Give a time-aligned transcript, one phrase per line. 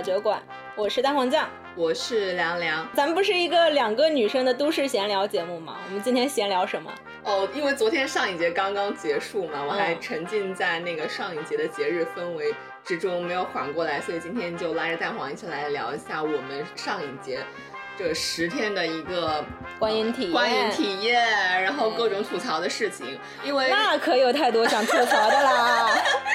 [0.00, 0.42] 酒馆，
[0.74, 2.88] 我是蛋黄酱，我是凉凉。
[2.94, 5.76] 咱们不是一个两个女生的都市闲聊节目吗？
[5.86, 6.90] 我们今天闲聊什么？
[7.24, 17.40] 哦，因为昨天上一节刚刚结束嘛，我还沉浸在那个上一节的节日氛围之中，没有缓过来，所以今天就拉着蛋黄一起来聊一下我们上一节。
[17.98, 19.44] 这十天的一个
[19.78, 25.90] 观影体验，观影体验，然后各种吐槽的事情，因为那可有太多想吐槽的啦。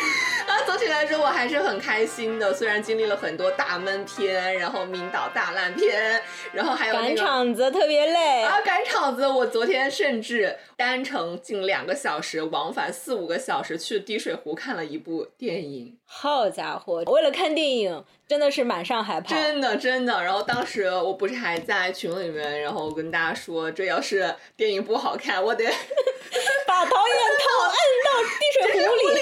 [0.88, 6.22] 来说我还是很开心的，虽然经历了很多大闷片，然后明导大烂片，
[6.54, 15.98] 然后还有赶场子特别累啊，赶场子，我昨天甚至单程近两个小时，往返四五个小时去滴水湖看了一部电影。
[16.06, 18.06] 好家伙，为了看电影。
[18.28, 20.24] 真的是满上海跑，真的真的。
[20.24, 25.64] 然后当时我不是还在群里面，然后跟大家说，这要是电影不好看，我得
[26.66, 29.02] 把导演 套摁到滴水湖里。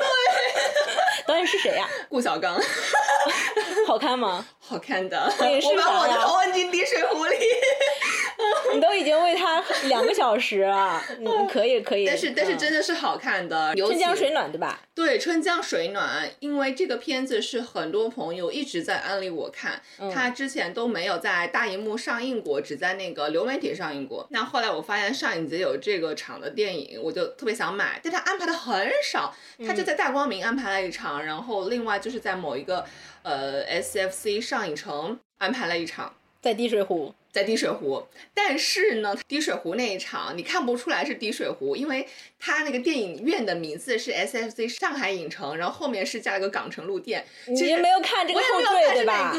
[0.00, 0.08] 对，
[1.30, 1.88] 导演是谁呀？
[2.08, 2.60] 顾小刚。
[3.86, 4.44] 好看吗？
[4.58, 5.32] 好看的。
[5.38, 7.36] 我把我的头摁进滴水湖里。
[8.74, 12.06] 你都已经为他两个小时了，嗯，可以可以。
[12.06, 14.80] 但是但是真的是好看的，春江水暖对吧？
[14.94, 19.80] 对，春江水暖，因为这个片子是很多朋友一直在安利我看，
[20.12, 24.26] 他之前都没有在大荧幕上映过，只在那个流媒体上映过。
[24.30, 29.34] 那后来我发现上影节有这个场的电影，我就特别想买，但他安排的很少，
[29.66, 32.84] 他就在大光明安排了一场，然后另外就是在某一个
[33.22, 37.14] 呃 SFC 上影城安排了一场，在滴水湖。
[37.32, 38.02] 在滴水湖，
[38.34, 42.06] 但是呢，滴水湖那一场你看不出来是滴水湖，因为
[42.38, 47.24] 它那个电影院的名字是 S F C 上海影城，然后后面是加了个港城路店。
[47.46, 49.32] 你没有看这个后缀对吧？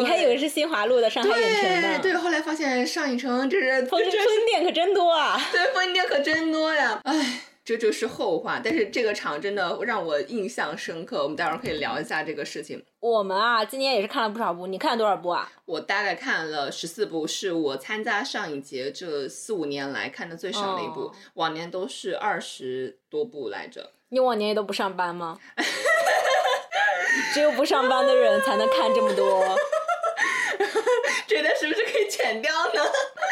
[0.00, 1.98] 你还以为是新华路的上海影城呢？
[2.02, 4.10] 对，后来发现上影城这是分分
[4.46, 5.40] 店可真多啊！
[5.52, 7.00] 对，分店可真多呀！
[7.04, 7.40] 唉。
[7.66, 11.24] 这就是后话，但是这个场真的让我印象深刻。
[11.24, 12.80] 我们待会儿可以聊一下这个事情。
[13.00, 15.50] 我们啊，今年也是看了不少部，你看了多少部啊？
[15.64, 23.90] 我大概看了十四部，是我参加上影节这四五年来看的最少的一部，往年都是二十多部来着。
[24.10, 25.36] 你往年也都不上班吗？
[27.34, 29.58] 只有不上班的人才能看这么多。
[31.26, 32.82] 这段是不是可以剪掉呢？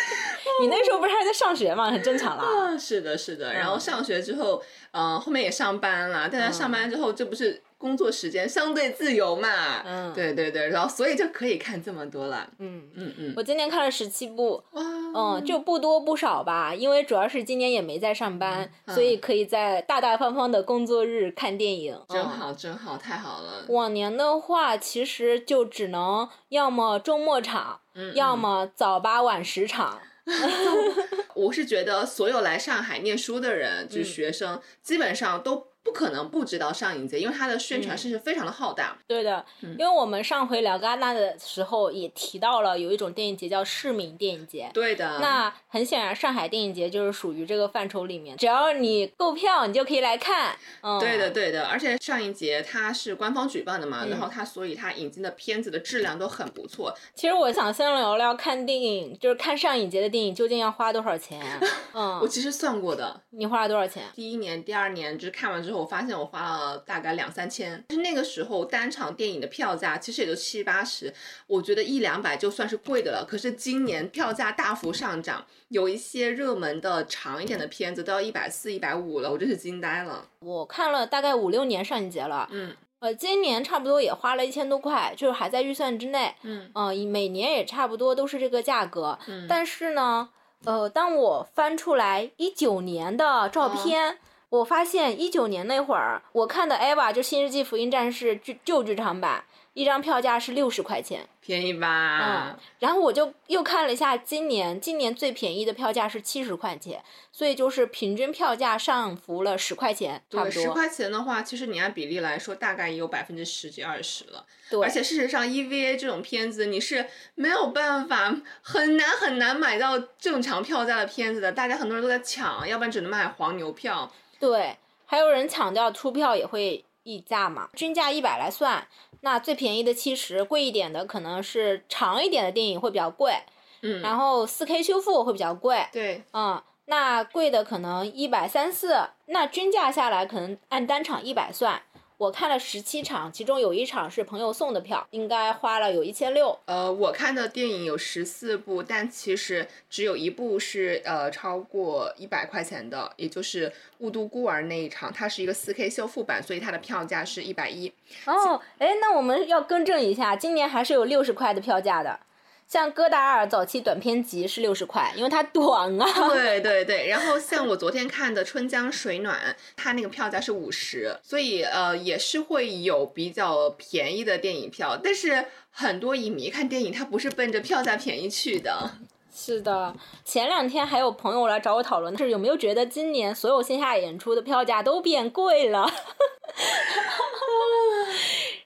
[0.61, 1.91] 你那时候不是还在上学吗？
[1.91, 2.77] 很正常啦。
[2.79, 3.53] 是的，是的。
[3.55, 4.63] 然后上学之后，
[4.93, 6.29] 嗯，后面也上班了。
[6.31, 7.63] 但是上班之后，这不是。
[7.85, 12.89] 工作时间相对自由嘛，嗯，对对对，然后所以就可以看这么多了，嗯。
[12.95, 13.35] 嗯嗯。
[13.37, 14.83] 我今年看了十七部，哇，
[15.15, 23.67] 嗯，就不多不少吧，因为主要是今年也没在上班，所以可以在大大方方的工作日看电影，真好真好，太好了。
[23.69, 27.81] 往年的话，其实就只能要么周末场，
[28.15, 30.01] 要么早八晚十场。
[31.37, 35.74] 我是觉得所有来上海念书的人，就是学生，基本上都。
[35.85, 38.97] 不可能不知道上影节，因为它的宣传声势非常的浩大。
[39.07, 44.71] 对的，因为我们上回聊戛纳的时候也提到了，有一种电影节叫市民电影节。
[44.73, 45.19] 对的。
[45.21, 50.57] 那很显然，上海电影节就是属于这个范畴里面，只要你购票，你就可以来看。
[50.81, 51.67] 嗯，对的，对的。
[51.67, 56.95] 而且上影节它是官方举办的嘛，然后它所以它引进的片子的质量都很不错。
[57.15, 61.43] 其实我想先聊聊看电影，就是看上影节的电影究竟要花多少钱？
[61.93, 63.21] 嗯，我其实算过的。
[63.31, 64.03] 你花了多少钱？
[64.15, 65.74] 第一年、第二年就是看完之后。
[65.75, 71.13] 我发现我花了大概两三千，但是那个时候单场电影的票价其实也就七八十，
[71.47, 73.27] 我觉得一两百就算是贵的了。
[73.29, 80.29] 可是今年票价大幅上涨，有一些热门的长一点的片子都要一百四、一百五了，我真是惊呆了。
[80.41, 90.29] 我看了大概五六年上影节了，嗯，呃，今年差不多也花了一千多块，就是还在预算之内，嗯，呃，每年也差不多都是这个价格，嗯，但是呢，
[90.65, 94.19] 呃，当我翻出来一九年的照片。
[94.55, 102.21] 我发现一九年那会儿，我看的《EVA》就《新世纪福音战士》剧旧剧场版，一张票价是六十块钱，便宜吧？
[102.53, 102.59] 嗯。
[102.79, 107.03] 然后我就又看了一下今年，今年最便宜的票价是七十块钱，
[107.33, 110.51] 所以就是平均票价上浮了十块钱，差不多。
[110.53, 114.47] 十块钱的话，其实你按比例来说，大概也有百分之十几二十了。
[114.71, 114.81] 对。
[114.81, 124.13] 而且事实上，EVA 这种片子你是没有办法很难很难买到正常票价的片子的，大家很多人都在抢，要不然只能买黄牛票。
[124.39, 124.77] 对，
[125.07, 128.87] 还有人抢调出票也会溢价嘛，均价一百来算，
[129.21, 133.35] 那最便宜的七十，贵一点的可能是长一点的电影会比较贵，
[133.83, 141.81] 嗯，然后四 K 修复会比较贵，对，嗯，那贵的可能一百三四，那均价下来可能按单场一百算，
[142.17, 146.57] 我看了十七场，其中有一场是朋友送的票，应该花了有一千六。
[146.67, 153.69] 呃，我看的电影有十四部，但其实只有一部是呃超过一百块钱的，也就是
[153.99, 157.93] 《雾都孤儿》那一场，它是一个四 K 修复版，所以它的票价是一百一。
[158.27, 162.21] 哦，哎，那我们要更正一下，今年还是有六十块的票价的。
[162.67, 166.07] 像戈达尔早期短片集是六十块，因为它短啊。
[166.31, 174.99] 对对对，然后像我昨天看的《春江水暖》，它那个票价是五十，所以呃也是会有比较便宜的电影票。
[175.03, 178.91] 但是很多影迷看电影，他不是奔着票价便宜去的。
[179.37, 179.93] 是的，
[180.25, 185.91] 前两天还有朋友来找我讨论，是有没有觉得今年所有线下演出的票价都变贵了？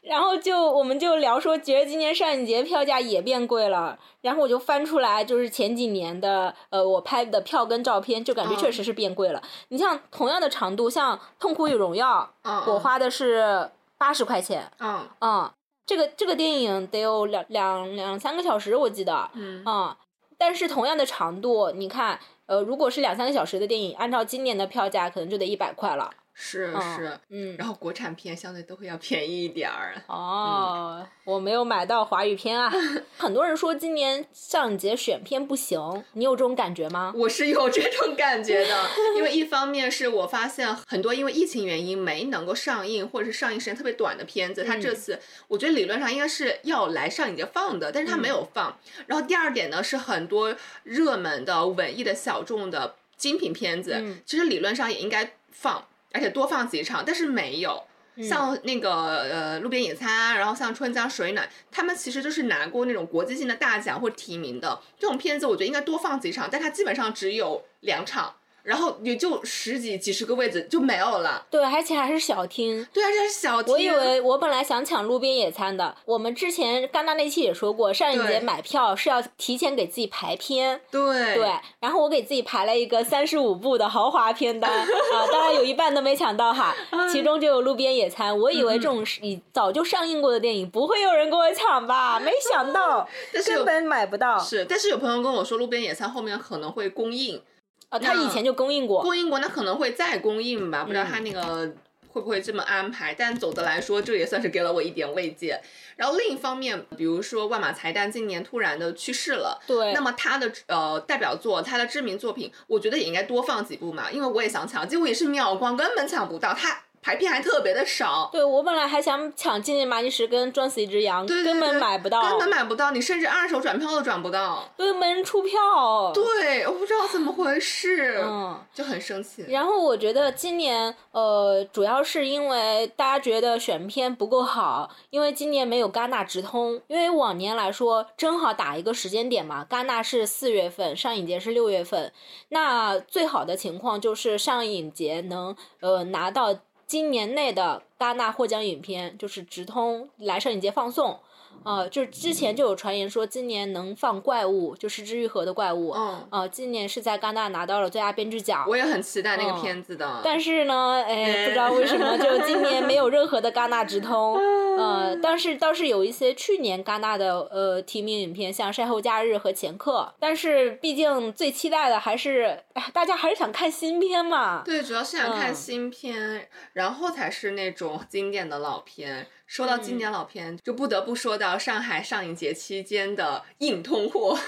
[0.03, 3.99] 然后就我们就聊说，觉得今年上影节票价也变贵了。
[4.21, 9.43] 然后我就翻出来，就是前几年的呃我拍的票跟照片，就感觉确实是变贵了。
[9.69, 12.31] 你像同样的长度，像《痛苦与荣耀》，
[12.71, 14.71] 我花的是八十块钱。
[14.81, 15.51] 嗯嗯，
[15.87, 19.31] 这个这个电影得有两两两三个小时，我记得。
[19.35, 19.97] 嗯嗯，
[20.39, 26.11] 但是同样的长度，你看，呃，如果是两三个小时的电影，按照今年的票价，可能就得一百块了。
[26.41, 30.01] 是是，嗯，然后国产片相对都会要便宜一点儿。
[30.07, 32.73] 哦，我没有买到华语片啊。
[33.19, 37.13] 很多人说今年上影节选片不行，你有这种感觉吗？
[37.17, 45.19] 我是有这种感觉的，因为一方面是我发现很多因为疫情原因没能够上映或者是上映时间特别短的片子，它这次
[45.49, 48.79] 我觉得理论上应该是要来上影节放的，但是它没有放。
[49.07, 55.85] 然后第二点呢是很多热门的文艺的小众的精品片子，其实理论上也应该放。
[56.13, 57.83] 而且多放几场，但是没有
[58.23, 58.91] 像那个
[59.23, 68.35] 呃路边野餐，然后像春江水暖，他们其实就是拿过那种国际性的大奖或提名的这种片子，我觉得应该多放几场，但它基本上只有两场。
[68.69, 71.47] 然后也就十几几十个位置就没有了。
[71.51, 72.87] 对，而且还是小厅。
[72.93, 73.73] 对，而且是小厅。
[73.73, 75.97] 我以为我本来想抢路边野餐的。
[76.05, 80.79] 我们之前戛纳那期也说过，上一节买票是要提前给自己排片。
[80.91, 81.35] 对。
[81.35, 81.51] 对。
[81.81, 84.87] 然后我给自己排了一个三十五部的豪华片单 啊，
[85.33, 86.77] 当然有一半都没抢到哈，
[87.11, 88.39] 其中就有路边野餐。
[88.39, 93.09] 我以为这种已早就上映过的电影不会有人跟我抢吧，没想到
[93.47, 94.39] 根本买不到。
[94.39, 97.43] 是，但是有朋友跟我说，路边野餐后面可能会公映。
[97.89, 101.75] 啊，他以前就供应过，供应过，那可能会再供应吧，不知道他那个
[102.11, 103.15] 会不会这么安排。
[103.15, 105.61] 但总的来说，这也算是给了我一点慰藉。
[105.97, 116.83] 然后另一方面，比如说万马财旦今年突然的去世了，对，那么他的呃代表作，他的知名作品，我觉得也应该多放几部嘛，因为我也想抢，结果也是秒光，根本抢不到他。
[117.09, 129.47] 排片还特别的少，对我本来还想抢《今年马尼什》跟《撞死一只羊》，根本买不到，根本买不到，你甚至二手转票都转不到，对，没人出票，对，我不知道怎么回事，嗯，就很生气。
[129.49, 142.13] 然后我觉得今年，呃，主要是因为大家觉得选片不够好，因为今年没有戛纳直通，因为往年来说正好打一个时间点嘛，戛纳是四月份，上影节是六月份，
[142.51, 146.55] 那最好的情况就是上影节能呃拿到。
[146.89, 151.21] 今年内的戛纳获奖影片就是直通来上影节放送。
[151.65, 155.91] 呃，就是之前就有传言说今年能放怪物，就是治愈河的怪物。
[155.91, 156.27] 嗯。
[156.31, 158.65] 呃，今年是在戛纳拿到了最佳编剧奖。
[158.69, 160.21] 我也很期待那个片子的。
[160.23, 164.39] 但是呢，哎，不知道为什么，就今年没有任何的戛纳直通。
[164.79, 170.13] 呃，但是倒是有一些去年戛纳的呃提名影片，像《晒后假日》和《前客》。
[170.21, 172.63] 但是毕竟最期待的还是，
[172.93, 174.63] 大家还是想看新片嘛。
[174.65, 179.27] 对，主要是想看新片，然后才是那种经典的老片。
[179.49, 184.39] 说到经典老片，就不得不说到上海上影节期间的硬通货。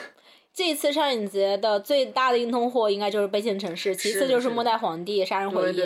[0.52, 5.80] 这次上影节的最大的硬通货应该就是《悲情城市》，其次就是《末代皇帝》《杀人回忆》。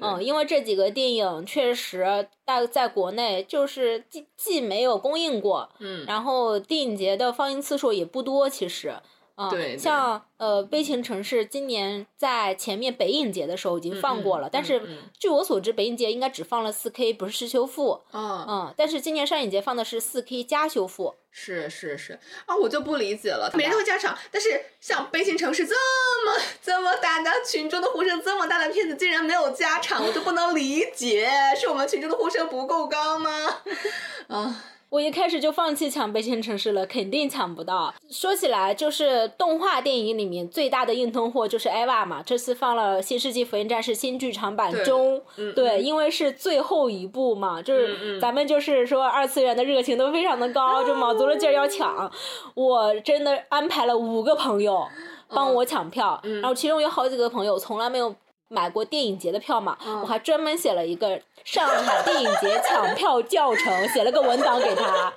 [0.00, 8.94] 嗯，因为这几个电影确实在在国内就是既既没有公映过，嗯，然后电影节的放映次数也不多，其实。
[9.48, 14.82] 对，像呃《悲情城市》今年在前面北影节的时候已经放过了，但是
[15.18, 18.02] 据我所知，北影节应该只放了四 K，不是修复。
[18.12, 21.14] 嗯嗯，但是今年上影节放的是四 K 加修复。
[21.32, 25.74] 是是是啊，我就不理解了，每人都加长，但是像《悲情城市》这
[26.26, 33.30] 么这么大的群众的呼声，这么大的片子竟然没有加长，我就不能理解，是我们群众的呼声不够高吗？
[34.26, 34.64] 啊。
[34.90, 37.94] 我一开始就放弃抢《悲情城市》了，肯定抢不到。
[38.10, 45.22] 说起来，就是动画电影里面最大的硬通货就是《EVA》嘛，这次放了《新世纪福音战士》新剧场版中，
[45.54, 52.10] 对，因为是最后一部嘛，就是咱们就是说二次元的热情都非常的高，就卯足了劲儿要抢。
[52.54, 54.84] 我真的安排了五个朋友
[55.28, 58.12] 帮我抢票，然后其中有好几个朋友从来没有。
[58.52, 65.12] 买过电影节的票嘛，我还专门写了一个上海电影节抢票教程，写了个文档给他。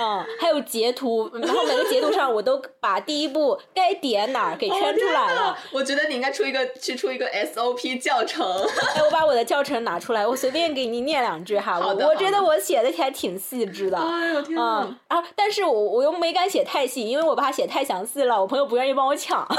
[0.00, 5.58] 嗯，还有截图，然后每个截图上我都把第一步该点哪儿给圈出来了。
[5.72, 8.46] 我觉得你应该出一个去出一个 SOP 教程。
[8.94, 11.80] 哎，我把我的教程拿出来，我随便给你念两句哈。
[11.80, 13.98] 我我觉得我写的还挺细致的。
[13.98, 14.96] 哎呦天呐。
[15.08, 19.44] 啊，但是我我又没敢写太细，因为我怕写太详细了，我朋友不愿意帮我抢。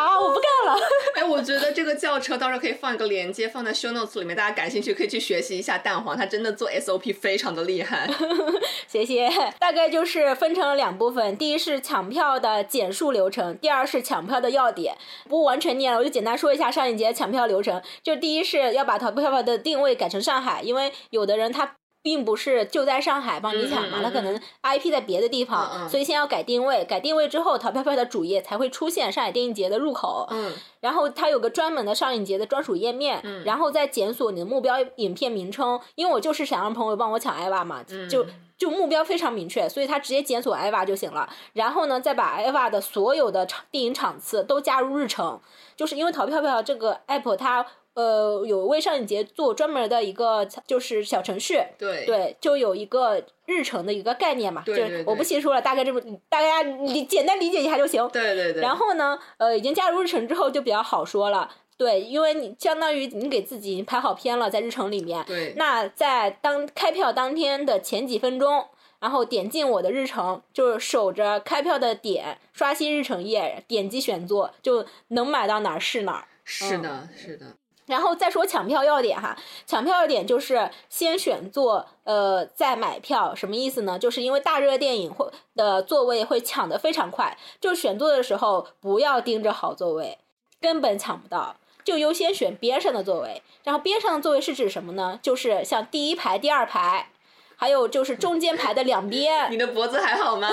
[0.00, 0.20] 怎么那么复杂？
[0.20, 0.80] 我不干了。
[1.16, 8.08] 哎，我觉得这个轿车到时候可以放一个链接放在 show notes 里面，大家感兴趣可以去学习一下蛋黄，他真的做 SOP 非常的厉害。
[8.88, 9.30] 谢谢。
[9.58, 14.96] 大概就是分成了两部分，第一是抢票的简述流程，第二是抢票的要点。
[15.28, 17.80] 不完全念了，我就简单说一下上一节抢票流程。
[18.02, 21.76] 就第一是要把淘票票的定位改成上海，因为有的人他。
[22.02, 26.84] 并不是就在上海帮你抢嘛，他可能 IP 在别的地方，所以先要改定位。
[26.84, 30.26] 改定位之后，淘票票的主页才会出现上海电影节的入口。
[30.30, 35.78] 嗯，然后它有个专门的上影节的专属页面，然后再检索你的目标影片名称。
[35.94, 38.24] 因为我就是想让朋友帮我抢艾娃嘛，就
[38.56, 41.28] 就目标非常明确，所以他直接检索 EVA 就行了。
[41.52, 45.38] 然后呢，再把 EVA 的所有的场电影场次都加入日程，
[45.76, 47.66] 就是因为淘票票这个 app 它。
[47.94, 58.62] 呃，有为上影节做专门的一个就是小程序，对对，就有一个日程的一个概念嘛，对对，我不细说了，大概这么大家理简单理解一下就行，对对对。
[58.62, 65.54] 然后呢，呃，已经加入日程之后就比较好说了，对，因为你相当于你给自己排好片了，在日程里面，对。
[65.56, 68.66] 那在当开票当天的前几分钟，
[69.00, 76.24] 然后点进我的日程，就是守着开票的点，刷新日程页，点击选座，就能买到哪儿是哪儿。
[76.44, 77.46] 是的，是的。
[77.90, 83.98] 然后再说抢票要点哈，抢票要点就是先选座，呃，再买票，什么意思呢？
[83.98, 90.18] 就是因为大热电影会的座位会抢得非常快，就选座的时候不要盯着好座位，
[90.60, 93.42] 根本抢不到，就优先选边上的座位。
[93.64, 95.18] 然后边上的座位是指什么呢？
[95.20, 97.10] 就是像第一排、第二排，
[97.56, 99.50] 还有就是中间排的两边。
[99.50, 100.48] 你的脖子还好吗？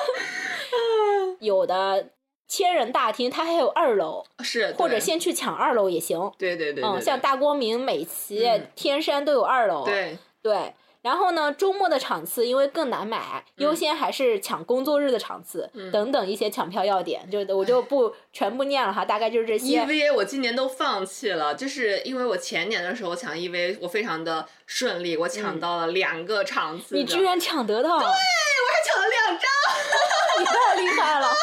[1.40, 2.08] 有的。
[2.50, 6.18] 千人大厅，它还有二楼，是或者先去抢二楼也行。
[6.36, 9.84] 对对对，嗯，像大光明、美琪、天山都有二楼。
[9.84, 19.84] 对对，然后呢，周末的场次因为更难买，优先还是抢工作日的场次等等一些抢票要点，就我就不全部念了哈，大概就是这些。
[19.84, 26.96] EVA 我今年都放弃了，就是因为我前年的时候抢 EVA，我非常的顺利，我抢到了两个场次。
[26.96, 27.96] 你居然抢得到？
[27.96, 29.48] 对，我还抢了两张，
[30.40, 31.28] 你太厉害了。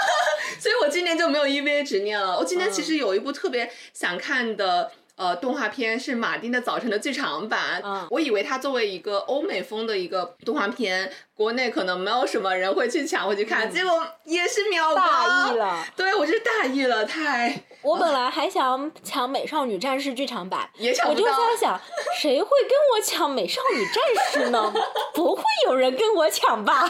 [0.60, 2.38] 所以我今年就没有 EVA 执念了。
[2.38, 7.82] 我今年其实有一部特别想看的呃动画片，是马丁的早晨的剧场版。
[7.84, 13.92] 嗯，我以为它作为一个欧美风的一个动画片，国内可能没有什么人会去抢会去看，结果
[14.24, 15.86] 也是秒大意了。
[15.96, 17.62] 对，我就是大意了，太。
[17.84, 21.22] 我本来还想抢《美少女战士》剧场版， 也抢不到。
[21.22, 21.80] 我就在想，
[22.20, 24.74] 谁会跟我抢《美少女战士》呢？
[25.14, 26.90] 不会有人跟我抢吧？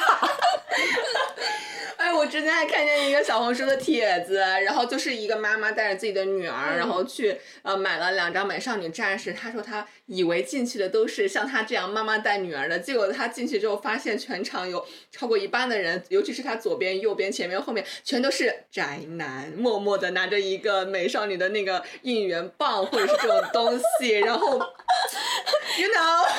[1.97, 9.33] 哎，我之前还看见一个小红书的帖子，然后就是一个妈妈带着自己的女儿，然后去呃买了两张《美少女战士》。
[9.35, 26.27] 她说她以为进去的都是像她这样妈妈带女儿的，结果她进去之后发现全场有超过一半的人，尤其是他左边、右边、前面、后面，全都是宅男，默默的拿着一个美少女的那个应援棒或者是这种东西，然后，you know。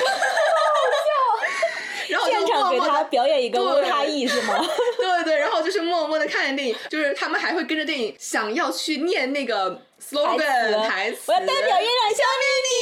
[2.09, 4.67] 然后现场给他表演一个乌他意是吗？
[4.97, 11.19] 对对，然后就是默默的看着电影，就是他们还会跟着电影想要去念那个 slogan 台词。
[11.27, 12.73] 我要代表月亮消灭你。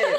[0.00, 0.18] 对，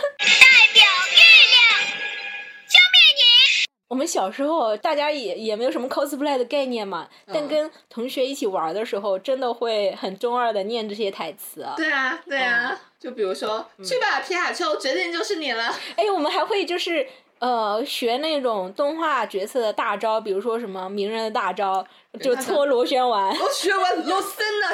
[3.88, 11.66] 我们小时候大家也也没有什么 cosplay 的概念嘛，但跟同学一起玩的时候，真的会很中二的念这些台词。
[11.76, 15.74] 对啊，对啊，就比如说，去吧，皮卡丘，决定就是你了。
[15.96, 17.08] 哎，我们还会就是。
[17.40, 21.86] 呃，学那种动画角色的大招，比如说什么鸣人的大招，
[22.20, 23.32] 就搓螺旋丸。
[23.38, 24.66] 螺旋丸，罗森呢？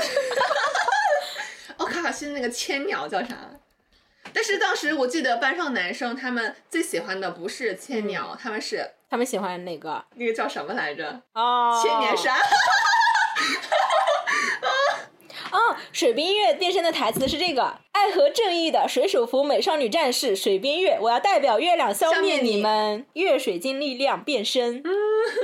[1.75, 3.35] 哦，卡卡西的那个千鸟叫啥？
[4.33, 10.03] 但是当时我记得班上男生他们最喜欢的不是千鸟，他们是他们喜欢哪个？
[10.15, 11.21] 那个叫什么来着？
[11.33, 12.35] 哦，千年杀。
[15.53, 24.81] 哦，水冰月变身的台词是这个：爱和正义的水手服美少女战士水冰月，我要代表月亮消灭你们，月水晶力量变身。
[24.83, 24.91] 嗯，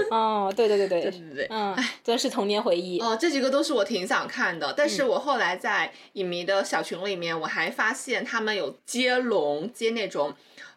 [0.09, 1.01] 哦，对对对对。
[1.01, 2.99] 对对对，嗯，真是童年回忆。
[2.99, 10.33] 哦，这几个都是我挺想看的，但是我后来在影迷的小群里面，我还发现他们有接龙，接那种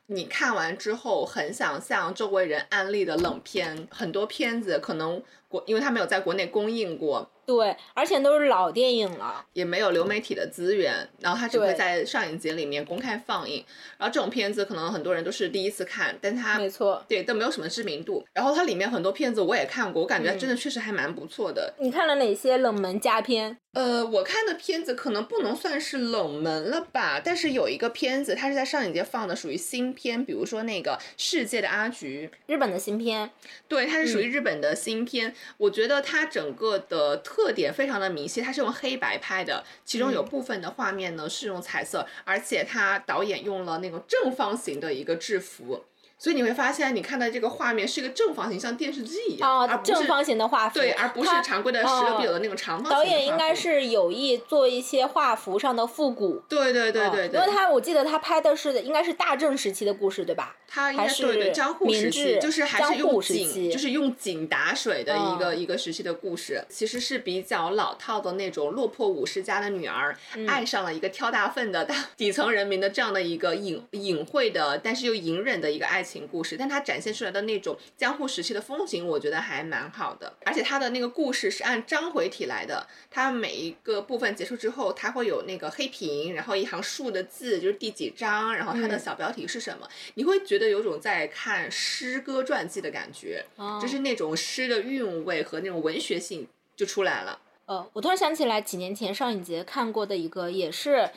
[0.08, 7.30] 你看完之后很想向周围人安利的冷片，很多片子可能国，因为他没有在国内公映过。
[7.56, 13.62] 对，而且都是老电影了，也没有流媒体的资源，然后它只会在上影节里面公开放映。
[13.99, 18.25] 然后这种片子可能很多人都是第一次看，但它没错，对都没有什么知名度。
[18.32, 21.75] 然后它里面很多片子我也看过，我感觉真的确实还蛮不错的。
[21.78, 23.59] 你看了哪些冷门佳片？
[23.73, 33.31] 呃，我看的片子可能不能算是冷门了吧，但是有一个片子它是在上影节放的，属于新片，比如说那个《世界的阿菊》，日本的新片。
[33.69, 35.35] 对，它是属于日本的新片。
[35.57, 45.85] 我觉得它整个的特点非常的明晰，它是用黑白拍的，其中有部分的画面呢是用彩色，而且它导演用了那种正方形的一个制服。
[46.23, 50.79] 所以你会发现，你看的这个画面是一个正方形，像电视机一样，而不是正方形的画幅。
[50.79, 52.93] 对，而不是常规的十六比九的那种长方形。
[52.93, 56.41] 导演应该是有意做一些画幅上的复古。
[56.49, 60.55] 对对对对，因为他我记得他拍的是应该是大正时期的故事，对吧？
[60.69, 76.83] 他应该是江户时期，就是还是用井，就是用井打水的一个一个时期的故事，其实是比较老套的那种落魄武士家的女儿爱上了一个挑大粪的大 底层人民的这样的一个隐隐晦的，但是又隐忍的一个爱情故事，但它。
[76.83, 80.35] 展现出来的那种江户时期的风景，我觉得还蛮好的。
[80.45, 93.45] 而且它的那个故事是按章回体来的，它每一个部分结束之后，它会有那个黑屏，然后一行竖的字，就是第几章，然后它的小标题是什么，你会觉得有种在看诗歌传记的感觉，
[93.81, 97.38] 就是那种诗的韵味和那种文学性就出来了。
[97.66, 101.09] 呃，我突然想起来，几年前上影节看过的一个，也是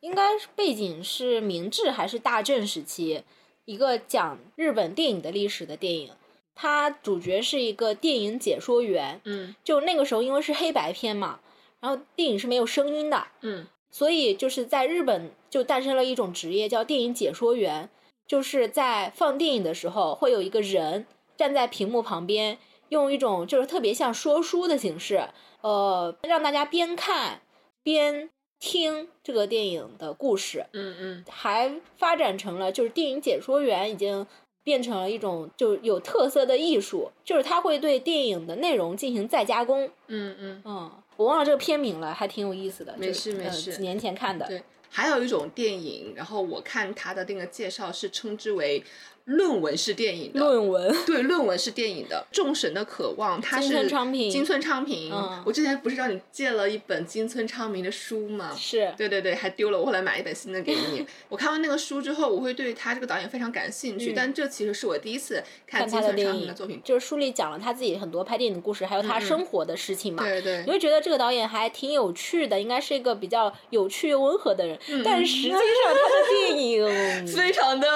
[0.00, 3.22] 应该背景是明治还是大正时期。
[3.64, 6.10] 一个讲日本电影的历史的电影，
[6.54, 9.20] 它主角是一个电影解说员。
[9.24, 11.40] 嗯，就那个时候因为是黑白片嘛，
[11.80, 13.26] 然后电影是没有声音的。
[13.40, 17.88] 嗯，所以就是在日本就诞生了一种职业叫电影解说员，
[18.26, 21.06] 就是在放电影的时候会有一个人
[21.36, 22.58] 站在屏幕旁边，
[22.90, 25.28] 用一种就是特别像说书的形式，
[25.62, 27.40] 呃，让大家边看
[27.82, 28.28] 边。
[28.64, 34.26] 听这个电影的故事，嗯嗯，还发展成了就是电影解说员已经
[34.62, 44.46] 变成了一种就有特色的艺术，就是他会对电影的内容进行再加工，嗯嗯嗯，我忘了这个片名了，还挺有意思的，没事没事，几年前看的。
[44.46, 48.82] 对，还有一种电影，然后我看他的那个介绍是称之为。
[49.24, 52.26] 论文是电影的，论文 对，论文是电影的。
[52.30, 54.30] 众神的渴望，它是金村昌平。
[54.30, 55.12] 金村昌平，
[55.44, 58.54] 我之前不是让你借了一本金村昌平的书吗？
[58.54, 61.06] 是，对对对，还丢了，我后来买一本新的给你。
[61.30, 64.12] 我看完那个书之后，我会对他这个导演非常感兴趣。
[64.12, 70.22] 但这其实是我第一次看金村昌平的作品，就是书里讲了他自己很多拍电影的故事，还有他生活的事情嘛。
[70.22, 74.78] 对对，你会觉得这个导演还挺有趣的，应该是一个比较有趣又温和的人。
[75.02, 76.86] 但实际上他的电影
[77.26, 77.88] 非常的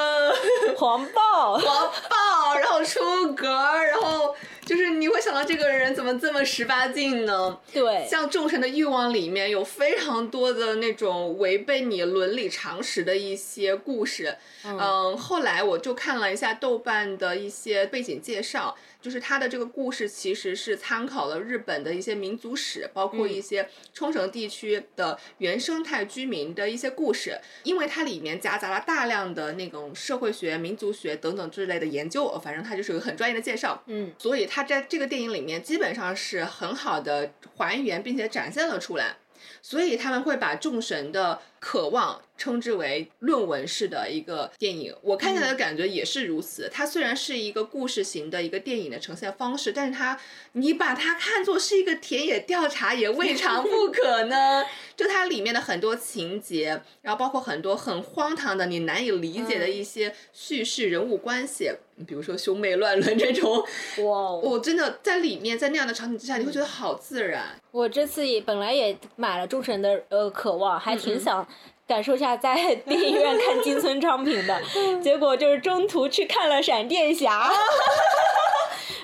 [0.77, 7.59] 黄爆，然后出格，然后就是你会想到这个人怎么这么十八禁呢？
[7.73, 14.37] 对，像《众神的欲望》里面有非常多的那种违背你伦理常识的一些故事。
[14.65, 18.77] 嗯，后来我就看了一下豆瓣的一些背景介绍。
[19.01, 33.83] 就是他的这个故事其实是参考了日本的一些民族史，包括一些冲绳地区的原生态居民的一些故事，因为它里面夹杂了大量的那种社会学、民族学等等之类的研究，反正它就是个很专业的介绍。
[33.87, 39.17] 嗯，所以它在这个电影里面基本上是很好的还原并且展现了出来。
[39.63, 46.69] 所以他们会把众神的渴望称之为论文式的一个电影，我看起来的感觉也是如此。
[46.73, 50.19] 它虽然是一个故事型的一个电影的呈现方式，但是它
[50.53, 54.65] 你把它看作是一个田野调查也未尝不可呢。
[54.97, 61.71] 就它里面的很多情节，然后包括很多很荒唐的你难以理解的一些叙事人物关系，
[62.05, 63.65] 比如说兄妹乱伦这种，
[64.05, 67.57] 哇，我真的在里面在那样的场景之下，你会觉得好自然。
[67.71, 71.47] 我这次也本来也买了《众神的呃渴望》，还挺想
[71.89, 74.61] 感受一下在 电影院看金村昌平的，
[75.03, 77.51] 结果就是中途去看了《闪电侠》。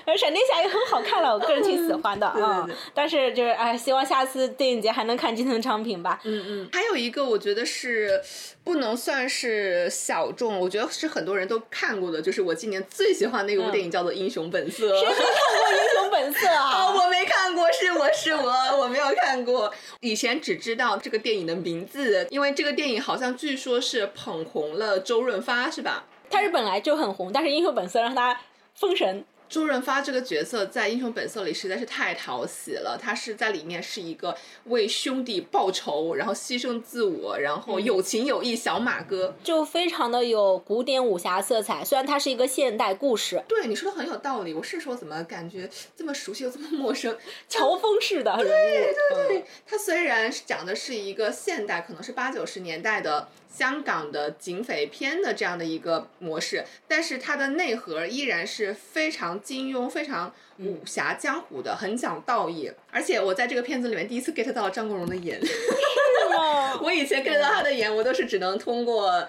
[0.05, 2.67] 而 闪电侠也很好看了，我个人挺喜欢的 啊。
[2.93, 6.19] 但是就是哎，希望下次电影节还能看金藤昌平吧。
[6.23, 6.69] 嗯嗯。
[6.71, 8.21] 还有一个我觉得是
[8.63, 14.85] 不能算是小众，我觉得是很多人都看过的，就是我今年最喜欢的那部电影叫做《英雄本色》。
[14.99, 16.85] 谁没看过《英雄本色》啊？
[16.93, 19.73] 我没看过，是我是我，我没有看过。
[20.01, 26.05] 以前只知道这个电影的名字，因为这个电影好像据说是捧红了周润发，是吧？
[26.29, 28.39] 他是本来就很红，但是《英雄本色》让他
[28.75, 29.23] 封神。
[29.47, 41.85] 周润发这个角色在《英雄本色》里实在是太讨喜了，他是在里面是一个为兄弟报仇，然后牺牲自我，然后有情有义小马哥，就非常的有古典武侠色彩。
[41.85, 44.53] 虽然它是一个现代故事，对你说的很有道理。
[44.53, 47.17] 我是说，怎么感觉这么熟悉又这么陌生？
[47.47, 53.27] 乔峰式的人物，对对对，他虽然讲的是一个现代，可能是八九十年代的。
[53.47, 62.71] 香港的警匪片的这样的一个模式，但是它的内核依然是非常金庸、非常武侠江湖的，很讲道义。
[62.91, 65.39] 而且我在这个片子里面第一次 get 到了张国荣的颜，
[66.81, 69.25] 我以前 get 到他的颜，我都是只能通过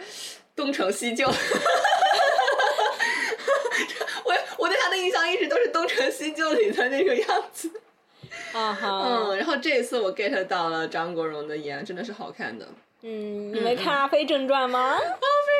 [0.56, 1.26] 东成西就。
[4.24, 7.70] 我我对他的印象一直都是东成西就里的那个样子。
[8.54, 8.88] 啊哈。
[9.04, 12.66] 嗯，然后这一次我 get 到了张国荣的颜，真的是好看的。
[13.02, 14.92] 嗯，你没看《阿飞正传》吗？
[14.94, 15.08] 《阿飞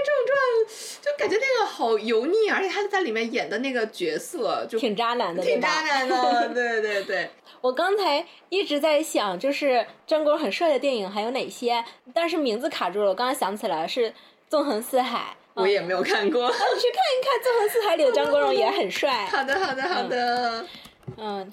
[0.04, 0.68] 正传》
[1.00, 6.48] 就感觉那个好油腻，而且他在里面演的那个角色就挺渣男的，挺渣男的。
[6.54, 7.30] 对对对。
[7.60, 13.10] 我刚才一直在想，就是张国荣很帅的电影还有哪些，但是名字卡住了。
[13.10, 14.10] 我刚刚想起来是
[14.48, 16.46] 《纵横四海》，我也没有看过。
[16.48, 19.26] 你去看一看《纵横四海》里的张国荣也很帅。
[19.30, 20.60] 好的，好的，好的。
[20.60, 20.68] 嗯，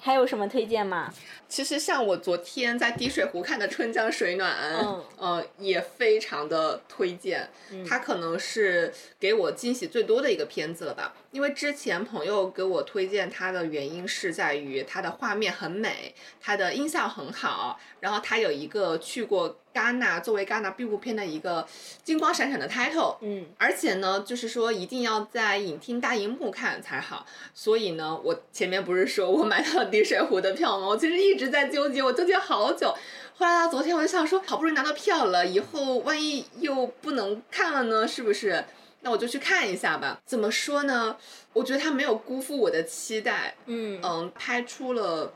[0.00, 1.12] 还有什么推荐吗？
[1.48, 7.48] 其实像我昨天在滴水湖看的《春江水暖》，嗯，呃，也非常的推荐。
[7.88, 11.14] 它可能是给我惊喜最多的一个片子了吧？
[11.34, 19.58] 因为之前朋友给我推荐它的原因是在于它的画面很美，它的音效很好，然后它有一个去过。
[19.74, 21.66] 戛纳作为戛纳闭幕片的一个
[22.04, 27.26] 金光闪闪的 title，嗯，而且呢，就是说一定要在影厅大荧幕看才好。
[27.52, 30.86] 所以呢，我前面不是说我买到了滴水湖的票吗？
[30.86, 32.94] 我其实一直在纠结，我纠结好久。
[33.34, 38.06] 后来到昨天，我就想说，好不容易拿到票了，以后万一又不能看了呢？
[38.06, 38.64] 是不是？
[39.04, 40.20] 那我就去看一下吧。
[40.26, 41.16] 怎么说呢？
[41.52, 43.54] 我觉得他没有辜负我的期待。
[43.66, 45.32] 嗯嗯，拍出了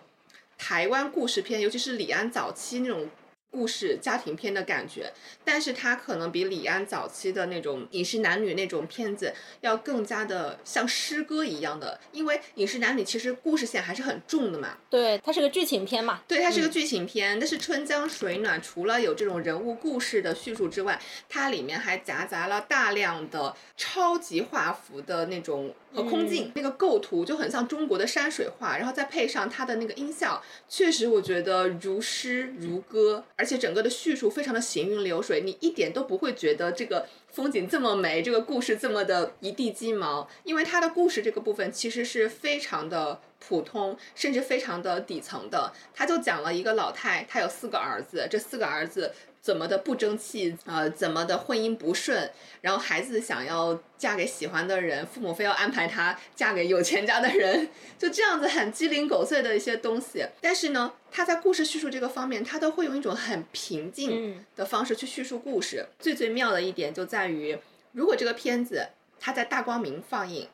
[0.56, 3.08] 台湾故事片，尤其是李安早期那种。
[3.50, 5.12] 故事家庭片的感觉，
[5.44, 9.32] 但是它可能比李安早期的那种饮食男女那种片子
[9.62, 14.76] 要更加的像诗歌一样的，因为饮食男女其实故事线还是很重的嘛。
[14.90, 16.22] 对，它是个剧情片嘛。
[16.28, 17.38] 对，它是个剧情片。
[17.40, 25.74] 但是《春江水暖》除了有这种人物故事的叙述之外，它里面还夹杂了大量的超级画幅的那种。
[25.94, 49.12] 和空镜那个构图就很像中国的山水画，然后再配上它的那个音效，确实我觉得如诗如歌，而且整个的叙述非常的行云流水，你一点都不会觉得这个风景这么美，这个故事这么的一地鸡毛，因为它的故事这个部分其实是非常的普通，甚至非常的底层的，他就讲了一个老太，她有四个儿子，这四个儿子。
[49.48, 52.30] 怎么的不争气呃，怎么的婚姻不顺，
[52.60, 57.66] 然后孩子想要嫁给喜欢的人，父母非要安排她嫁给有钱家的人，
[57.98, 60.22] 就这样子很鸡零狗碎的一些东西。
[60.42, 65.86] 但是呢，他在故事叙述这个方面，他都会用一种很平静的方式去叙述故事。
[65.98, 67.58] 最最妙的一点就在于，
[67.92, 70.46] 如果这个片子它在大光明放映。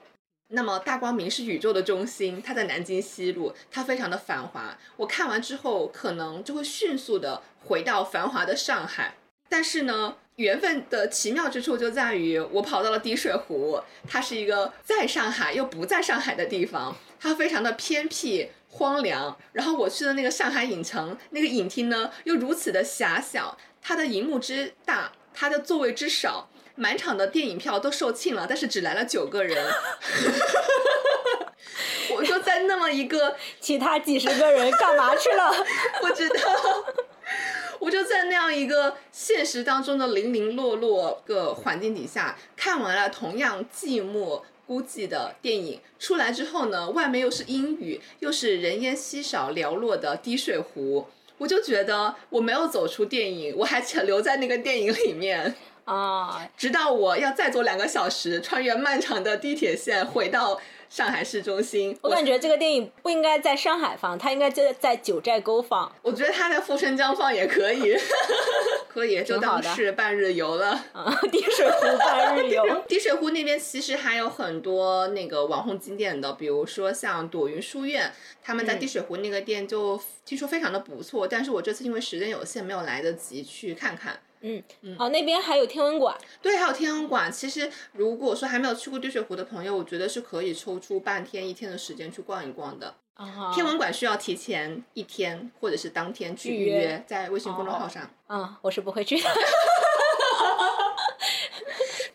[0.55, 4.79] 那么大光明是宇宙的中心，它在南京西路，它非常的繁华。
[4.97, 9.17] 我看完之后，可能就会迅速的回到繁华的上海。
[9.49, 19.37] 但是呢，缘分的奇妙之处就在于，我跑到了滴水湖，它是一个在上海又不在上海的地方，它非常的偏僻荒凉。
[19.53, 26.49] 然后我去的那个上海影城，那个影厅呢又如此的狭小，它的荧幕之大，它的座位之少。
[26.75, 29.57] 满场的电影票都售罄了，但是只来了九个人。
[32.17, 35.53] 我就在那么一个， 其他几十个人干嘛去了？
[36.01, 36.35] 不知道。
[37.81, 45.81] 我就在那样一个现实当中的零零落落个环境底下，看完了同样寂寞孤寂的电影。
[45.99, 51.07] 出来之后呢，外面又是阴雨，又是人烟稀少寥落的滴水湖。
[51.39, 55.55] 我就觉得我没有走出电影，我还留留在那个电影里面。
[55.85, 56.49] 啊！
[56.57, 61.97] 直到我要再坐两个小时，穿越漫长的地铁线回到上海市中心。
[62.03, 65.93] 我感觉这个电影不应该在上海放，它应该在在九寨沟放。
[66.03, 67.97] 我觉得它在富春江放也可以，
[68.89, 70.71] 可以就当是半日游了。
[70.93, 72.65] 啊，滴水湖 半日游。
[72.89, 81.27] 滴水湖那边其实还有很多那个网红景点的，比如说像朵云书院，他们在滴水湖那个店就听说非常的不错。
[81.27, 84.19] 但是我这次因为时间有限，没有来得及去看看。
[84.47, 86.15] 嗯嗯，哦，那边还有天文馆。
[86.43, 87.33] 对，还有天文馆。
[87.33, 92.95] 其实，如果说还没有去过滴水湖的朋友，我觉得是可以抽出半天、一天的时间去逛一逛的。
[93.15, 98.11] 啊天文馆需要提前一天或者是当天去预约，在微信公众号上。
[98.27, 99.29] 啊，我是不会去的。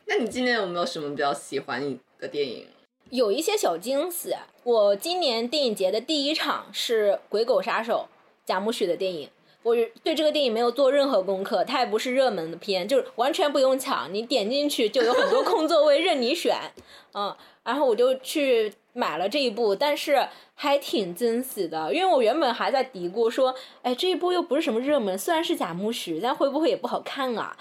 [0.05, 2.67] 那你今年有没有什么比较喜欢的电影？
[3.09, 4.35] 有一些小惊喜。
[4.63, 8.07] 我今年电影节的第一场是《鬼狗杀手》，
[8.45, 9.29] 贾木许的电影。
[9.61, 16.55] 我对这个电影没有做任何功课，它也不是热门的片，就是完全不用抢，你点进去就有很多空座位任你选，
[17.13, 27.57] 嗯，然后我就去买了这一部，但是还挺惊喜的，因为我原本还在嘀咕说，哎，这一部又不是什么热门，虽然是贾木许，但会不会也不好看啊？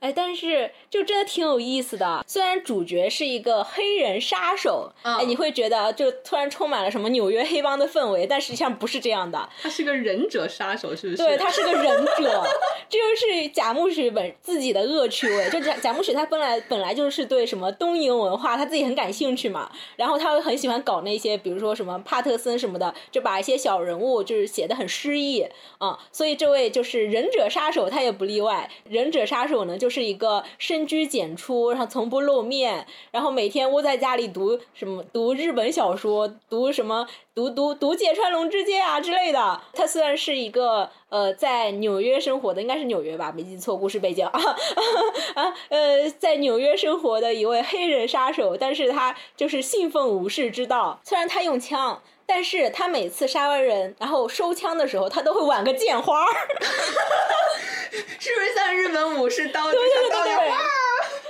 [0.00, 2.24] 哎，但是就真的挺有意思的。
[2.26, 9.46] 虽然主角是一个黑人杀手，哎，你会觉得就突然充满了什么纽约黑帮的氛围，但实际上不是这样的。
[9.60, 11.16] 他是个忍者杀手，是不是？
[11.18, 11.84] 对，他是个忍
[12.16, 12.42] 者，
[12.88, 15.50] 这就是贾木许本自己的恶趣味。
[15.50, 25.98] 就贾贾木许他本来本来就是对什么东瀛文化他自己很感兴趣嘛，然后他会很喜欢搞那些，比如说什么帕特森什么的，就把一些小人物就是写的很诗意啊。
[26.10, 28.70] 所以这位就是忍者杀手，他也不例外。
[28.88, 29.89] 忍者杀手呢，就。
[29.89, 39.60] 是是一个深居简出，然后从不露面，然后每天窝在家里读什么读日本小说，读什么读读读芥川龙之介啊之类的。
[39.74, 44.40] 他虽然是一个呃在纽约生活的，应该是纽约吧，没记错，故事背景啊
[45.34, 51.00] 啊呃在纽约生活的一位黑人杀手，但是他就是信奉武士之道。
[51.04, 52.00] 虽然他用枪，
[52.32, 56.24] 但是他每次杀完人，然后收枪的时候，他都会挽个剑花。
[58.20, 59.68] 是不是像日本武士刀？
[59.72, 60.22] 对对对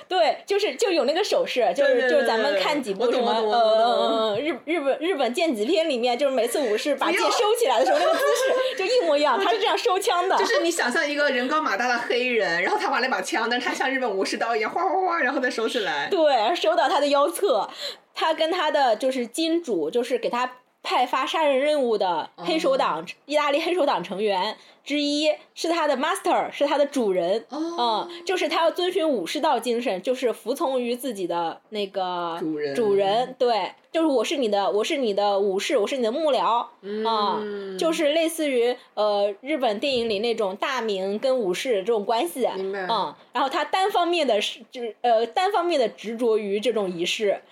[0.08, 10.36] 对，对，就是就有那个手势，就是就是咱们看几部什么呃日日本日本剑戟片里面，就是每次武士把剑收起来的时候，那个姿势就一模一样，他是这样收枪的。
[10.36, 16.08] 就是你想象一个人高马大的黑人，然后他玩了一把枪，但是他像日本武士刀一样，哗哗哗，然后再收起来。
[16.10, 17.70] 对，收到他的腰侧。
[18.12, 24.57] 他跟他的就是金主，就是给他派发杀人任务的黑手党，意大利黑手党成员。
[24.83, 36.66] 之一是他的 master，是他的主人，嗯，就是他要遵循武士道精神，就是服从于自己的那个主人，主人，对，就是我是你的，我是你的武士，我是你的幕僚，
[37.07, 37.40] 啊，
[37.79, 47.43] 就是类似于呃日本电影里那种大名跟武士这种关系，明白，嗯，然后他单方面的是，就是呃单方面的执着于这种仪式，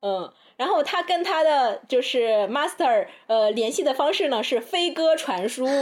[0.00, 0.32] 嗯。
[0.60, 5.64] 然后他跟他的就是 master 呃联系的方式呢是飞鸽传书，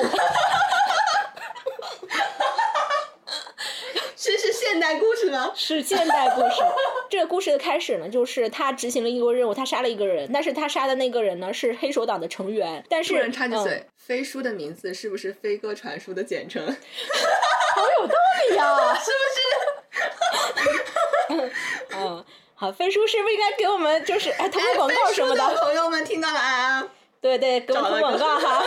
[4.15, 5.51] 这是现代故事吗？
[5.59, 6.63] 是现代故事。
[7.11, 12.85] 这个故事的开始呢，就是他执行了一个任务，他杀了一个人，但是他杀的那个人呢是黑手党的成员。
[12.89, 16.65] 但是，突然插句嘴，飞书的名字是不是飞鸽传书的简称？
[17.75, 18.15] 好有道
[18.49, 19.11] 理呀，是
[21.35, 21.53] 不是？
[21.97, 22.25] 嗯。
[22.61, 25.55] 好，飞叔是不是应该给我们就是哎投个广告什么的？
[25.55, 26.85] 朋友们听到了啊？
[27.21, 28.65] 对对，给我们投广告哈。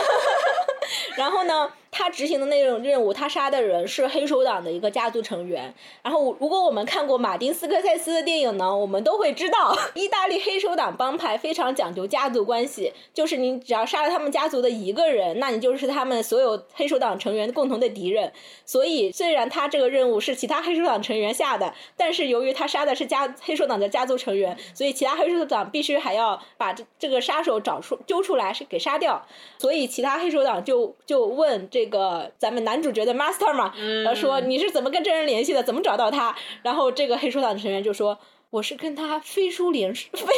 [1.16, 1.70] 然后呢？
[1.94, 5.72] 他执行的那种任务，他杀的人是黑手党的一个家族成员。
[6.02, 18.32] 然后，如果我们看过马丁斯科塞斯的电影呢，我们都会知道，意大利黑手党帮派非常讲究家族关系，就是你只要杀了他们家族的一个人，那你就是他们所有黑手党成员共同的敌人。
[18.64, 29.22] 所以，虽然他这个任务是其他黑手党成员下的，但是由于他杀的是家黑手党的家族成员，所以其他黑手党必须还要把这这个杀手找出揪出来，是给杀掉。
[29.58, 31.81] 所以，其他黑手党就就问这。
[31.82, 33.74] 这个咱们男主角的 master 嘛，
[34.06, 35.60] 他说你是怎么跟这人联系的？
[35.60, 36.34] 怎么找到他？
[36.62, 38.16] 然后这个黑手党的成员就说
[38.50, 40.26] 我是跟他飞书联系飞，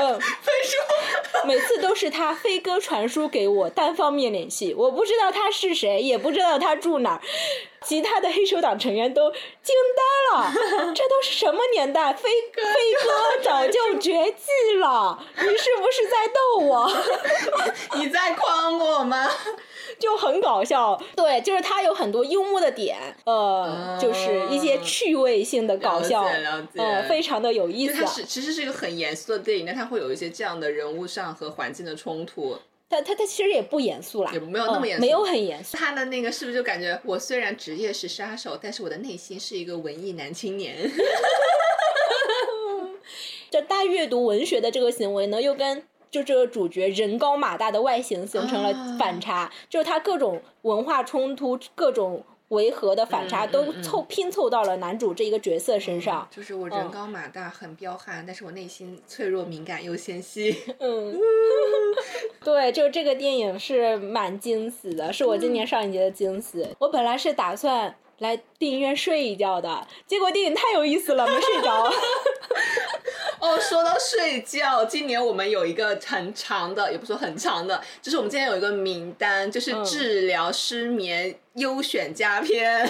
[0.00, 0.76] 嗯，飞书，
[1.48, 7.20] 每次都是他飞鸽传书给我，单方面联系，我不知道他是谁，也不知道他住哪儿。
[7.86, 10.52] 其他的黑手党成员都惊呆了，
[10.94, 12.12] 这都是什么年代？
[12.12, 12.62] 飞飞
[13.02, 16.90] 哥早就绝迹了，你是不是在逗我？
[17.96, 19.28] 你在诓我吗？
[19.98, 26.22] 就很搞笑，对，就是他有很多幽默的点，呃，就是一些趣味性的搞笑，
[26.76, 27.94] 呃，非常的有意思。
[27.94, 32.56] 它是其实是一个很严肃的电影，但它会有一些这样的人物上和环境的冲突。
[32.90, 35.76] 他他他其实也不严肃啦，也没有那么严肃，没有很严肃。
[35.76, 40.76] 他的那个是不是就感觉我虽然职业是杀手，但是我的内心是一个文艺男青年。
[43.48, 52.24] 这大阅读文学的这个行为呢，又跟就这个主角人高马大的外形形成了反差，就是他各种文化冲突，各种。
[52.50, 56.28] 违和的反差都凑拼凑到了男主这一个角色身上。
[56.30, 60.56] 就是我人高马大，很彪悍，但是我内心脆弱敏感又纤细。
[60.78, 61.16] 嗯，
[62.44, 66.66] 对，就这个电影是蛮惊喜的，是我今年上一节的惊喜。
[66.78, 71.90] 我本来是打算来电影院睡一觉的，结果电影太有意思了，没睡着。
[73.40, 82.86] 哦，说到睡觉，今年我们有一个很长的，也不说很长的，就是我们今天有一个名单，就是治疗失眠优选佳片。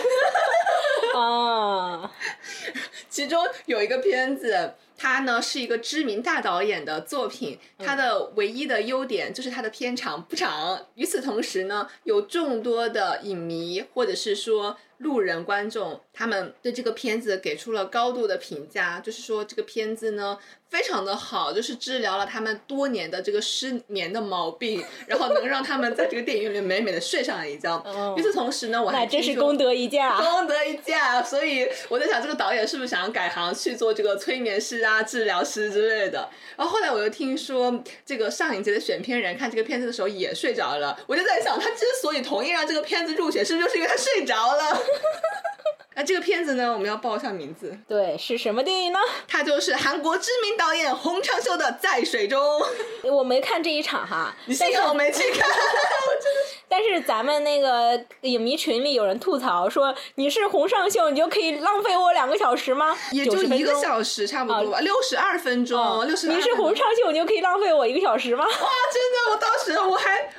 [1.14, 2.12] 啊，
[3.08, 4.74] 其中有一个片子。
[5.02, 10.88] 它呢是一个知名大导演的作品，它的唯一的优点就是它的片长不长。
[10.94, 20.38] 与此同时呢，有众多的影迷或者是说路人观众，他们对这个片子给出了高度的评价，就是说这个片子呢。
[20.70, 27.84] 非常的好，就是治疗了他们多年的这个失眠的毛病， 然后能让他们在这个电影院里美美的睡上一觉。
[28.16, 30.16] 与此同时呢，我还真是功德一件啊！
[30.22, 31.20] 功德一件啊！
[31.24, 36.30] 所以我在想，这个导演是不是想要改行去做这个催眠师啊、治疗师之类的？
[36.56, 40.96] 然后后来我又听说，这个上影节的选片人看这个片子的时候也睡着了。
[41.08, 44.80] 我就在想，他之所以同意让这个片子入选，是不是就是因为他睡着了？
[45.96, 47.76] 那这个片子呢，我们要报一下名字。
[47.86, 48.98] 对，是什么电影呢？
[49.28, 52.40] 它就是韩国知名导演洪昌秀的《在水中》。
[53.10, 55.50] 我没看这一场哈，你幸好没去看。
[56.68, 62.96] 但是咱们那个影迷群里有人吐槽说，你是洪尚秀，你就可以浪费我两个小时吗？
[63.10, 66.28] 也就一个小时差不多吧，六十二分钟，六十。
[66.28, 68.44] 你是洪尚秀，你就可以浪费我一个小时吗？
[68.44, 68.62] 哇，真
[69.12, 70.32] 的，我当时我还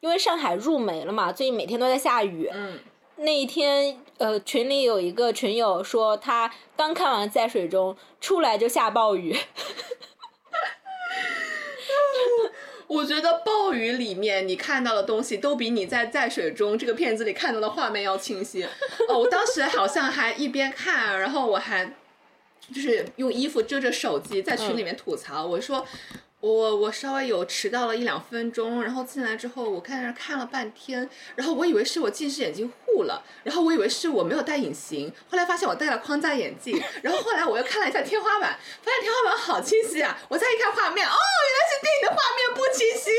[0.00, 2.50] 因为上海入梅了嘛，最近每天都在下雨。
[2.52, 2.80] 嗯。
[3.18, 9.34] 那一天，呃，群里有一个群友说，他刚看完《在水中》，出来就下暴雨。
[12.86, 18.62] 我觉得暴雨里面你看到的东西，都比你在《在水中》这个片子里看到的画面要清晰。
[19.08, 21.90] 哦，我当时好像还一边看，然后我还
[22.72, 25.86] 就是用衣服遮着手机，在群里面吐槽，我说。
[26.40, 40.16] 我我稍微有迟到了一两分钟，然后进来之后，我看那看了半天，然后我以为是我近视眼镜糊了，然后我以为是我没有戴隐形，后来发现我戴了框架眼镜，然后后来我又看了一下天花板，发现天花板好清晰啊！
[40.28, 43.10] 我再一看画面，哦，原来是电影的画面不清晰。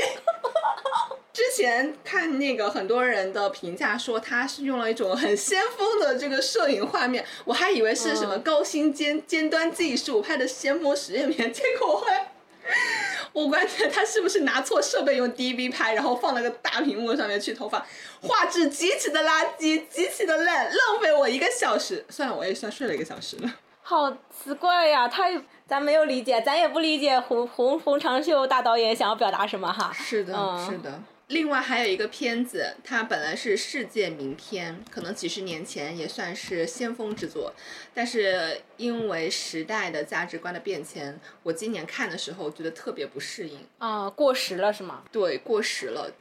[1.33, 12.31] 之前看那个很多人的评价说他是用了一种很先锋的这个摄影画面，我还以为是什么高新尖尖端技术拍的先锋实验片，结果后来。
[13.33, 17.85] 我关键他是不是拿错设备用 DV 拍，然后放了个大屏幕上面去投放，
[18.21, 22.03] 画质极其的垃圾，极其的烂，浪费我一个小时。
[22.09, 23.53] 算了，我也算睡了一个小时了。
[23.81, 25.23] 好奇怪呀，他
[25.67, 29.91] 咱没有理解，咱也不理解洪洪洪长秀大导演想要表达什么哈。
[29.93, 30.33] 是的，
[30.69, 31.01] 是的。
[31.27, 37.51] 另外还有一个片子，它本来是世界名片，可能几十年前也算是先锋之作，
[37.93, 43.59] 但是因为时代的价值观的变迁，我今年看的时候觉得特别不适应。
[43.79, 45.03] 啊，过时了是吗？
[45.11, 46.11] 对，过时了。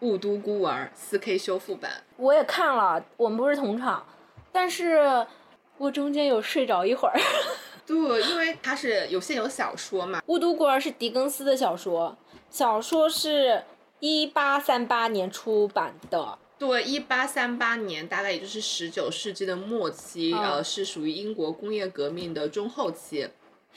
[0.06, 4.06] 《雾都孤儿》四 K 修复版，我也看了，我们不是同场，
[4.52, 5.26] 但是
[5.78, 7.18] 我中间有睡着一会儿。
[7.86, 12.16] 对，因为它是有现有小说嘛，《雾都孤儿》是狄更斯的小说，
[12.48, 13.62] 小说是。
[14.00, 23.28] 一八三八年出版的，对，一八三八年大概也就是十九世纪的末期，呃，是属于英国工业革命的中后期。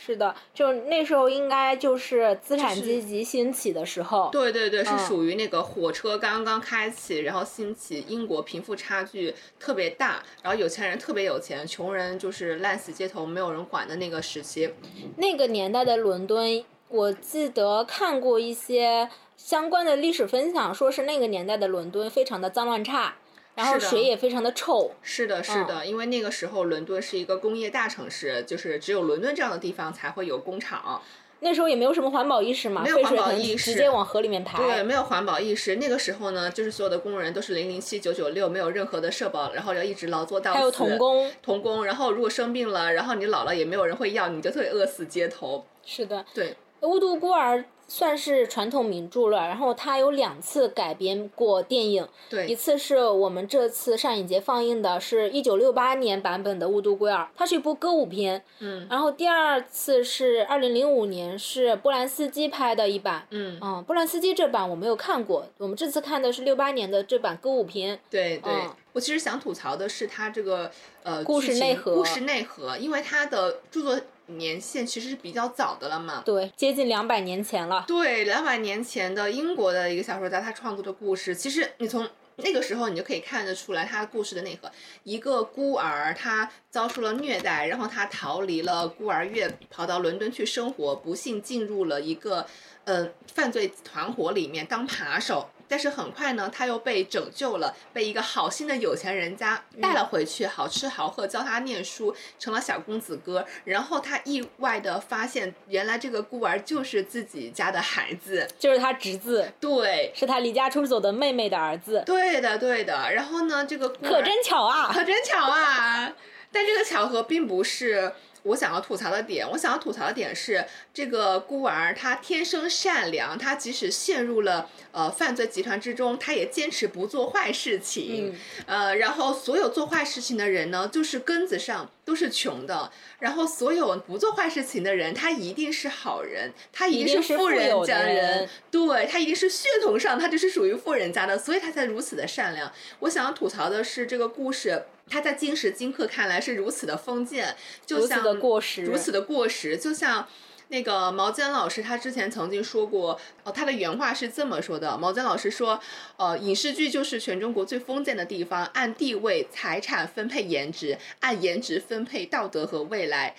[0.01, 4.29] 是的，就那时候应该就是资产阶级兴起的时候。
[4.31, 14.73] 对对对，是属于那个火车刚刚开启，然后兴起，英国贫富差距特别大，然后有钱人特别有钱，穷人就是烂死街头，没有人管的那个时期。
[15.17, 19.09] 那个年代的伦敦，我记得看过一些。
[19.39, 23.15] 相关的历史分享，说是那个年代的伦敦非常的脏乱差，
[23.55, 24.91] 然后水也非常的臭。
[25.01, 31.01] 是的，是的，因为那个时候伦敦是一个工业大城市，就是只有伦敦这样的地方才会有工厂。
[31.39, 34.61] 那时候也没有什么环保意识嘛，没有环保意识，直接往河里面排。
[34.61, 35.77] 对，没有环保意识。
[35.77, 40.57] 那个时候呢，就是所有的工人都是零零七九九六，没有任何的社保，然后要一直劳作到死。
[40.57, 41.31] 还有童工。
[41.41, 45.65] 童工，然后如果生病了，然后你老了也没有人会要，你就会饿死街头。
[45.85, 46.25] 是的。
[46.33, 46.57] 对。
[46.81, 47.63] 巫毒孤儿。
[47.89, 68.53] 算是传统名著了，然后它有两次改编过电影，对，一次是我们这次上影节放映的，是一九六八年版本的《雾都归儿》，它是一部歌舞片，嗯，然后第二次是二零零五年，是波兰斯基拍的一版，嗯，嗯，波兰斯基这版我没有看过，我们这次看的是六八年的这版歌舞片，对对，
[68.93, 70.71] 我其实想吐槽的是它这个
[71.01, 73.99] 呃故事内核，故事内核，因为它的著作。
[74.37, 77.83] 年限其实是比较早的了嘛，对，接近两百年前了。
[77.87, 84.71] 对，两百年前的英国的一个小说家，他创作的故事，其实你从那个时候你就可以看得出来他故事的内核。
[85.03, 92.45] 一个孤儿，他遭受了虐待，然后他逃离了孤儿院，跑到伦敦去生活，不幸进入了一个
[92.85, 95.49] 呃犯罪团伙里面当扒手。
[95.69, 103.45] 但是很快呢，他又被拯救了，被一个好心的有钱人家带了回去，好吃好喝，教他念书，成了小公子哥。
[103.65, 112.01] 然后他意外的发现，原来这个孤儿就是自己家的孩子，就是他侄子，对，是他离家出走的妹妹的儿子。
[112.05, 113.13] 对的，对的。
[113.13, 116.11] 然后呢，这个可真巧啊，可真巧啊。
[116.51, 118.11] 但这个巧合并不是
[118.43, 128.35] 我想要吐槽的点，我想要吐槽的点是，这个孤儿他天生善良，他即使陷入了呃犯罪集团之中，他也坚持不做坏事情。
[128.65, 132.91] 呃，然后所有做坏事情的人呢，就是根子上都是穷的。
[133.19, 142.71] 然后所有不做坏事情的人，他一定是好人，他一定是富人家人，对他一定是血统上他就是属于富人家的，所以他才如此的善良。
[142.99, 144.85] 我想要吐槽的是这个故事。
[145.09, 147.55] 他在今时今刻看来是如此的封建，
[147.85, 150.27] 就像过时，如此的过时，就像
[150.69, 155.79] 那个毛尖老师，他之前曾经说过，哦，他的原话是这么说的：毛尖老师说，
[156.17, 163.35] 呃，影视剧就是全中国最封建的地方，按地位、财产分配颜值，按颜值分配道德和未来。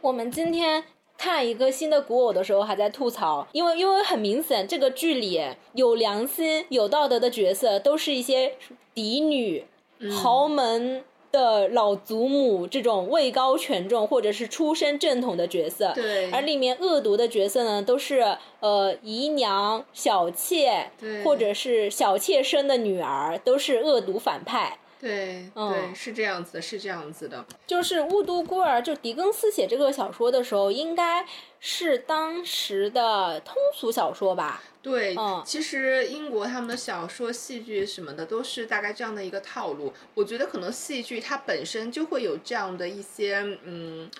[0.00, 0.84] 我们今天
[1.18, 5.40] 看一个新的古偶的时候，还在吐槽，因为因为很明显，这个剧里
[5.74, 8.54] 有良心、有道德的角色，都是一些
[8.94, 9.66] 嫡女。
[10.08, 20.90] 豪门的老祖母这种位高权重或者是出身正统的角色，对，而里面恶毒的角色呢，都是呃姨娘、小妾，
[21.24, 24.78] 或者是小妾生的女儿，都是恶毒反派。
[25.00, 27.46] 对，对，是这样子的，是这样子的。
[27.66, 31.24] 就是《雾都孤儿》，就狄更斯写这个小说的时候，应该
[31.60, 34.62] 是当时的通俗小说吧？
[34.82, 39.92] 对，其实英国他们的小说、戏剧什么的都是大概这样的一个套路。
[40.14, 44.10] 我觉得可能戏剧它本身就会有这样的一些，嗯。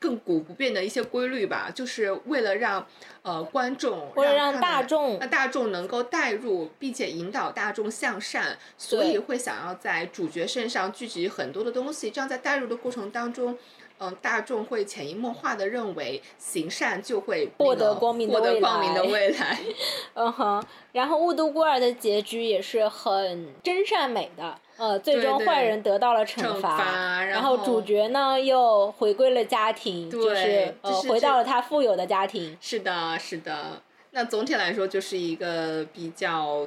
[0.00, 2.84] 亘古不变的一些规律吧，就是为了让
[3.22, 13.56] 呃观众，为了让大众，让大众能够带入，并且引导大众向善，所以会想要在主角身上聚集很多的东西，这样在带入的过程当中。
[14.02, 18.50] 嗯，大众会潜移默化的认为行善就会获得光明的未来。
[18.50, 19.58] 获得光明的未来。
[20.14, 32.58] 嗯哼，然后雾都孤儿的结局也是很真善美的，呃，最终坏人得到了惩罚，然后主角呢又回归了家庭，就是呃回到了他富有的家庭。
[32.60, 33.80] 是的，是的。
[34.10, 36.66] 那总体来说就是一个比较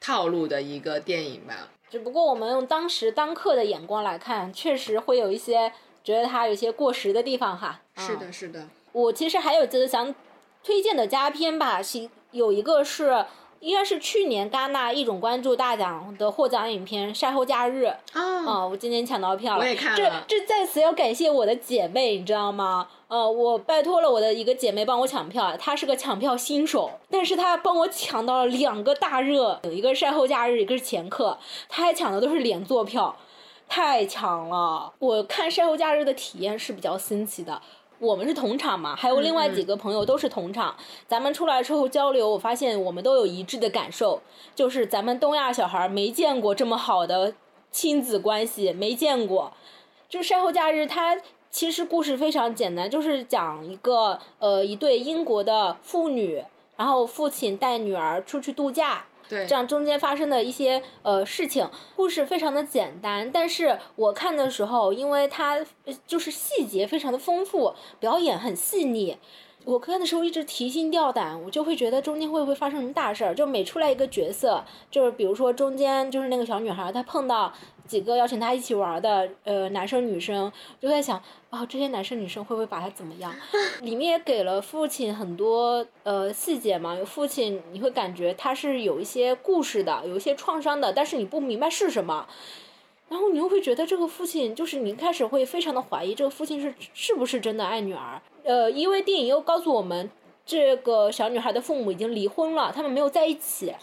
[0.00, 1.68] 套路的一个电影吧。
[1.88, 5.72] 只不过我们用当时当刻的眼光来看，确实会有一些。
[6.04, 8.68] 觉得它有些过时的地方哈，是的，是的。
[8.92, 10.14] 我其实还有就是想
[10.62, 13.24] 推荐的佳片吧，是有一个是
[13.60, 17.86] 应该是去年戛纳一种关注大奖的获奖影片《晒后假日》
[18.18, 20.24] 啊，我今天抢到票了，我也看了。
[20.26, 22.88] 这这在此要感谢我的姐妹，你知道吗？
[23.06, 31.38] 呃，我拜托了我的一个姐妹帮我抢票，她是个抢票新手，但是她帮我抢到了两个大热，有一个晒后假日，一个是前客，
[31.68, 33.16] 她还抢的都是连坐票。
[33.74, 34.92] 太强了！
[34.98, 37.62] 我看晒后假日的体验是比较新奇的。
[37.98, 40.76] 我们是同场嘛，还有另外几个朋友都是同场。
[41.08, 44.20] 咱们出来之后交流，我发现我们都有一致的感受，
[44.54, 47.32] 就是咱们东亚小孩没见过这么好的
[47.70, 49.54] 亲子关系，没见过。
[50.06, 51.16] 就晒后假日，它
[51.50, 56.44] 其实故事非常简单，就是讲一个呃一对英国的父女，
[56.76, 59.06] 然后父亲带女儿出去度假。
[59.46, 65.58] 这样中间发生的一些呃事情，故事非常的简单，但是我看的时候，因为它
[66.06, 69.16] 就是细节非常的丰富，表演很细腻。
[69.64, 73.32] 我看的时候一直提心吊胆，我就会觉得中间会不会发生什么大事儿？
[73.32, 77.52] 就每出来一个角色，就是比如说中间就是那个小女孩，她碰到
[77.86, 81.20] 几个邀请他一起玩的呃男生女生，就在想
[81.50, 83.34] 啊这些男生女生会不会把他怎么样？
[83.82, 92.26] 里面也给了父亲很多呃细节嘛，有父亲你会感觉他是有一些故事的，有一些创伤的，但是你不明白是什么。
[93.08, 98.22] 然后你又会觉得这个父亲，就是你一开始会非常的怀疑这个父亲是是不是真的爱女儿。
[98.42, 100.10] 呃，因为电影又告诉我们，
[100.46, 103.74] 这个小女孩的父母已经离婚了，他们没有在一起。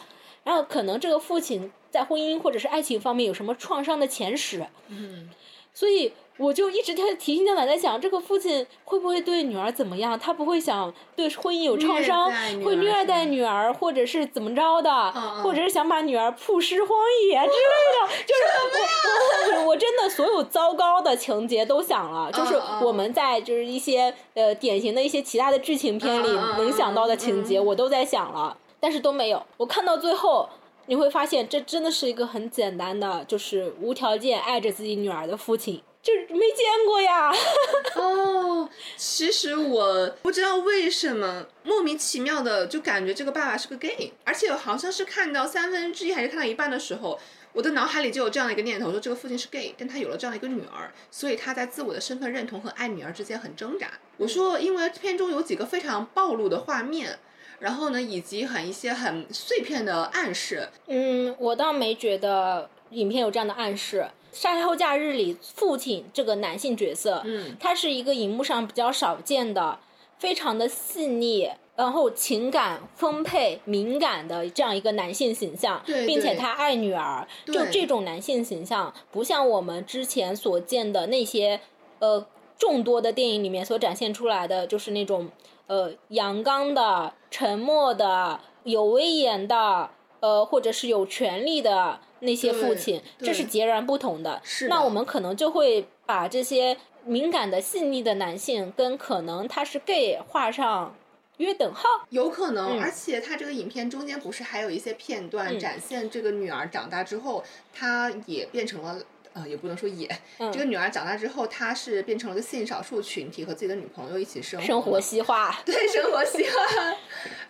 [0.44, 4.66] 然后可能这个父亲在婚姻或者是爱情方面有什么创伤的前史。
[4.88, 5.30] 嗯。
[5.74, 6.12] 所以。
[6.40, 10.18] 我就一直在提心吊胆在想，这个父亲会不会对女儿怎么样？
[10.18, 12.32] 他不会想对婚姻有创伤，
[12.64, 15.12] 会虐待女儿，或者是怎么着的，
[15.44, 18.08] 或者是想把女儿曝尸荒野之类的。
[18.26, 26.28] 就是我我我真的所有糟糕的情节都想了，就是我们在就是一些呃典型的一些其他的剧情片里
[26.58, 29.46] 能想到的情节，我都在想了，但是都没有。
[29.58, 30.50] 我看到最后，
[30.86, 35.82] 你会发现这真的是一个很简单的，就是无条件爱着自己女儿的父亲。
[36.02, 37.30] 就是没见过呀。
[37.96, 47.20] 哦，其实我不知道为什么莫名其妙的就感觉这个爸爸是个 gay，而且好像是看到三分之一还是看到一半的时候，
[47.52, 53.92] 我的脑海里就有这样的一个念头，说这个父亲是 gay，但他有了这样的一个女儿，所以他在自我的身份认同和爱女儿之间很挣扎。
[54.16, 57.20] 我说，因为片中有几个非常暴露的画面，
[57.60, 60.70] 然后呢，以及很一些很碎片的暗示。
[60.88, 64.08] 嗯，我倒没觉得影片有这样的暗示。
[64.32, 69.80] 晒后假日里父亲这个男性角色，嗯，他是一个荧幕上比较少见的，
[70.20, 81.60] 非常的细腻，然后情感丰沛、敏感的这样一个男性形象，对对并且他爱女儿，就这种男性形象，不像我们之前所见的那些
[81.98, 82.24] 呃
[82.60, 85.28] 众多的电影里面所展现出来的，就是那种
[85.70, 89.90] 呃阳刚的、沉默的、有威严的，
[90.20, 94.42] 呃或者是有权力的那些父亲，这是截然不同的。
[94.44, 100.96] 是的那我们可能就会把这些敏感的、细腻的男性跟可能他是 gay 画上
[101.38, 101.88] 约等号。
[102.10, 107.44] 有可能，嗯而且他这个影片中间不是还有一些片段嗯展现这个女儿长大之后，
[107.74, 109.00] 她也变成了。
[109.34, 110.08] 呃，也不能说也，
[110.38, 110.52] 嗯。
[110.52, 114.66] 这个女儿长大之后，她是变成了个性少数群体，和自己的女朋友一起生活。
[114.66, 116.98] 生活西化，对生活西化，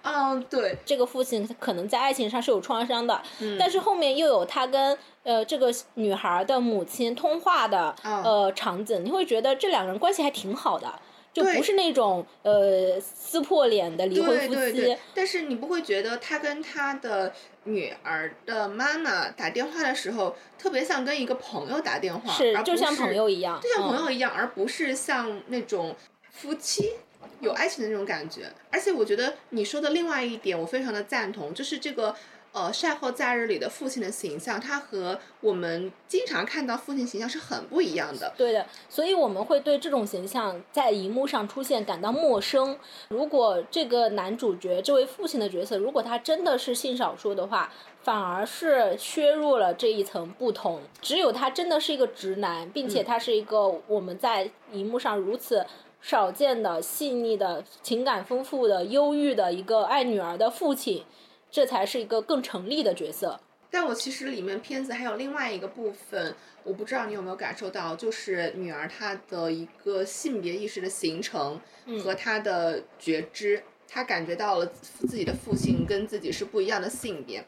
[0.03, 3.57] 嗯，对，这个父亲可能在爱情上是有创伤的，嗯。
[3.59, 10.99] 但是后面又有他跟呃这个女孩的母亲通话的、嗯呃场景，你会觉得这两个人关系还挺好的，
[11.33, 14.55] 就对不是那种呃撕破脸的离婚夫妻。
[14.55, 17.33] 对对对，但是你不会觉得他跟他的
[17.65, 25.95] 女儿的妈妈打电话的时候，特别像跟一个朋友打电话，是而不是就像朋友一样，就像朋嗯友一样，而不是像那种
[26.31, 26.93] 夫妻
[27.41, 28.51] 有爱情的那种感觉。
[28.71, 32.15] 而且我觉得你说的另外一点，我非常的赞同，就是这个。
[32.51, 38.33] 呃，晒后假日里的父亲的形象，他和我们经常看到父亲形象是很不一样的。
[38.35, 42.75] 对的，所以我们会对这种形象在荧幕上出现感到陌生。
[43.09, 47.71] 如果这个男主角这位父亲的角色，如果他真的是性少数的话，
[48.01, 50.81] 反而是削弱了这一层不同。
[51.01, 55.63] 只有他真的是一个直男，并且他是一个我们在荧幕上如此
[56.01, 61.03] 少见的、细腻的、情感丰富的、忧郁的一个爱女儿的父亲，
[61.51, 63.39] 这才是一个更成立的角色。
[63.71, 71.61] 但我其实里面片子还有另外一个部分，我不知道你有没有感受到，就是女儿她的一个性别意识的形成
[72.03, 77.45] 和她的觉知，她感觉到了自己的父亲跟自己是不一样的性别。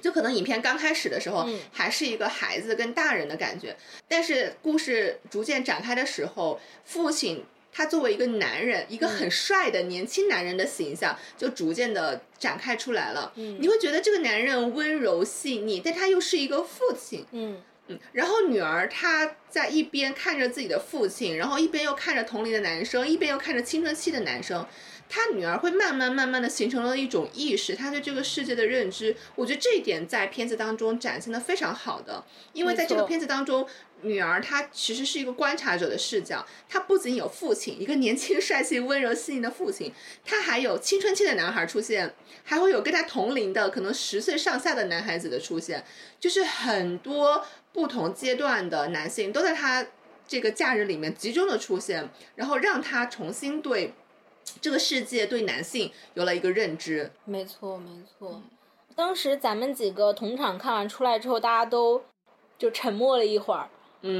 [0.00, 3.76] 就可能影片刚开始的时候嗯还是一个孩子跟大人的感觉，
[4.06, 13.32] 但是故事逐渐展开的时候，父亲他作为一个男人，一个很帅的年轻男人的形象就逐渐的展开出来了。
[13.36, 17.24] 嗯你会觉得这个男人温柔细腻，但他又是一个父亲。
[17.32, 24.64] 嗯嗯，然后女儿她在一边看着自己的父亲，然后一边又看着同龄的男生，一边又看着青春期的男生。
[25.08, 29.16] 她女儿会慢慢慢慢的形成了一种意识，她对这个世界的认知。
[29.34, 33.66] 我觉得这一点在片子当中展现的非常好的，因为在这个片子当中，
[34.02, 39.92] 女儿她其实是一个观察者的视角，她不仅有父亲，一个年轻、帅气、温柔、细腻的父亲，
[40.24, 45.84] 她还有青春期的男孩出现，还会有跟他同龄的可能十岁上下的男孩子的出现，
[46.18, 49.86] 就是很多不同阶段的男性都在他
[50.26, 53.94] 这个假日里面集中的出现，然后让他重新对
[54.60, 57.10] 这个世界、对男性有了一个认知。
[57.24, 58.42] 没错，没错。
[58.96, 62.02] 当时咱们几个同场看完出来之后，大家都
[62.58, 63.68] 就沉默了一会儿。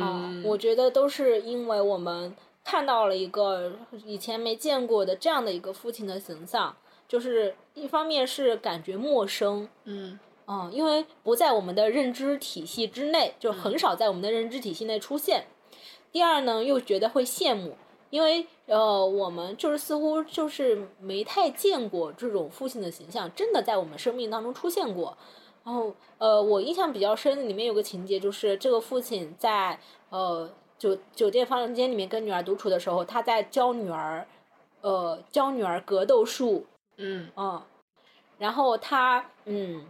[0.01, 3.72] 啊，我觉得都是因为我们看到了一个
[4.05, 6.76] 以前没见过的这样的一个父亲的形象，
[7.09, 15.47] 就是一方面是感觉陌生，嗯嗯，因为不在我们的认知体系之内，就很少在我们的认知体系内出现。
[16.12, 17.76] 第二呢，又觉得会羡慕，
[18.11, 25.16] 因为呃，我们就是似乎就是没太见过这种父亲的形象，真的在我们生命当中出现过。
[25.65, 34.27] 然后呃，我印象比较深的里面有个情节，就是这个父亲在呃酒酒店房间里面跟女儿独处的时候，他在教女儿
[34.81, 37.31] 呃教女儿格斗术，嗯。
[37.37, 37.63] 嗯，
[38.39, 39.87] 然后他嗯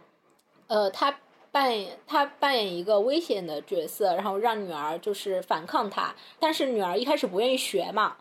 [0.67, 1.19] 呃他
[1.53, 8.17] 扮演他扮演一个危险的角色，然后让女儿就是反抗他，但是女儿一开始不愿意学嘛，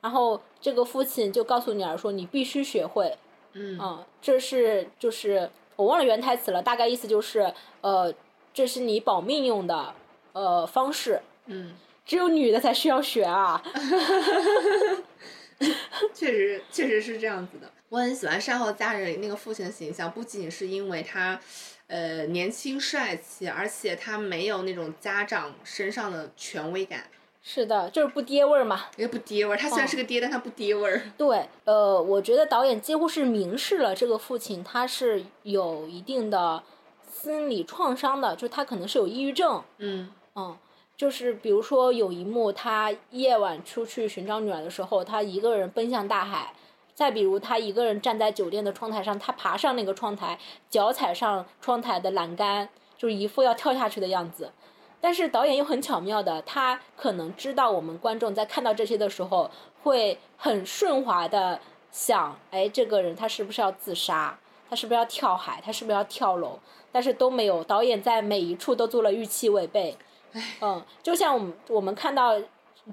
[0.00, 3.16] 然后这个父亲就告诉女儿说你必须学会，
[3.52, 3.78] 嗯。
[3.78, 8.12] 嗯，这是就是我忘了原台词了，大概意思就是呃
[8.52, 9.94] 这是你保命用的
[10.32, 13.62] 呃方式，嗯，只有女的才需要学啊
[16.14, 17.70] 确实确实是这样子的。
[17.88, 21.40] 我很喜欢《善后家人》里那个父亲的形象，不仅是因为他。
[21.86, 27.04] 呃，年轻帅气，而且他没有那种家长身上的权威感，
[27.46, 28.86] 是的，就是不爹味儿嘛。
[28.96, 29.56] 也不爹味儿。
[29.56, 31.02] 他虽然是个爹，但他不爹味儿。
[31.18, 36.62] 对，呃，我觉得导演几乎是明示了这个父亲他是有一定的
[37.06, 39.62] 心理创伤的，就他可能是有抑郁症。
[39.76, 40.56] 嗯嗯，
[40.96, 46.54] 就是比如说有一幕，他夜晚出去寻找女儿的时候，他一个人奔向大海。
[46.94, 50.38] 再比如，他一个人站在酒店的窗台上，他爬上那个窗台，
[50.70, 54.52] 脚踩上窗台的栏杆，就是一副要跳下去的样子。
[55.04, 59.50] 但是导演又很巧妙的，他可能知道我们观众在看到这些的时候，
[59.82, 64.38] 会很顺滑的想，哎，这个人他是不是要自杀？
[64.70, 65.60] 他是不是要跳海？
[65.62, 66.58] 他是不是要跳楼？
[66.90, 69.94] 但是都没有，导演在每一处都做了预期违背。
[70.62, 72.40] 嗯，就像我们我们看到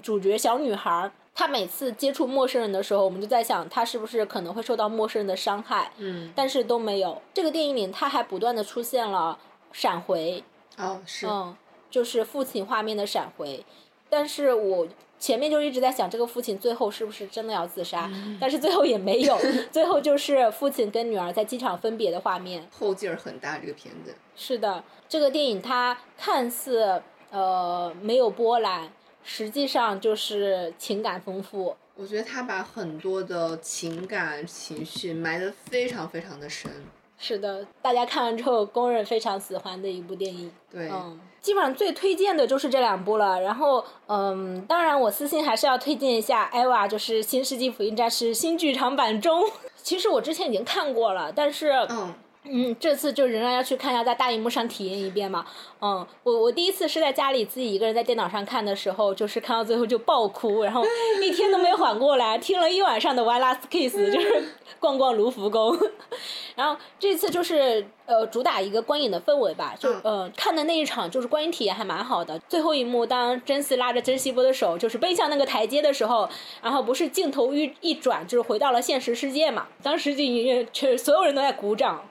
[0.02, 5.90] 主角小女孩，她每次接触陌生人的时候，我们就在想，她是不是可能会受到陌生人的伤害？
[5.96, 7.22] 嗯，但是都没有。
[7.32, 9.38] 这个电影里，她还不断的出现了
[9.72, 10.44] 闪回。
[10.76, 11.26] 哦，是。
[11.26, 11.56] 嗯。
[11.92, 13.62] 就是父亲画面的闪回，
[14.08, 14.88] 但是我
[15.18, 18.10] 前面就一直在想，这个父亲最后是不是真的要自杀？
[18.40, 19.38] 但是最后也没有，
[19.70, 22.66] 最后就是父亲跟女儿在机场分别的画面。
[22.76, 24.14] 后劲儿很大，这个片子。
[24.34, 28.90] 是的，这个电影它看似呃没有波澜，
[29.22, 31.76] 实际上就是情感丰富。
[31.94, 36.72] 我觉得他把很多的情感情绪埋得非常非常的深。
[37.18, 40.50] 是的，大家看完之后公认非常喜欢的一部电影。
[40.70, 40.88] 对。
[40.90, 41.20] 嗯。
[41.42, 49.42] 基本上最推荐的就是这两部了，然后，嗯，当然我私信还是要推荐一下《艾娃》，就是《新世纪福音战士》新剧场版中。
[49.82, 52.14] 其实我之前已经看过了，但是，嗯，
[52.44, 55.46] 嗯，这次就仍然要去看一下，在大荧幕上体验一遍嘛。
[55.80, 60.84] 嗯，我我第一次是在家里自己一个人在电脑上看的时候，就是看到最后就爆哭，然后
[61.22, 64.44] 一天都没缓过来，听了一晚上的《One Last Kiss》，就是
[64.80, 65.78] 逛逛卢浮宫。
[66.56, 72.36] 然后这次就是呃主打一个观影的氛围吧，就呃看的那一场就是观影体验还蛮好的。
[72.48, 76.28] 最后一幕，当珍惜拉着珍惜波的手，就是奔向那个台阶的时候，
[76.60, 79.68] 然后不是镜头一一转，就是回到了现实世界嘛。
[79.80, 82.04] 当时就影院却所有人都在鼓掌，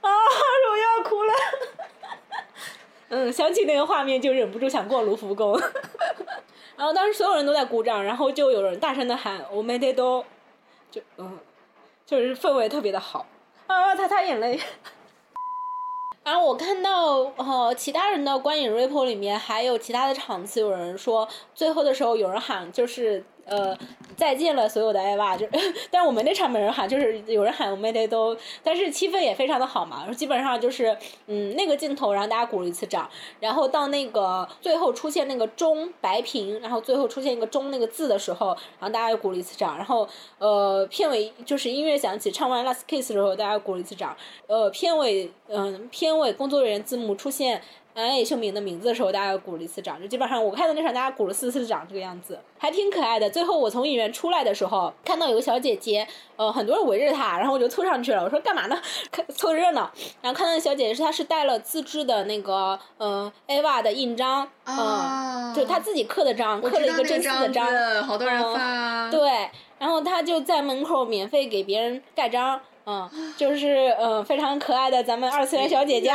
[0.00, 0.10] 啊，
[0.70, 1.32] 我要哭了。
[3.08, 5.60] 嗯，想起那个画面就忍不住想逛卢浮宫，
[6.76, 10.24] 然后当时所有人都在鼓掌，然后就有人大声的喊“我没得多”，
[10.90, 11.38] 就嗯，
[12.06, 13.26] 就是氛围特别的好，
[13.66, 14.60] 啊，擦擦眼泪。
[16.22, 23.76] 然后我看到呃其他人的观影 report 里面还有其他的场次，有人说最后的时候有人喊就是呃。
[24.16, 25.46] 再见了，所有的爱娃，就，
[25.90, 30.94] 但我们那场没人喊，就是有人喊我们得都，但是气氛也非常的好嘛，基本上就是，
[31.26, 44.14] 嗯，那个镜头让大家鼓了一次掌，然后到那个最后出现那个钟白屏，然后最后出现一个钟那个字的时候，然后大家又鼓了一次掌，然后呃片尾就是音乐响起，唱完 Last Kiss 的时候，大家鼓了一次掌，
[44.48, 47.62] 呃片尾嗯片尾工作人员字幕出现。
[47.94, 53.28] 安野秀明的名字的时候，大家鼓了一次掌，就基本上我看的那场，大家鼓了四次掌，这个样子还挺可爱的。
[53.28, 58.78] 最后我从影院出来的时候，看到有个小姐姐，呃，很多人围着她，然后我就凑上去了，我说干嘛呢？
[59.10, 59.90] 看凑热闹。
[60.22, 67.66] 然后看到那小姐姐是她是带了自制的那个呃 AVA 的印章，嗯，就她自己刻的章，刻了一个真丝的章，
[68.04, 69.10] 好多人发。
[69.10, 72.60] 对，然后她就在门口免费给别人盖章。
[72.90, 76.10] 嗯，就是嗯，非常可爱的咱们二次元小姐姐。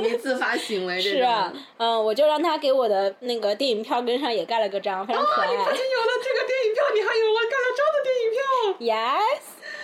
[0.00, 5.48] 你自发行为是啊，嗯，我就让她给我的那个电影票根上也盖了个章，非常可爱。
[5.48, 8.40] 你不仅有了这个电影票，你还有了盖了章的电影票。
[8.78, 9.42] Yes，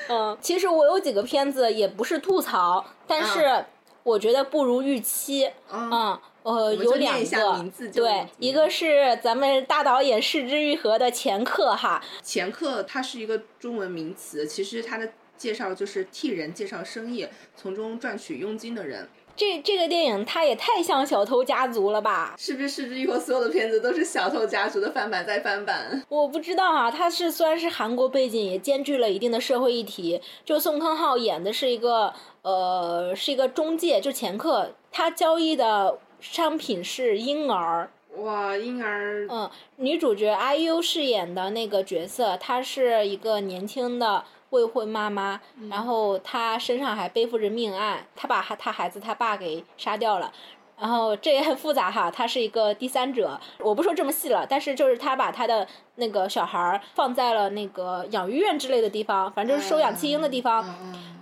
[0.09, 3.65] 嗯，其实我有几个片子也不是吐槽，但是
[4.05, 5.51] 我觉得不如预期。
[5.73, 12.01] 嗯，呃，有两个，对，一个是咱们大导演视之愈合的前客哈。
[12.23, 15.11] 前客，它是一个中文名词，其实它的。
[15.37, 19.09] 介绍就是替人介绍生意，从中赚取佣金的人。
[19.37, 22.35] 这这个电影它也太像小偷家族了吧？
[22.39, 22.69] 是不是？
[22.69, 23.01] 是不是？
[23.01, 26.03] 以后所有的片子都是小偷家族的翻版再翻版？
[26.09, 30.23] 我不知道啊，它是虽然是韩国背景，也兼具了一定的社会议题。
[30.43, 37.91] 就宋康昊演的是一个呃，是一个中介，就前客，他交易的商品是婴儿。
[38.17, 39.27] 哇，婴儿。
[39.29, 44.25] 嗯，女主角 IU 饰演的那个角色，她是一个年轻的。
[44.51, 45.41] 未婚妈妈，
[45.71, 50.33] 然后她身上还背负着命案，她把她孩子她爸给杀掉了，
[50.79, 55.67] 然后这也很复杂哈，他是一个第三者，我不说这么细了，但是就是他把他的
[55.97, 60.65] 那个小孩儿放在了那个养育院之类的地方，反正就是收养弃婴的地方，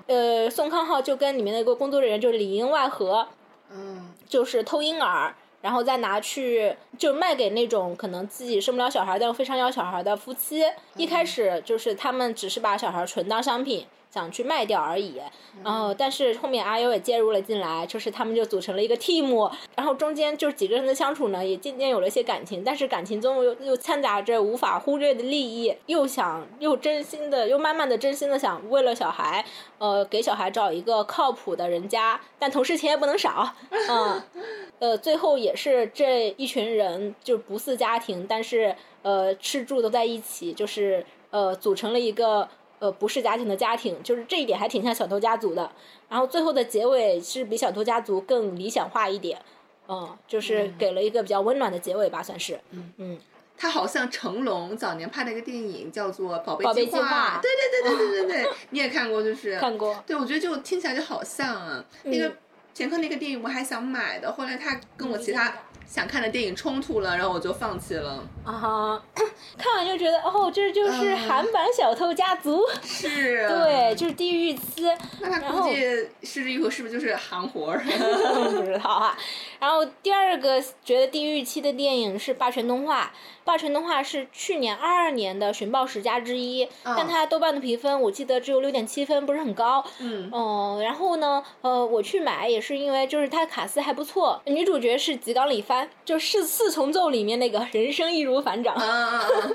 [0.07, 3.29] 呃，宋康昊就跟里面的一个工作人员就是里应外合，
[3.71, 4.11] 嗯。
[4.27, 5.35] 就是偷婴儿。
[5.65, 10.63] 然后再拿去就卖给那种可能自己生不了小孩但又非常要小孩的夫妻。
[10.99, 13.87] 一开始就是他们只是把小孩纯当商品。
[14.15, 15.21] 想去卖掉而已，
[15.65, 29.45] 然后但是后面阿优也介入了进来，就是他们就组成了一个 team，然后中间就是几个人的相处呢，也渐渐有了一些感情，但是感情中又又掺杂着无法忽略的利益，又想又真心的又慢慢的真心的想为了小孩，
[29.79, 33.53] 呃给小孩找一个靠谱的人家，但同时钱也不能少，
[33.89, 34.23] 嗯，
[34.79, 42.49] 呃最后也是这一群人就不似家庭，但是呃吃住都在一起，就是呃组成了一个。
[42.85, 45.73] 呃，不是家庭的家庭，就是这一点还挺像小偷家族的。
[46.11, 49.41] 然后最后的结尾是比小偷家族更理想化一点。
[49.89, 52.61] 嗯，就是给了一个比较温暖的结尾吧，算是。
[52.73, 53.19] 嗯嗯，
[53.57, 59.59] 他好像成龙早年拍的一个电影叫做《宝贝计划对对对对对对对，你也看过就是？
[59.59, 60.05] 看过。
[60.07, 62.31] 对，我觉得就听起来就好像啊，那个
[62.75, 65.57] 前科那个电影我还想买的，后来他跟我其他
[65.87, 68.23] 想看的电影冲突了，然后我就放弃了。
[68.45, 69.03] 啊哈，
[69.57, 73.47] 看完就觉得哦，这就是韩版《小偷家族》是。
[73.49, 74.85] 对，就是地狱期。
[75.21, 75.75] 那他估计
[76.23, 77.81] 失之愈合是不是就是韩活儿？
[77.85, 79.17] 不知道啊。
[79.65, 83.05] 然后第二个觉得地狱期的电影是《霸权动画》，
[83.45, 89.83] 《霸权动画》是去年二二年的寻宝十佳之一，但它豆瓣的评分我记得只有六点七分，不是很高。
[90.01, 90.29] 嗯。
[90.31, 98.75] 哦，然后呢，呃，我去买也是因为就是它卡斯还不错，女主角是吉冈里帆，就是四重奏里面那个人生易如反掌。
[98.75, 99.51] 啊啊啊！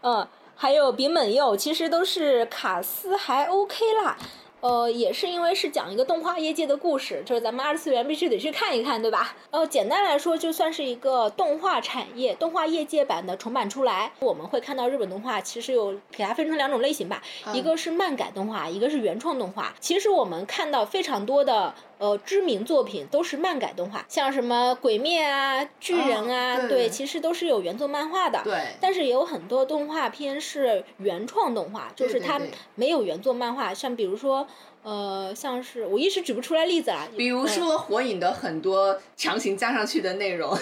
[0.00, 4.16] 嗯，还有丙本佑，其实都是卡斯还 OK 啦。
[4.64, 9.36] 呃，也是因为是讲一个动画业界的故事，就是咱们二次元必须得去看一看，对吧？
[9.50, 14.10] 呃，简单来说，就算是一个动画产业、动画业界版的重版出来。
[14.20, 19.74] 我们会看到日本动画其实有给它分成两种类型吧，一个是漫改动画，一个是原创动画。
[19.80, 28.40] 其实我们看到非常多的呃知名作品都是漫改动画，像什么鬼灭啊、巨人啊，对，其实都是有原作漫画的。
[28.44, 28.68] 对。
[28.80, 32.40] 但是也有很多动画片是原创动画，就是它
[32.74, 34.46] 没有原作漫画，像比如说。
[34.84, 37.08] 呃，像是我一时举不出来例子啦。
[37.16, 40.52] 比如说《火影》的很多强行加上去的内容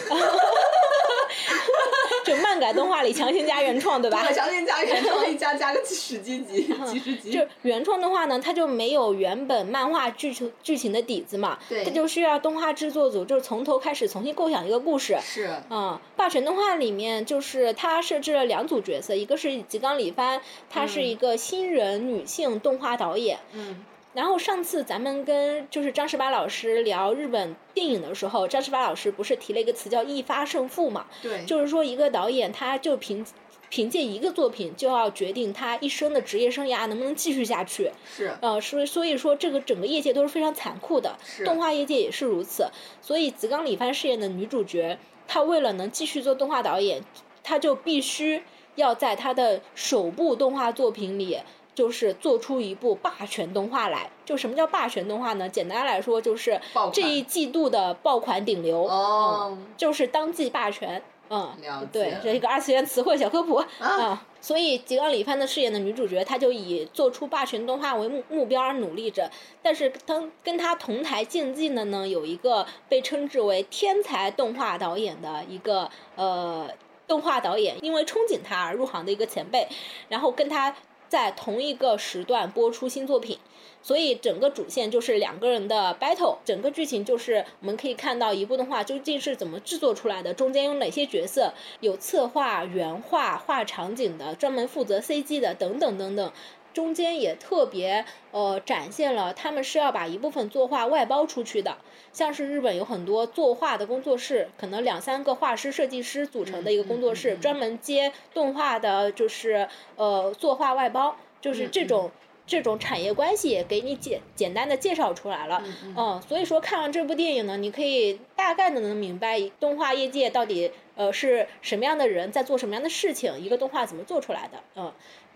[2.25, 4.23] 就漫改动画里强行加原创，对吧？
[4.33, 7.33] 强行加原创，一加加个几十几集，几十集。
[7.33, 15.19] 就原创的话呢，它就没有原本漫画剧情剧情的底子嘛，对，它就需要动画制作组就是从头开始重新构想一个故事。
[15.23, 15.51] 是。
[15.71, 23.39] 嗯，霸权动画里面就是它设置了两组角色，一个是吉冈里帆，她是一个新人女性动画导演。
[23.53, 23.85] 嗯。
[24.15, 31.07] 然后上次咱们跟就是张十八老师聊日本电影的时候，张十八老师不是提了一个词叫一发胜负嘛？
[31.23, 31.45] 对。
[31.47, 33.25] 就是说一个导演他就凭
[33.71, 37.91] 凭借一个作品就要决定他一生的职业生涯能不能继续下去。
[38.05, 38.37] 是。
[38.43, 42.67] 呃，所以所以说这个整个业界都是非常残酷的，动画业界也是如此。
[43.01, 47.03] 所以吉冈里帆饰演的女主角，她为了能继续做动画导演，
[47.43, 48.43] 她就必须
[48.75, 51.39] 要在她的首部动画作品里。
[51.75, 55.49] 就是做出一部霸权动画来，就什么叫霸权动画呢？
[55.49, 56.61] 简单来说就是
[56.93, 61.57] 这一季度的爆款顶流，哦，就是当季霸权，嗯，
[61.91, 64.23] 对，这一个二次元词汇小科普啊。
[64.43, 69.31] 所以吉冈里帆的饰演的女主角，她就以做出霸权动画为目目标而努力着。
[69.63, 76.69] 但是，当跟她同台竞技的呢，有一个被称之为天才动画导演的一个呃
[77.07, 79.67] 动画导演，因为憧憬他而入行的一个前辈，
[80.09, 80.75] 然后跟他。
[81.13, 83.39] 在同一个时段播出新作品，
[83.83, 96.33] 所以整个主线就是两个人的 battle，整个剧情就是我们可以看到一部动画究竟是怎么制作出来的，中间有哪些角色，有策划、原画、画场景的，专门负责 CG 的等等等等，
[96.73, 101.77] 中间也特别呃展现了他们是要把一部分作画外包出去的，
[102.13, 112.11] 像是日本有很多作画的工作室，可能两三个画师、设计师组成的一个工作室，专门接动画的，就是呃作画外包，就是这种
[112.47, 115.63] 这种产业关系也给你简简单的介绍出来了，
[115.97, 124.93] 嗯，所以说看完这部电影呢，你可以大概的能明白动画业界到底呃是什么样的人在做什么样的事情，一个动画怎么做出来的，嗯。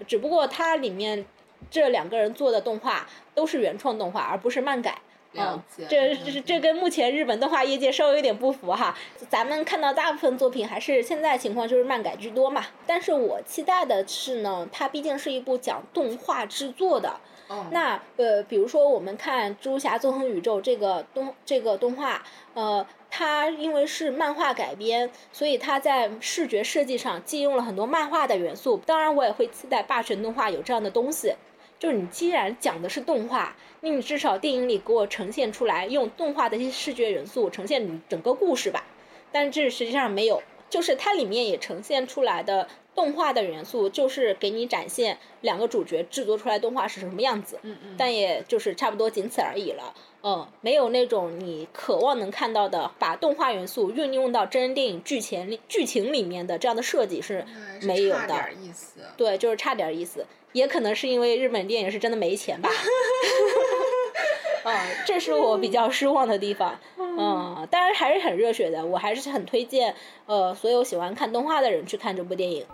[0.07, 1.25] 只不过它里面
[1.71, 4.99] 这两个人做的动画都是原创动画，而不是漫改。
[5.39, 8.97] 嗯，这这这跟目前日本动画业界稍微有点不符哈。
[9.29, 12.65] 咱们看到大部分作品还是现在情况就是漫改居多嘛。
[12.87, 17.21] 但是我期待的是呢，它毕竟是一部讲动画制作的。
[17.71, 22.23] 那呃，比如说我们看《蜘蛛侠：纵横宇宙》这个动这个动画，
[22.55, 22.87] 呃。
[23.19, 28.77] 它因为是漫画改编，所以它在视觉设计上借用了很多漫画的元素。
[28.85, 31.33] 当然，我也会期待霸权动画有这样的东西。
[31.79, 38.85] 就是你既然讲的是动画，那你至少电影里给我呈现出来，用动画的一些视觉元素呈现你整个故事吧。
[39.33, 42.69] 但这实际上没有，就是它里面也呈现出来的。
[42.95, 49.93] 动画的元素就是给你展现两个主角制作出来动画是什么样子，嗯嗯，但也就是差不多仅此而已了，
[50.29, 57.45] 嗯，没有那种你渴望能看到的把动画元素运用到真人电影剧情里剧情里面的这样的设计是
[57.83, 62.69] 没有的，意思，对，就是差点意思，也可能是因为日本电影是真的没钱吧。
[64.65, 64.75] 嗯，
[65.07, 66.77] 这是我比较失望的地方。
[66.99, 69.95] 嗯，当然还是很热血的，我还是很推荐
[70.27, 72.67] 呃所有喜欢看动画的人去看这部电影。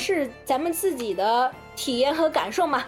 [0.00, 2.84] 是咱们自己的体验和感受嘛。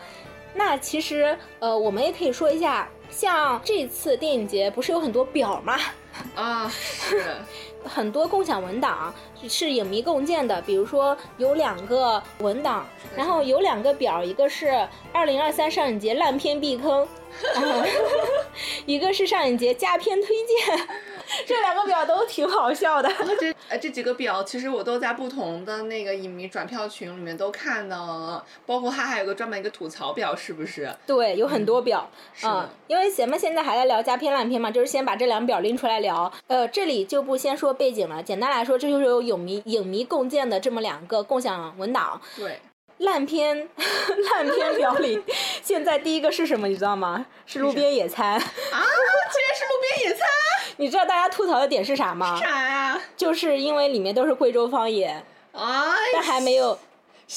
[0.55, 5.79] 那其实呃，我们也可以说一下，像这次电影节不是有很多表吗？
[6.35, 7.23] 啊，是。
[7.85, 9.13] 很多共享文档
[9.49, 12.87] 是影迷共建的，比如说有两个文档，
[13.17, 17.09] 然后有两个表，一个是二零二三上影节烂片避坑，
[18.87, 20.89] 一个是上影节佳片推荐。
[21.47, 23.11] 这两个表都挺好笑的。
[23.39, 30.95] 这呃这几个表，其实我都在不同的那个影迷转票群里面都看到了，包括它还有个专门一个吐槽表，是不是？
[31.07, 32.09] 对，有很多表。
[32.45, 36.31] 嗯，因为咱们现在还在聊佳片烂片嘛，就是先把这两表拎出来聊。
[36.47, 42.21] 呃，这里就不先说背景了，简单来说，这就是有影迷影迷共建的这么两个共享文档。
[42.37, 42.61] 对。
[43.03, 43.69] 烂片，
[44.33, 45.21] 烂片表里，
[45.63, 46.67] 现在第一个是什么？
[46.69, 47.25] 你知道吗？
[47.47, 48.33] 是路边野餐。
[48.35, 50.27] 啊，竟然是路边野餐！
[50.79, 52.37] 你知道大家吐槽的点是啥吗？
[52.41, 53.01] 啥呀？
[53.17, 56.79] 就是因为里面都是贵州方言啊，但还没有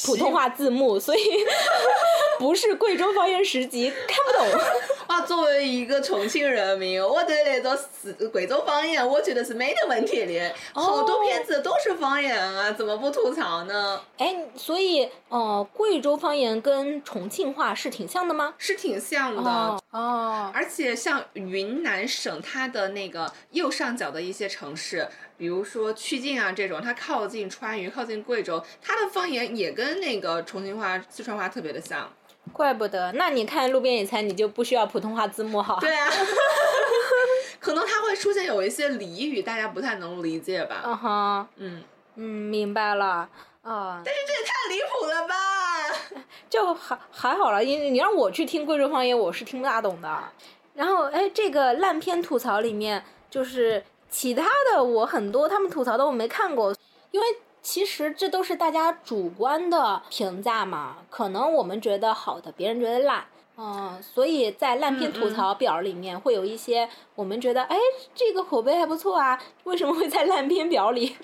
[0.04, 1.20] 普通话字幕，所以
[2.38, 4.62] 不是贵州方言十级看不懂。
[5.08, 10.54] 啊，作为一个重庆人民，我对那种是贵州方言，我觉得是没得问题的。
[10.74, 14.02] 好多片子都是方言啊，怎么不吐槽呢？
[14.18, 18.56] 哎，所以，呃，贵州方言跟重庆话是挺像的吗？
[18.58, 20.52] 是挺像的哦。
[20.54, 25.08] 而且像云南省，它的那个右上角的一些城市，
[25.38, 32.12] 比如说曲靖啊这种，它靠近川渝，靠近贵州，它的方言也跟那个重庆话、四川话特别的像。
[32.54, 35.78] 怪不得，那你看路边野餐，你就不需要普通话字幕哈。
[35.82, 36.08] 对啊，
[37.60, 40.84] 可能它会出现有一些俚语，大家不太能理解吧。
[40.86, 41.84] 嗯哼，嗯
[42.16, 43.28] 嗯，明白了
[43.64, 44.02] 啊。
[44.06, 46.24] 但是这也太离谱了吧？
[46.48, 50.24] 就还还好了，因为你让我去听贵州方言，我是听不大懂的。
[50.76, 53.84] 然后，哎，这个烂片吐槽里面，就是
[54.16, 56.74] 其他的，我很多他们吐槽的我没看过，
[57.12, 57.28] 因为。
[57.62, 63.26] 其实这都是大家主观的评价嘛，可能我们觉得好的，别人觉得烂，
[63.58, 67.76] 嗯，所以在烂片吐槽表里面会有一些我们觉得，哎，
[68.14, 71.16] 这个口碑还不错啊，为什么会在烂片表里？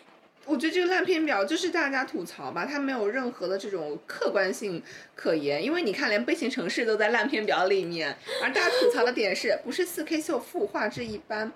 [0.46, 4.82] 我觉得这个烂片表就是大家吐槽吧，它没有任何的这种客观性
[5.14, 11.52] 可言，因为你看，连《悲情城市》都在烂片表里面，而大家吐槽的点是不是四 K 修复，画质一般，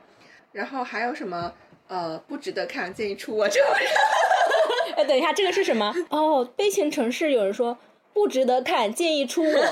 [0.56, 1.52] 然后还有什么
[1.90, 3.90] 呃不值得看，建议出我这种人。
[4.96, 5.94] 哎，等一下，这个是什么？
[6.10, 7.78] 哦，悲情城市有人说
[8.14, 9.66] 不值得看，建议出我。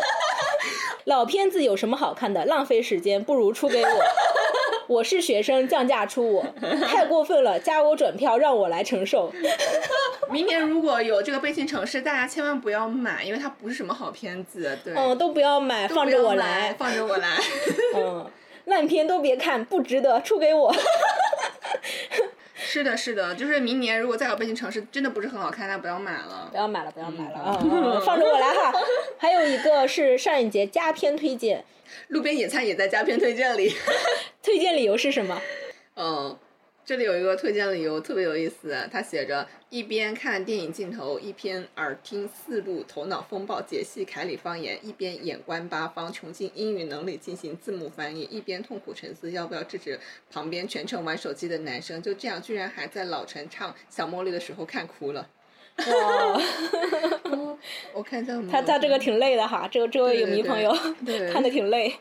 [1.05, 2.43] 老片子有什么好看的？
[2.45, 4.03] 浪费时间，不如出给我。
[4.87, 6.45] 我是学生，降价出我。
[6.85, 9.31] 太过分了，加我转票，让我来承受。
[10.29, 14.77] 明年如果有这个悲情城市，大家千万不要买，因为它不是什么好片子。
[14.83, 17.37] 对，嗯，都不要买，放着我来，放着我来。
[17.95, 18.29] 嗯，
[18.65, 20.73] 烂片都别看，不值得，出给我。
[22.55, 28.73] 是的，是的，就是明年如果再有《背景城市》，真的不是很好看，那不要买了，不要买了，不要买了，嗯，放着我来哈。
[29.17, 31.63] 还有一个是上一节佳片推荐，
[32.09, 33.75] 路边野餐也在佳片推荐里，
[34.41, 35.41] 推荐理由是什么？
[35.95, 36.37] 嗯。
[36.85, 49.97] 这里有一个推荐理由特别有意思，他写着一边看电影镜头，一边耳听四路头脑风暴解析凯里方言，一边眼观八方穷尽英语能力进行字幕翻译，一边痛苦沉思要不要制止
[50.29, 52.01] 旁边全程玩手机的男生。
[52.01, 55.29] 就这样，居然还在老陈唱小茉莉的时候看哭了。
[55.77, 56.41] 哇！
[57.93, 60.75] 我看一下，他他这个挺累的哈，这个这位影迷朋友
[61.31, 61.95] 看的挺累。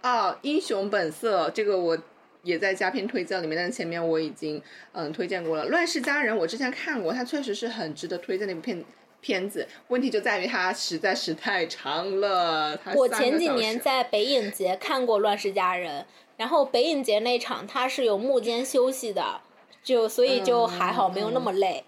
[0.00, 1.96] 啊，英雄本色，这个我。
[2.44, 5.64] 也在佳片推荐里面，但是前面我已经嗯推荐过了。
[5.68, 8.84] 《乱世佳人》我之前看过，它确实是很值得推荐的一部片
[9.20, 9.66] 片子。
[9.88, 12.78] 问题就在于它实在是太长了。
[12.94, 16.02] 我前几年在北影节看过《乱世佳人》，
[16.36, 19.40] 然后北影节那场它是有幕间休息的，
[19.82, 21.84] 就所以就还好，没有那么累。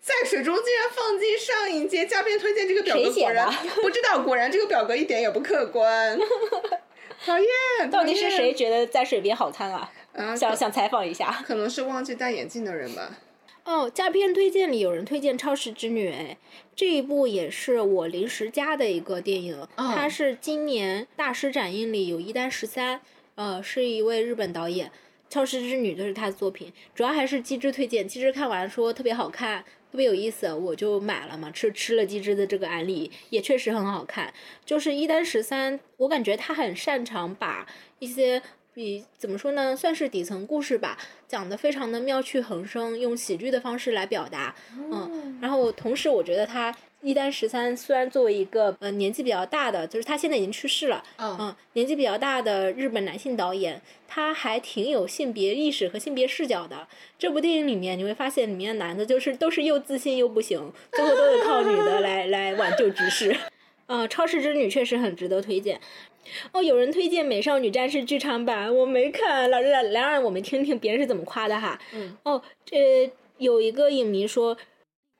[0.00, 3.48] 在水中竟然放进上影节佳片推荐这个表格，果然
[3.80, 6.18] 不知道，果然这个表格一点也不客观。
[7.24, 7.90] 讨厌！
[7.90, 9.90] 到底是谁觉得在水边好看啊？
[10.36, 11.30] 想想采访一下。
[11.46, 13.18] 可能是忘记戴眼镜的人吧。
[13.64, 16.36] 哦，佳片推荐里有人推荐《超时之女》，哎，
[16.74, 19.68] 这一部也是我临时加的一个电影。
[19.76, 23.00] 它是今年大师展映里有一单十三，
[23.36, 24.88] 呃，是一位日本导演，
[25.30, 26.72] 《超时之女》就是他的作品。
[26.92, 29.64] 主要还是机智推荐，机智看完说特别好看。
[29.92, 34.32] 特别有意思，我就买了嘛，吃吃了鸡汁的这个案例，也确实很好看。
[34.64, 37.66] 就是一单十三，我感觉他很擅长把
[37.98, 38.42] 一些
[38.74, 40.96] 比怎么说呢，算是底层故事吧，
[41.28, 44.54] 讲的非常的妙趣横生，用喜剧的方式来表达，
[44.90, 56.88] 嗯，然后同时我觉得他一丹十三虽然作为一个呃年纪比较大的，就是他现在已经去世了，嗯，年纪比较大的日本男性导演，他还挺有性别意识和性别视角的。
[57.18, 63.36] 这部电影里面你会发现，里面的男的就是都是又自信又不行，最后都得靠女的来 来挽救局势。
[63.88, 65.78] 嗯，超市之女确实很值得推荐。
[66.52, 71.78] 哦，有人推荐《美少女战士》剧场版，我没看，老来来让我们听听别人是怎么夸的哈。
[71.94, 72.16] 嗯。
[72.24, 74.56] 哦，这有一个影迷说，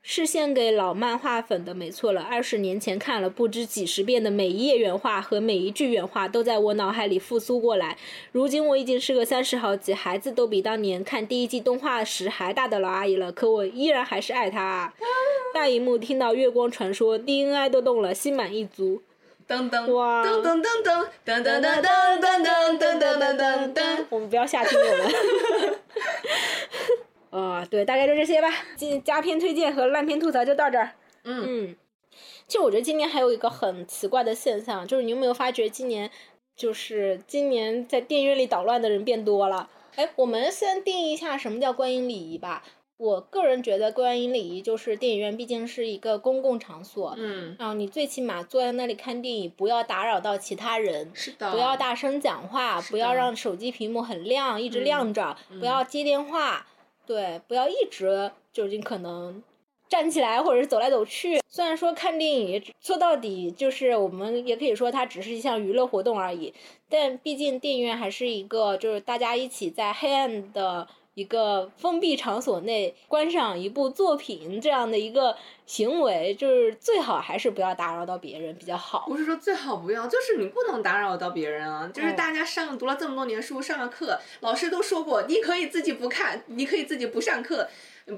[0.02, 2.22] 是献给老漫画粉的，没错了。
[2.22, 7.96] 二十年前看了不知几十遍的每一页原画和每一句原话，都在我脑海里复苏过来。
[8.32, 14.92] 如今我已经是个三十好几，孩子都比当年看第一季动画时还大的老阿姨了，可我依然还是爱她。
[15.54, 19.02] 大荧幕听到《月光传说》，DNA 都动了，心满意足。
[19.52, 20.24] 噔噔哇！
[20.24, 24.04] 噔噔噔噔噔噔噔噔噔噔噔噔噔！
[24.08, 25.10] 我们不要下听友了。
[27.30, 28.48] 啊，对，大概就这些吧。
[28.76, 30.92] 今佳片推荐和烂片吐槽就到这儿。
[31.24, 31.76] 嗯。
[32.48, 36.10] 其实我觉得今年还有一个很奇怪的现象，就是你有没有发觉今年，
[36.56, 39.68] 就是今年在电影院里捣乱的人变多了？
[39.96, 42.62] 哎，我们先定义一下什么叫观影礼仪吧。
[43.02, 56.64] 我个人觉得观影礼仪就是电影院毕竟是一个公共场所，嗯，然后你最起码坐在那里看电影，不要打扰到其他人，是的，不要大声讲话，不要让手机屏幕很亮，一直亮着，不要接电话，
[57.04, 59.42] 对，不要一直就尽可能
[59.88, 61.40] 站起来或者是走来走去。
[61.48, 66.54] 虽然说看电影说到底就是我们也可以说它只是一项娱乐活动而已，
[66.88, 70.86] 但毕竟电影院还是一个就是大家一起在黑暗的。
[71.14, 75.36] 一个封闭场所内观赏一部作品这样的一个
[75.66, 79.04] 行为，就是最好还是不要打扰到别人比较好。
[79.06, 81.90] 不是说最好不要，就是你不能打扰到别人啊。
[81.92, 87.68] 就是大家上读了这么多年书，上了课，老师都说过，你可以自己不看，你可以自己不上课，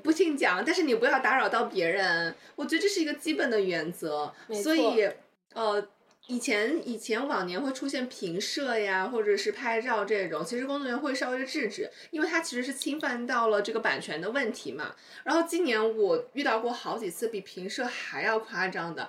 [0.03, 2.34] 不信讲，但是你不要打扰到别人。
[2.55, 4.32] 我觉得这是一个基本的原则。
[4.53, 5.09] 所以，
[5.55, 5.84] 呃。
[6.27, 14.95] 以前以前往年会出现平射呀，或者是拍照这种，其实工作人员会稍微制止，因为它其实是侵犯到了这个版权的问题嘛。
[15.25, 19.09] 然后今年我遇到过好几次比平射还要夸张的，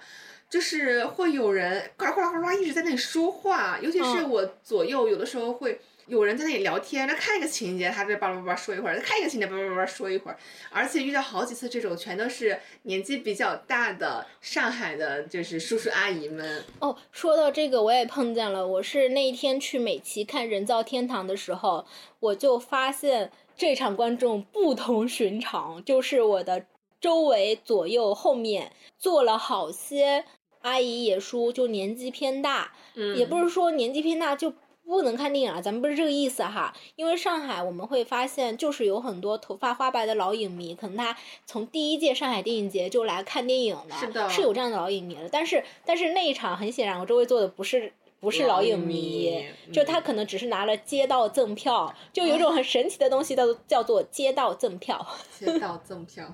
[0.50, 5.80] 就是会有人呱呱呱呱一直在那里说话，尤其是我左右有的时候会。
[6.08, 10.38] 有人在那里聊天，那看一个情节，他这叭叭叭说一会儿；再看一个情节，叭叭叭说一会儿。
[10.70, 16.64] 而且遇到好几次这种，全都是年纪比较大的上海的，就是叔叔阿姨们。
[16.80, 18.68] 哦，说到这个，我也碰见了。
[18.68, 21.86] 我是那一天去美琪看《人造天堂》的时候，
[22.20, 26.68] 我就发现这场观众不同寻常，就是我的
[27.02, 30.24] 周围左右后面坐了好些
[30.62, 34.54] 阿姨也叔，就年纪偏大，嗯，也不是说年纪偏大就。
[34.86, 36.74] 不能看电影啊，咱们不是这个意思哈。
[36.96, 45.28] 因为上海我们会发现，就是有很多头发花白的老影迷，可能他从第一届上海电影节就来看电影了，是的，是有这样的老影迷的。
[45.30, 47.92] 但是，但是那一场很显然，我周围坐的不是。
[48.26, 55.06] 不是老影迷，就他可能只是拿了街道赠票，就有一种很神奇的东西，叫做叫做街道赠票。
[55.40, 56.26] 街道赠票，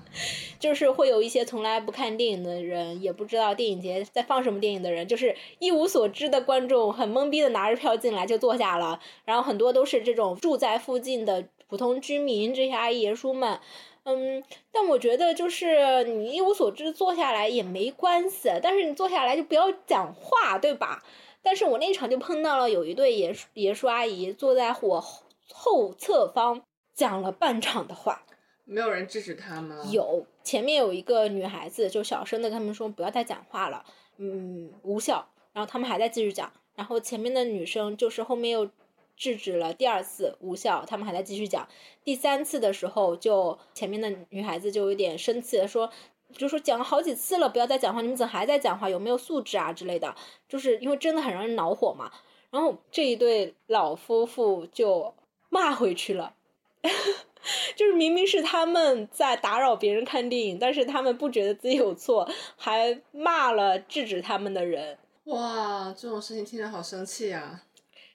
[0.58, 8.98] 就是会有一些从来不看电影的人，也不知道电影节在放什么电影的人，就是一无所知的观众，很懵逼的拿着票进来就坐下了。
[9.26, 13.60] 然后很多都是这种住在附近的普通居民，这些阿姨爷叔们。
[14.04, 21.00] 嗯，但我觉得就是你一无所知坐下来也没关系，但是你坐下来就不要讲话，对吧？
[21.42, 25.04] 但是我那场就碰到了有一对爷爷叔阿姨坐在我
[25.52, 26.62] 后侧方
[26.94, 28.22] 讲了半场的话，
[28.64, 29.82] 没有人制止他吗？
[29.90, 33.84] 有，前面有一个女孩子就小声的跟他们说不要再讲话了，
[34.18, 35.28] 嗯，无效。
[35.52, 38.70] 然后他们还在继续讲，然后前面的女生就是后面又
[39.16, 41.68] 制止了第二次无效，他们还在继续讲。
[42.04, 45.90] 第三次的时候，就前面的女孩子就有点生气的说。
[46.32, 48.88] 就说讲了好几次了，不要再讲话，你们怎么还在讲话？
[48.88, 50.14] 有没有素质啊之类的？
[50.48, 52.10] 就是因为真的很让人恼火嘛。
[52.50, 55.14] 然后这一对老夫妇就
[55.48, 56.34] 骂回去了，
[57.74, 64.98] 就是明明是他们在打扰别人看电影，但是他们不觉得自己有错，还骂了制止他们的人。
[65.24, 67.62] 哇，这种事情听着好生气啊！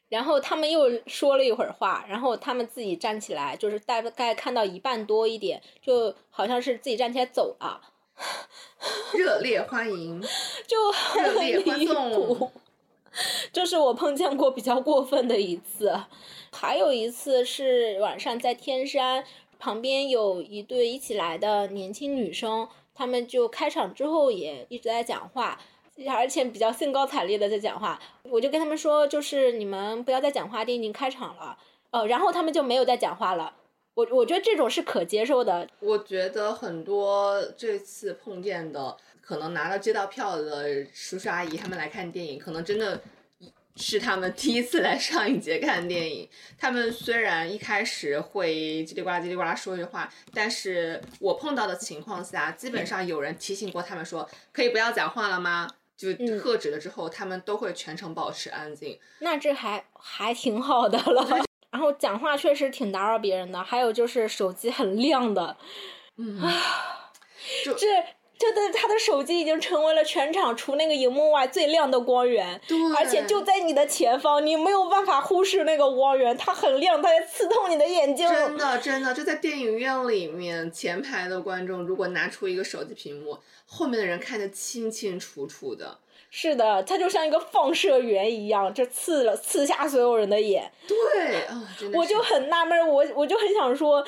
[0.10, 7.82] 然后他们又说了一会儿话，然后他们自己站起来，就是大概看到一半多一点，就好像是自己站起来走了。
[9.14, 10.22] 热烈欢迎，
[10.68, 10.78] 就
[11.22, 12.52] 热烈欢送，
[13.52, 16.04] 这是我碰见过比较过分的一次。
[16.52, 19.24] 还有一次是晚上在天山
[19.60, 25.60] 旁边有一对一起来的年轻女生，他们就开场之后也一直在讲话。
[26.08, 28.00] 而且比较兴高采烈的在讲话。
[28.22, 31.58] 我就跟他们说，就是你们不要再讲话，电影已经开场了。
[31.90, 33.52] 呃，然后他们就没有再讲话了。
[33.98, 35.68] 我我觉得这种是可接受的。
[35.80, 43.02] 我觉得很多这次碰见的，可能拿到街道票的叔叔阿姨，他们来看电影，可能真的
[43.76, 46.30] 是他们第一次来上影节看电影。
[46.60, 55.68] 他们虽然一开始会叽里呱啦叽里呱啦说一句话，但是我碰到的情况下，基本上有人提醒过他们说，可以不要讲话了吗？
[55.98, 59.00] 就喝止了之后，他们都会全程保持安静。
[59.18, 61.47] 那这还还挺好的了。
[61.78, 65.56] 然后讲话确实挺打扰别人的，还有就是手机很亮的，
[66.18, 66.42] 嗯，
[67.64, 68.04] 这
[68.36, 78.28] 这的他的手机已经成为了全场除那个荧幕外最亮的光源，对，而且就在你的前方，你没有办法忽视那个光源，它很亮，它在刺痛你的眼睛。
[78.28, 86.00] 真的真的，就在电影院里面，前排的观众如果拿出一个手机屏幕，后面的人看得清清楚楚的。
[86.40, 90.72] 是的，它就像一个放射源一样，就刺了刺瞎所有人的眼。
[90.88, 94.06] 对啊，我就很纳闷，我我就很想说。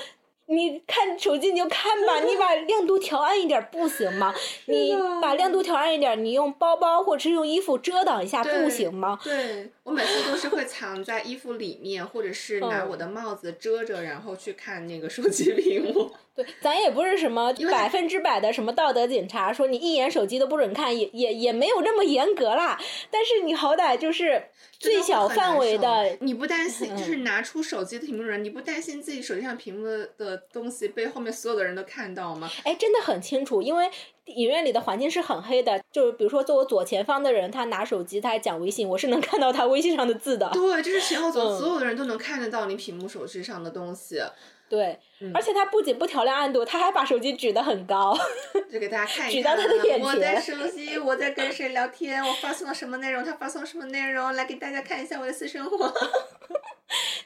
[0.52, 4.34] 你看手机你就看吧，你把亮度调暗一点不行吗？
[4.66, 9.20] 你把亮度调暗一点，你用包包或者是用衣服遮挡一下不行吗？
[9.24, 16.12] 对，我每次都是会藏在衣服里面，或者是拿我的帽子遮着，然后去看那个手机屏幕。
[16.36, 22.80] 对，咱也不是什么百分之百的什么道德警察，说你一眼手机都不准看，也也也没有这么严格啦。
[23.10, 24.44] 但是你好歹就是
[24.78, 29.88] 最小范围的，你不担心，就是拿出手机的屏幕人，你不担心自己手机上屏幕
[30.18, 30.40] 的。
[30.52, 32.50] 东西被后面所有的人都看到吗？
[32.64, 33.90] 哎，真的很清楚，因为
[34.36, 35.82] 影院里的环境是很黑的。
[35.92, 40.50] 就是比如说坐我左前方的人，他拿手机，他还讲微信，我是能看到他微信上的字的。
[40.54, 44.22] 对，就是前后左所有的人都能看得到你屏幕手机上的东西。
[44.70, 45.00] 对，
[45.34, 48.18] 而且他不仅不调亮暗度，他还把手机举得很高，
[48.72, 50.02] 就给大家看一举到他的眼前。
[50.02, 55.94] 我在手机，我在跟谁聊天，我发送了什么内容，他发送什么内容，来给大家看一下我的私生活。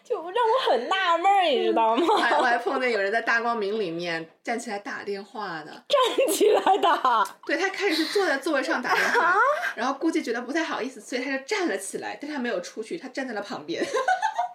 [0.03, 2.05] 就让我很纳闷儿，你知道吗？
[2.17, 7.25] 还我还 碰见有人在大光明里面站起来打电话的，站起来打。
[7.45, 9.33] 对他开始是坐在座位上打电话，
[9.75, 13.81] 然后估计觉得不太好意思，所以他就站了起来，但他没有出去，他站在了旁边。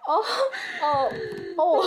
[0.07, 0.23] 哦
[0.81, 1.11] 哦
[1.57, 1.85] 哦！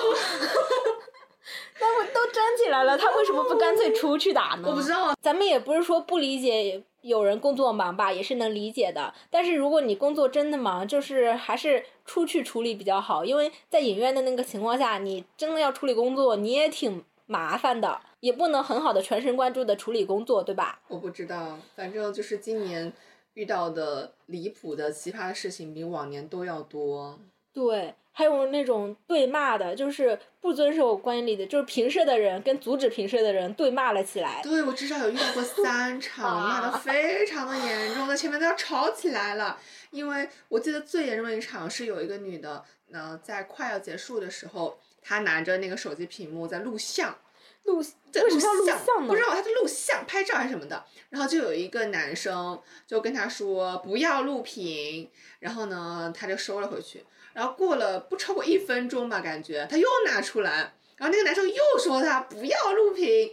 [1.81, 4.69] 那我都站起来了，他为什么不干脆出去打呢？
[4.69, 5.15] 我不知道。
[5.21, 6.83] 咱们也不是说不理解。
[7.03, 9.13] 有人工作忙吧，也是能理解的。
[9.29, 13.25] 但是如果你工作真的忙，就是还是出去处理比较好。
[13.25, 20.81] 因为在影院的那个情况下，你真的要处理工作，你也挺麻烦的，也不能很好的全神贯注的处理工作，对吧？
[20.87, 22.93] 我不知道，反正就是今年
[23.35, 27.19] 遇到的离谱的奇葩的事情比往年都要多。
[27.53, 27.97] 对。
[28.13, 34.41] 还有那种对骂的，就是不遵守观影礼的，就是平射的人跟阻止平射的人对骂了起来。
[34.43, 39.59] 对，我至少有遇到过三场， 骂的非常的严重，在前面都要吵起来了。
[39.91, 47.17] 因为我记得最严重的一场是有一个女的，呃，在快要结束的时候，她拿着那个手机屏幕在录像，
[47.65, 50.85] 录在录像，不知道她在录像、拍照还是什么的。
[51.09, 55.11] 然后就有一个男生就跟她说不要录屏，
[55.41, 57.05] 然后呢，她就收了回去。
[57.35, 63.31] 然后过了不超过一分钟吧，感觉他又拿出来，然后那个男生又说他不要录屏，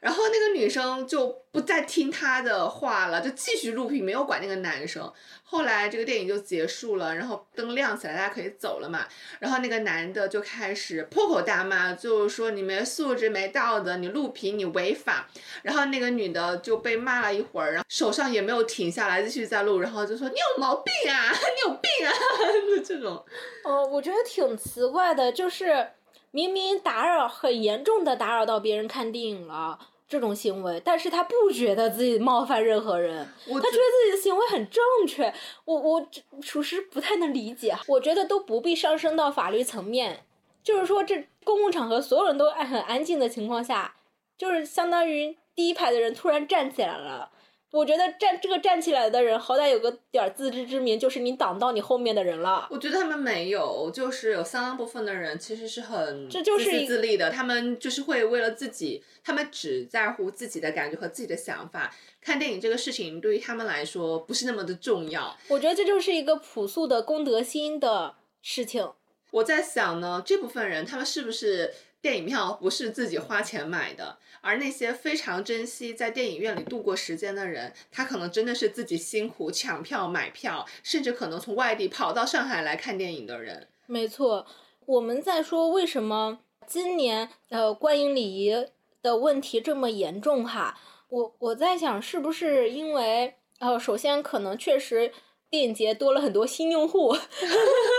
[0.00, 5.12] 然后那个女生就不再听他的话了，就继续录屏，没有管那个男生。
[5.48, 9.06] 后来这个电影就结束了，然后灯亮起来，大家可以走了嘛。
[9.38, 15.28] 然后那个男的就开始破口大骂，就是说你没素质、没道德，你录屏你违法。
[15.62, 22.12] 然后那个女的就被骂了一会儿，然后手上也没有停下来，继续在录，然后就说你有毛病啊， 你有病啊，
[22.76, 23.24] 就这种。
[23.64, 25.88] 哦，我觉得挺奇怪的，就是
[26.36, 29.78] 明明打扰很严重的打扰到别人看电影了。
[30.06, 35.32] 这种行为，但是他不觉得自己冒犯任何人，他觉得自己的行为很正确。
[35.64, 36.06] 我我
[36.42, 40.24] 属实不太能理解，我觉得都不必上升到法律层面，
[40.62, 43.96] 就是说这公共场合所有人都很安静的情况下，
[44.36, 47.30] 就是相当于第一排的人突然站起来了。
[47.72, 52.66] 我觉得站这个站起来的人，好歹有个点儿自知之明，就是你挡到你后面的人了。
[52.70, 61.94] 我觉得他们没有，就是有相当部分的人其实是很这就是自私自利的，他们就是会为了自己，他们只在乎自己的感觉和自己的想法。
[62.20, 65.36] 看电影这个事情对于他们来说不是那么的重要。
[65.48, 68.90] 我觉得这就是一个朴素的公德心的事情。
[69.32, 71.74] 我在想呢，这部分人他们是不是？
[72.02, 74.16] 电影票不是自己花钱买的，
[74.46, 83.66] 而那些非常珍惜在电影院里度过时间的人，他可能真的是自己辛苦抢票买票，甚至可能从外地跑到上海来看电影的人。
[83.86, 84.46] 没错，
[84.86, 88.66] 我们在说为什么今年呃观影礼仪
[89.02, 90.78] 的问题这么严重哈？
[91.08, 95.12] 我我在想是不是因为呃，首先可能确实
[95.50, 97.16] 电影节多了很多新用户，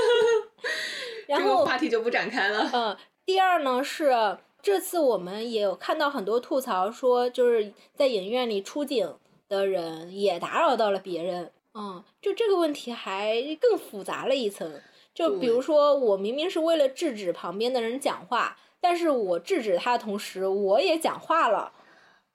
[1.28, 2.70] 然后话题就不展开了。
[2.74, 4.38] 嗯，第二呢是
[4.68, 9.16] 这次我们也有看到很多吐槽，说就是在影院里出警
[9.48, 11.54] 的人也打扰到了别人。
[11.74, 14.82] 嗯，就这个问题还更复杂了一层。
[15.14, 21.72] 就比如说，我明明是为了制止旁边的人讲话，但是我制止他的同时，我也讲话了。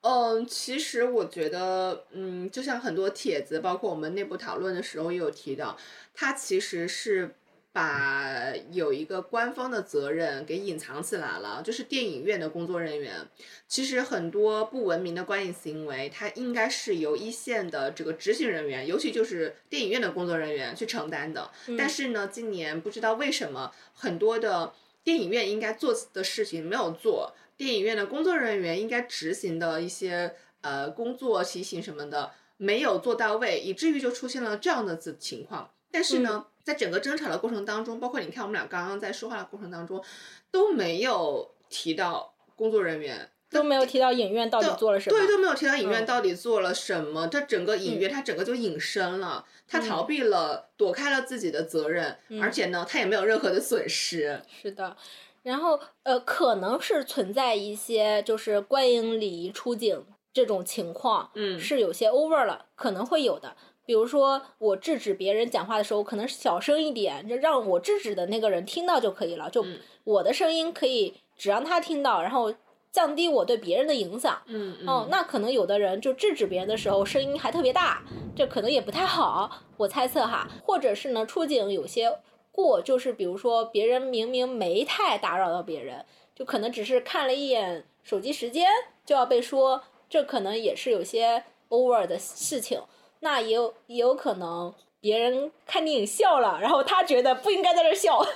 [0.00, 5.76] 嗯，其实我觉得，嗯，就像很多帖子，包括我们内部讨论的时候也有提到，
[6.14, 7.34] 它其实是
[7.72, 13.26] 把有一个官方的责任给隐藏起来了，就是电影院的工作人员，
[13.66, 21.50] 其实很多不文明的观影行为，它应该是由一线的这个执行人员，尤其就是电影院的工作人员去承担的。
[21.78, 27.32] 但是呢，今年不知道为什么，很多的电影院应该做的事情没有做。
[27.56, 35.70] 电影院的工作人员应该执行的一些呃工作提醒什么的没有做到位，以至于就出现了这样的子情况。
[35.90, 40.02] 但是呢，在整个争吵的过程当中，包括你看我们俩刚刚在说话的过程当中，
[40.50, 47.26] 都没有提到工作人员，都没有提到影院到底做了什么，对，都没有提到影院到底做了什么。
[47.26, 54.42] 这整个影院它整个就隐身了，他逃避了，躲开了自己的责任，而且呢，他也没有任何的损失。
[54.62, 54.96] 是的。
[55.42, 63.56] 然后，呃，可能是存在一些就是观影礼仪出警这种情况，嗯，是有些 over 了，可能会有的。
[63.84, 69.64] 比如说，我制止别人讲话的时候，可能小声一点，就让我制止的那个人听到就可以了，就
[70.04, 72.54] 我的声音可以只让他听到，然后
[72.90, 74.40] 降低我对别人的影响。
[74.46, 74.88] 嗯嗯。
[74.88, 78.02] 哦，那可能有的人就制止别人的时候声音还特别大，
[78.36, 80.48] 这可能也不太好，我猜测哈。
[80.64, 82.18] 或者是呢，出警有些。
[82.54, 86.04] 过就是比如说别人明明没太打扰到别人，
[86.34, 88.68] 就可能只是看了一眼手机时间
[89.06, 92.82] 就要被说，这可能也是有些 over 的事情。
[93.22, 98.22] 那也有也有可能别人看电影笑了，然后他觉得不应该在这笑。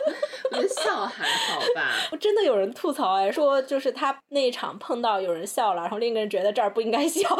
[0.68, 1.92] 笑还好吧？
[2.18, 7.28] 真的有人吐槽哎，说就是他那一场碰到有人笑了，然后另一个人觉得这儿不应该笑。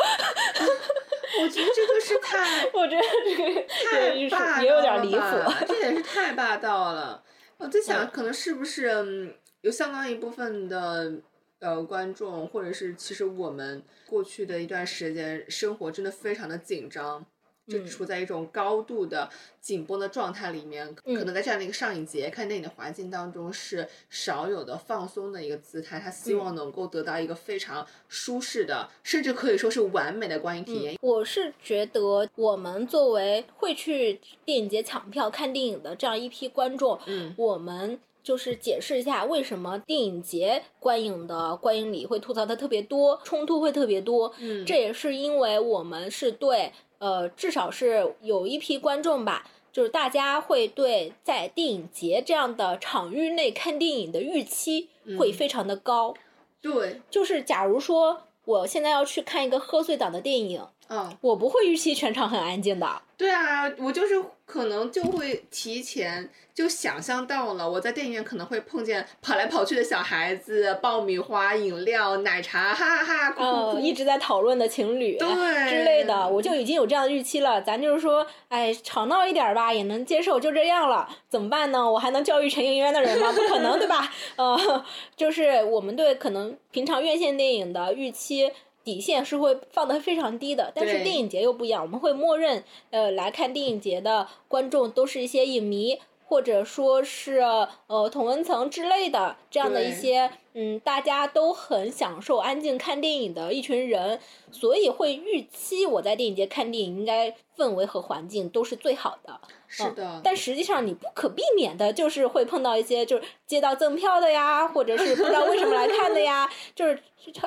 [1.41, 7.23] 我觉得这个是太，我觉得这个太霸道了吧，这也是太霸道了。
[7.59, 11.13] 我在想，可能是不是有相当一部分的
[11.61, 17.25] 呃观众，或者是其实我们过去的一段时间生活真的非常的紧张。
[17.67, 19.29] 就处在一种高度的
[19.61, 25.99] 紧绷的状态里面，可能在这样的一个上影节看电影的环境当中是少有的放松的一个姿态。
[25.99, 30.97] 他希望能够得到一个非常舒适的，甚至可以说是完美的观影体验。
[31.01, 44.33] 我是觉得，我们作为会去电影节抢票看电影的这样一批观众，嗯，我们就是解释一下为什么电影节观影的观影里会吐槽的特别多，冲突会特别多。
[44.39, 46.73] 嗯，这也是因为我们是对。
[46.99, 56.15] 呃，至少是有一批观众吧，就是大家会对在电影节这样的场域内看电影的预期会非常的高。
[56.61, 63.03] 对，就是假如说我现在要去看一个贺岁档的电影，嗯，我不会预期全场很安静的。
[63.17, 66.31] 对啊，我就是可能就会提前。
[66.57, 75.29] 就想象到了，我在电影院可能会碰见跑来跑去的小孩子，爆米花、饮料、奶茶，哈哈哈，哭哭一直在讨论的情侣，对
[75.69, 77.61] 之类的，我就已经有这样的预期了。
[77.61, 81.93] 咱就是说，哎，吵闹一点吧，也能接受，就这样了，怎么办呢？
[81.93, 83.31] 我还能教育陈影院的人吗？
[83.33, 84.11] 不可能，对吧？
[84.37, 84.83] 呃，
[85.15, 88.51] 就是我们对可能平常院线电影的预期
[88.83, 95.99] 底线是会放得非常低的，但是电影节又不一样，我们会默认，呃，来看电影节的观众都是一些影迷。
[96.29, 97.39] 或者说是
[97.87, 104.19] 呃同温层之类的这样的一些嗯，大家都很享受安静看电影的一群人，
[104.51, 109.39] 所以会预期我在电影节看电影应该氛围和环境都是最好的。
[109.69, 110.21] 是的。
[110.25, 116.99] 但实际上你不可避免的就是会碰到一些就是接到赠票的呀，或者是不知道为什么来看的呀，就是。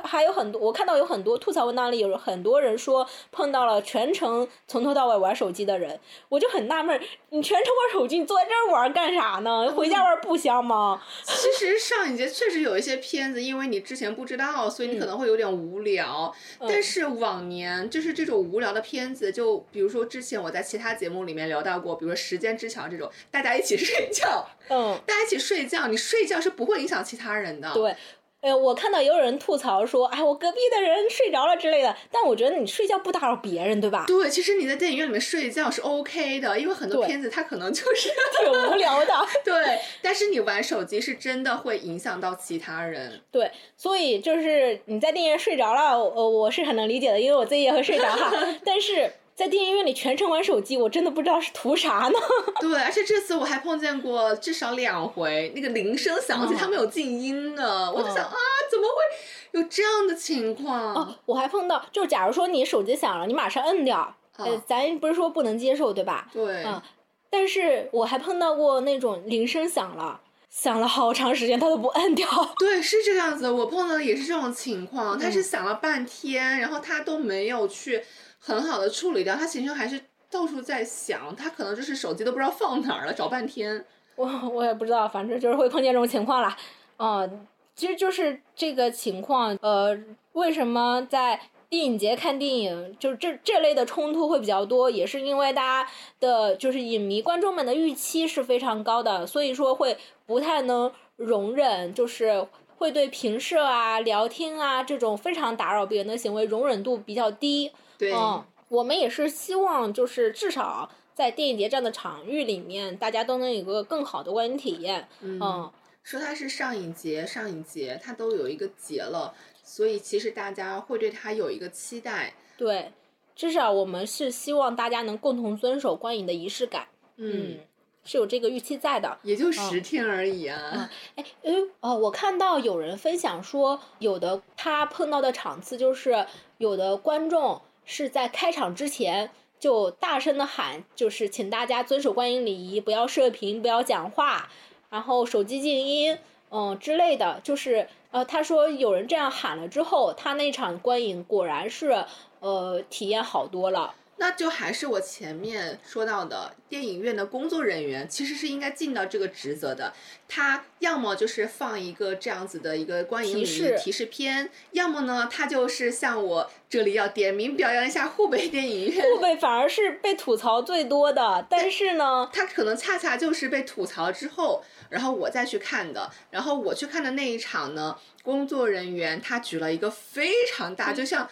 [0.03, 6.99] 还有很多，我看到有很多吐槽文档里有很多人说碰到了全程从头到尾玩手机的人，我就很纳闷，
[7.30, 9.72] 你全程玩手机，你坐在这儿玩干啥呢？
[9.72, 11.02] 回家玩不香吗？
[11.23, 16.34] 其实上影节确实有一些片子，因为你之前不知道，所以你可能会有点无聊。
[16.60, 27.74] 但是往年就是这种无聊的片子，就比如说之前我在其他节目里面聊到过，比如说《时间之桥》这种，大家一起 睡觉，嗯，大家一起睡觉，你睡觉是不会影响其他人的。
[27.74, 27.96] 对。
[28.41, 31.94] 呃，我看到也有人吐槽说，哎，我隔壁的人睡着了之类的。
[32.11, 34.06] 但我觉得你睡觉不打扰别人，对吧？
[34.07, 38.10] 对，其实你在电影院里面睡觉是 OK 的，因为很多片子它可能就是
[38.40, 39.14] 挺无聊的。
[39.44, 43.22] 对，但是你玩手机是真的会影响到其他人。
[43.30, 48.32] 对，所以就是你在电影院睡着了，呃，我是很能理解的，因为我自己也会睡着哈。
[48.64, 49.11] 但是。
[49.40, 52.20] 在电影院里全程玩手机，我真的不知道是图啥呢。
[52.60, 58.36] 对，而且这次我还碰见过至少两回，那个铃声响起，他们有静音的，我就想啊，
[58.70, 60.94] 怎么会有这样的情况？
[60.94, 66.28] 哦，我还碰到，就是假如说你手机响了，你马上摁掉，呃，咱不是说不能接受，对吧？
[66.34, 66.66] 对。
[66.66, 66.82] 嗯，
[67.30, 70.20] 但是我还碰到过那种铃声响了。
[70.49, 72.28] 响了好长时间，他都不摁掉。
[72.57, 73.52] 对，是这个样子。
[73.52, 78.03] 我碰到的也是这种情况，他是响了半天，然后他都没有去
[78.50, 83.86] 很好的处理掉，他其实还是到处在想，他可能就是手机都不知道放哪儿了，找半天。
[84.16, 86.58] 我我也不知道，反正就是会碰见这种情况了。
[86.98, 89.58] 嗯，其实就是这个情况。
[89.62, 89.98] 呃，
[90.34, 91.40] 为什么在？
[91.70, 99.96] 电影节看电影，就这这类的冲突会比较多，也是因为大家的，就是影迷观众们的预期是非常高的，所以说会
[100.26, 102.48] 不太能容忍，就是
[102.78, 107.72] 会对评社啊、聊天啊这种非常打扰别人的行为容忍度比较低。
[108.00, 115.08] 对，嗯，我们也是希望，就是至少在电影节这样的场域里面，大家都能有个更好的观影体验。
[115.20, 115.72] 嗯，
[116.02, 119.36] 说它是上影节，上影节它都有一个节了。
[119.62, 122.92] 所以其实大家会对它有一个期待，对，
[123.36, 127.60] 至少我们是希望大家能共同遵守观影的仪式感，嗯，
[128.04, 129.20] 是有这个预期在的。
[129.22, 130.90] 也就十天而已啊！
[131.16, 136.26] 哎，哎，哦，我看到有人分享说，有的他碰到的场次就是
[136.58, 144.48] 有的观众是在开场之前就大声的喊，就是请大家遵守观影礼仪，不要射频，不要讲话，
[144.91, 146.20] 然后手机静音，
[146.52, 147.90] 嗯之类的，就是。
[148.11, 152.06] 呃，他说有人这样喊了之后，他那场观影果然是，
[152.40, 153.94] 呃，体验好多了。
[154.20, 159.94] 那就还是我前面说到的，电影院的工作人员其实是应该尽到这个职责的。
[160.28, 169.04] 他要么就是放一个这样子的一个观影礼仪提示片，要么呢，他就是像我这里要点名表扬一下湖北电影院。
[169.04, 174.64] 湖北反而是被吐槽最多的，但是呢，他可能恰恰就是被吐槽之后。
[174.90, 181.30] 然后我再去看的，然后我去看的那一场呢，工作人员他举了一个非常大，就像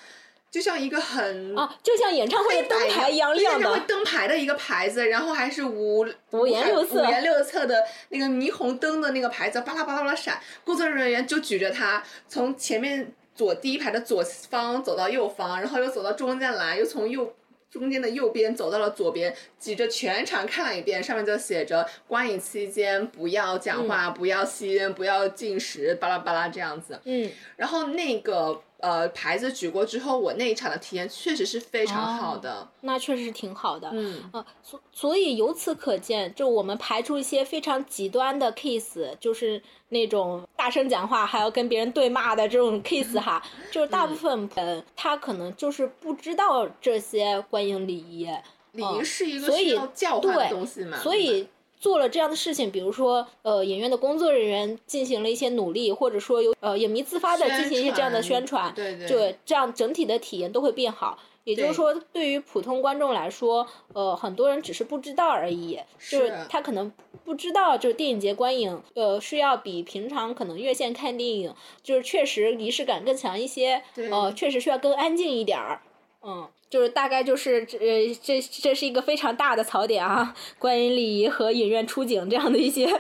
[0.50, 10.40] 就像一个很啊，就像演唱会的灯牌一样亮的，演唱会灯牌的一个牌子，然后还是五五颜六色、五颜六色的那个霓虹灯的那个牌子，巴拉巴拉巴拉闪。
[10.64, 17.34] 工作人员就举着它，从前面左第一排的左方走到右方，然后又走到中间来，又从右。
[17.70, 26.98] 中间的右边走到了左边，挤着全场看了一遍，上面就写着“观影期间不要讲话，不要吸烟，不要进食”，巴拉巴拉这样子。
[27.04, 28.62] 嗯，然后那个。
[28.80, 32.68] 呃，牌子举过之后，我那一场的体验确实是非常好的。
[32.82, 33.90] 那确实是挺好的。
[33.92, 34.30] 嗯。
[34.34, 43.42] 呃，所所以由此可见，就我们排除一些非常极端的 case，就是那种大声讲话还要跟别人对骂的这种 case 哈，
[43.72, 48.30] 就是大部分人他可能就是不知道这些观影礼仪。
[48.74, 50.98] 礼仪是一个需要教化的东西嘛。
[51.00, 51.48] 所以。
[51.80, 61.18] 做了这样的事情，比如说，呃，影院的工作人员进行了一些努力，或者说有呃影迷自发的进行一些这样的宣传，对对，就这样整体的体验都会变好。
[61.44, 65.80] 也就是说，对于普通观众来说，呃，很多人只是不知道而已，
[66.10, 66.92] 就是他可能
[67.24, 73.82] 不知道，就是电影节观影，呃，是要比平常可能院线看电影，就是确实仪式感更强一些，
[74.12, 75.80] 呃，确实需要更安静一点儿，
[76.28, 76.48] 嗯。
[76.70, 82.94] 就是大概就是这这这是一个非常大的槽点啊， 观影礼仪和影院出警这样的一些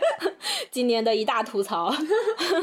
[0.71, 1.93] 今年的一大吐槽。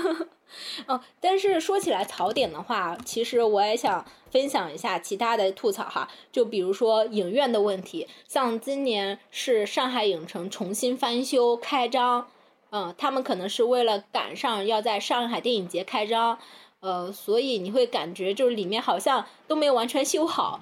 [0.88, 12.28] 哦，但是说起来槽点的话，其实我也想分享一下其他的吐槽哈，就比如说影院的问题，像今年是上海影城重新翻修开张，
[12.70, 16.38] 嗯，他们可能是为了赶上要在上海电影节开张，
[16.84, 20.60] 呃，所以你会感觉就是里面好像都没有完全修好。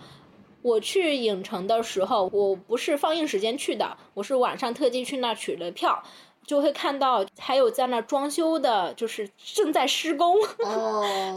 [0.62, 6.00] 我去影城的时候，我不是放映时间去的，我是晚上特地去那取了票，
[6.46, 10.36] 就会看到还有在那装修的，就是正在施工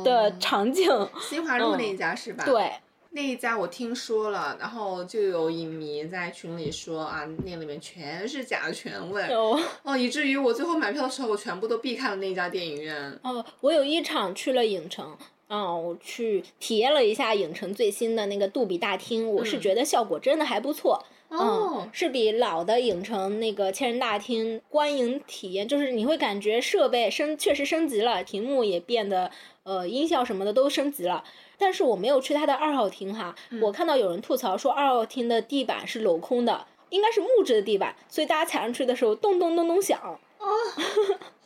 [0.04, 1.10] 的场景。
[1.20, 2.46] 新华路那一家是吧？
[2.46, 2.72] 对，
[3.16, 13.18] 那一家我听说了，然后就有影迷在群里说啊，那里面全是甲醛味，哦，以至于我最后买票的时候，我全部都避开了那家电影院。
[13.24, 15.18] 哦，我有一场去了影城。
[15.48, 21.02] 嗯，我去体验了一下影城最新的那个杜比大厅，我是觉得效果真的还不错。
[21.30, 29.32] 哦，是比老的影城那个千人大厅观影体验，就是你会感觉设备升确实升级了，屏幕也变得
[29.64, 31.24] 呃音效什么的都升级了。
[31.58, 40.00] 但是我没有去它的二号厅哈，我看到有人吐槽说二号厅的地板是镂空的，应该是木质的地板，所以大家踩上去的时候咚咚咚咚响。
[40.00, 40.20] 啊。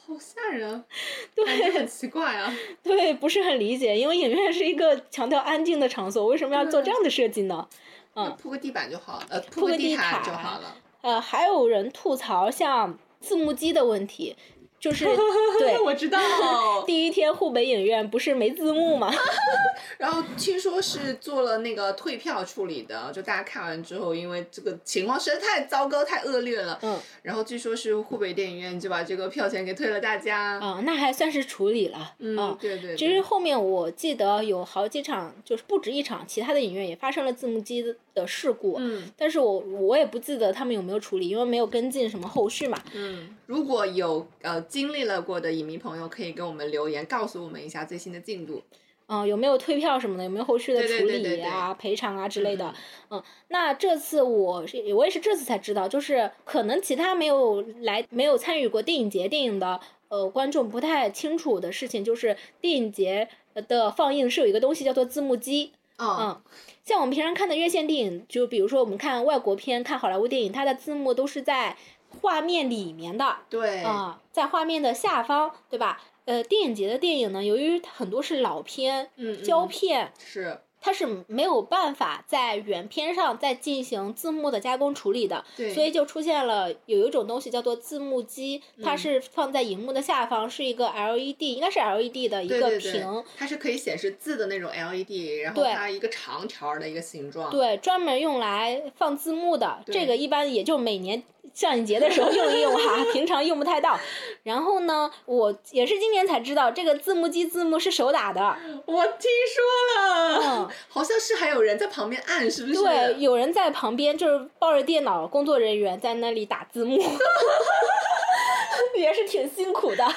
[0.07, 0.83] 好吓人，
[1.35, 2.51] 对，很奇怪啊。
[2.81, 7.67] 对，不是很理解，因为影院是一个强调安静的场所，为什么要做这样的设计呢？
[8.15, 10.75] 嗯，铺个地板就好，呃，铺个地毯就好了。
[11.01, 14.35] 呃，还有人吐槽像字幕机的问题。
[14.79, 15.05] 就是
[15.59, 16.19] 对，我知道。
[16.87, 19.11] 第一天沪北影院不是没字幕吗？
[19.97, 26.79] 然后听说是做了那个退票处理的，就大家看完之后，因为这个情况实在太糟糕、太恶劣了。
[26.81, 26.97] 嗯。
[27.23, 30.57] 然后据说是湖北电影院就把这个票钱给退了大家。
[30.59, 32.13] 啊，那还算是处理了。
[32.19, 32.95] 嗯，对对。
[32.95, 37.83] 其实后面我记得有好几场，就是不止一场，其他的影院也发生了字幕机
[38.13, 38.75] 的事故。
[38.79, 39.11] 嗯。
[39.17, 42.81] 但是我我也不记得他们有没有处理，因为没有跟进什么后续嘛。
[42.93, 43.35] 嗯。
[43.45, 44.63] 如果有呃。
[44.69, 48.61] 经历了过的影迷朋友可以给我们留言，告诉我们一下最新的进度。
[49.07, 50.23] 嗯，有没有退票什么的？
[50.23, 52.71] 有没有后续的处理啊、赔偿啊之类的？
[53.09, 59.79] 嗯，那这次我是我也是这次才知道，就是可能其他没有来、没有参与过电影节电影的
[60.09, 63.27] 呃观众不太清楚的事情，就是电影节
[63.67, 65.71] 的放映是有一个东西叫做字幕机。
[65.97, 66.39] 嗯，
[66.85, 71.75] 像我们平常看的院线电影，就比如说我们看外国片、看好莱坞电影，它的字幕都是在。
[72.21, 76.01] 画面里面的，对啊，在画面的下方，对吧？
[76.25, 80.61] 呃，电影节的电影呢，由于很多是老片，嗯，胶片是。
[80.81, 85.43] 它是没有办法在原片上再进行字幕的加工处理的，
[85.73, 101.21] 所以就出现了有一种东西叫做字幕机，它是放在荧幕的下方，是一个 LED，应该是 LED 的一个屏，它是可以显示字的那种 LED，然后它一个长条的一个形状，对，专门用来放字幕的，这个一般也就每年
[101.53, 103.99] 上影节的时候用一用哈， 平常用不太到。
[104.43, 110.68] 然后呢，我也是今年才知道这个字幕机字幕是手打的，我听说了。
[110.87, 112.79] 好像是还有人在旁边按，是不是？
[112.79, 116.97] 对，有人在旁边，就是抱着电脑，工作人员在那里打字幕，
[118.95, 120.05] 也是挺辛苦的。
[120.05, 120.11] 哦，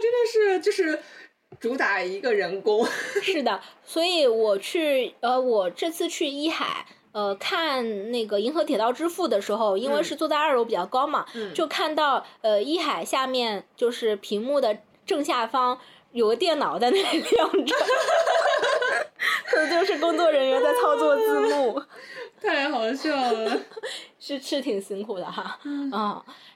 [0.00, 1.00] 真的是，就是
[1.58, 2.86] 主打一个人工。
[3.22, 15.80] 是的，所以我去，呃，我这次去一海，呃，看那个《银河铁道之父》的时候，因为是坐在二楼比较高嘛，就看到呃一海下面就是屏幕的正下方
[16.18, 17.76] 有个电脑在那里亮着。
[19.50, 21.82] 这就是工作人员在操作字幕，
[22.40, 23.58] 太好笑了，
[24.20, 25.90] 是是挺辛苦的哈，嗯，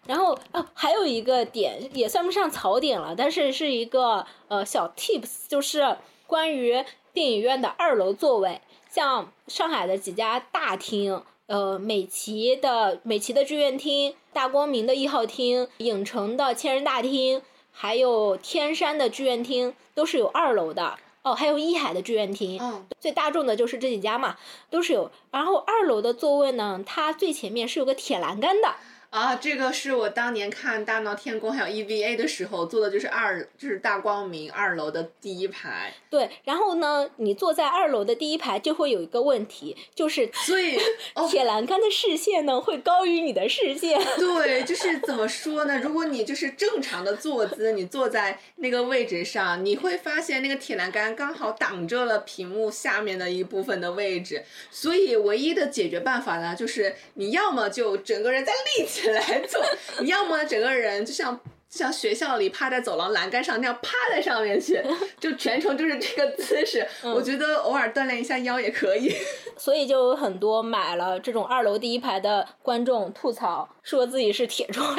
[0.07, 17.43] 然后啊还有一个点也算不上槽点了，但是是一个呃小 tips，就是关于电影院的二楼座位，像上海的几家大厅，呃美琪的美琪的剧院厅、大光明的一号厅、影城的千人大厅，
[17.73, 20.97] 还有天山的剧院厅，都是有二楼的。
[21.23, 22.61] 哦，还有一海的剧院厅，
[22.99, 24.37] 最大众的就是这几家嘛，
[24.71, 25.11] 都是有。
[25.31, 28.75] 然后二楼的座位呢，它最前面是有个铁栏杆的。
[29.13, 35.93] 啊，这个是我当年看《大闹天宫》还有 EVA 的时候坐的，就是二，就是大光明二楼的第一排。
[36.09, 40.79] 对，然后呢，你坐在二楼的第一排就会有一个问题，就是所以
[41.29, 44.01] 铁栏杆的视线呢会高于你的视线。
[44.17, 45.79] 对，就是怎么说呢？
[45.81, 54.43] 如果你就是正常的坐姿，你坐在那个位置上，你会发现那个铁栏杆刚好挡着了屏幕下面的一部分的位置。
[54.71, 59.02] 所以唯一的解决办法呢，就是你要么就整个人在立起。
[59.11, 59.61] 来做，
[60.01, 61.39] 你要么整个人就像
[61.69, 64.83] 像学校里趴在走廊栏杆上那样趴在上面去，
[65.19, 66.87] 就全程就是这个姿势。
[67.03, 69.15] 我觉得偶尔锻炼一下腰也可以。
[69.57, 74.97] 所以就有很多买了这种二楼第一排的观众吐槽，说自己是铁窗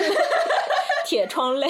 [1.06, 1.68] 铁窗泪，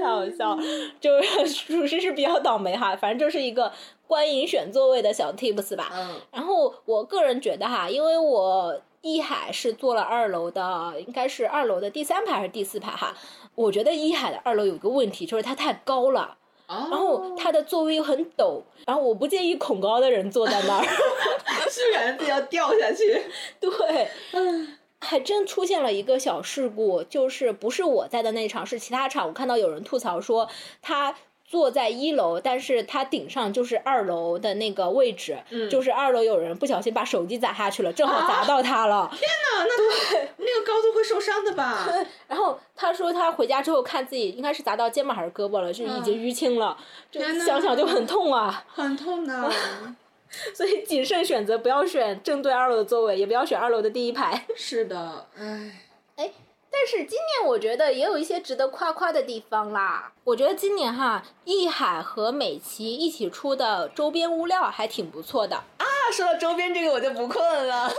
[0.00, 0.62] 太好笑了。
[1.00, 3.72] 就是属实是比较倒霉哈，反正就是一个
[4.06, 5.90] 观影选座位的小 tips 吧。
[5.94, 6.20] 嗯。
[6.32, 8.82] 然后我个人觉得哈，因为我。
[9.02, 13.14] 一海是坐了二楼的，应该是二楼的第三排还是第四排哈？
[13.54, 16.36] 我觉得一海的二楼有一个问题，就是它太高了，
[16.68, 20.84] 然后它的座位又很陡，然后我不建议恐高的人坐在那儿，
[21.68, 23.22] 是然自己要掉下去。
[23.60, 24.08] 对，
[25.00, 30.48] 还真出现了一个小事故，就是不是我在的那场，是其他场，我看到有人吐槽说
[30.80, 31.14] 他。
[31.52, 35.38] 坐在一楼，但是他顶上就是二楼的那个位置，
[35.70, 39.06] 就是二楼有人不小心把手机砸下去了，正好砸到他了。
[39.12, 41.86] 天哪，那对那个高度会受伤的吧？
[42.26, 46.74] 然后他说他回家之后看自己应该是砸到肩膀还是胳膊了，就已经淤青了，
[47.44, 49.52] 想想就很痛啊，很痛的。
[50.56, 54.46] 所以谨慎选择，不要选正对二楼的座位，也不要选二楼的第一排。
[54.56, 55.82] 是的，唉。
[56.72, 60.10] 但是今年我觉得也有一些值得夸夸的地方啦。
[60.24, 65.86] 我觉得今年哈，艺海和美琪一起出的周边物料还挺不错的啊。
[66.12, 67.92] 说到周边这个，我就不困了。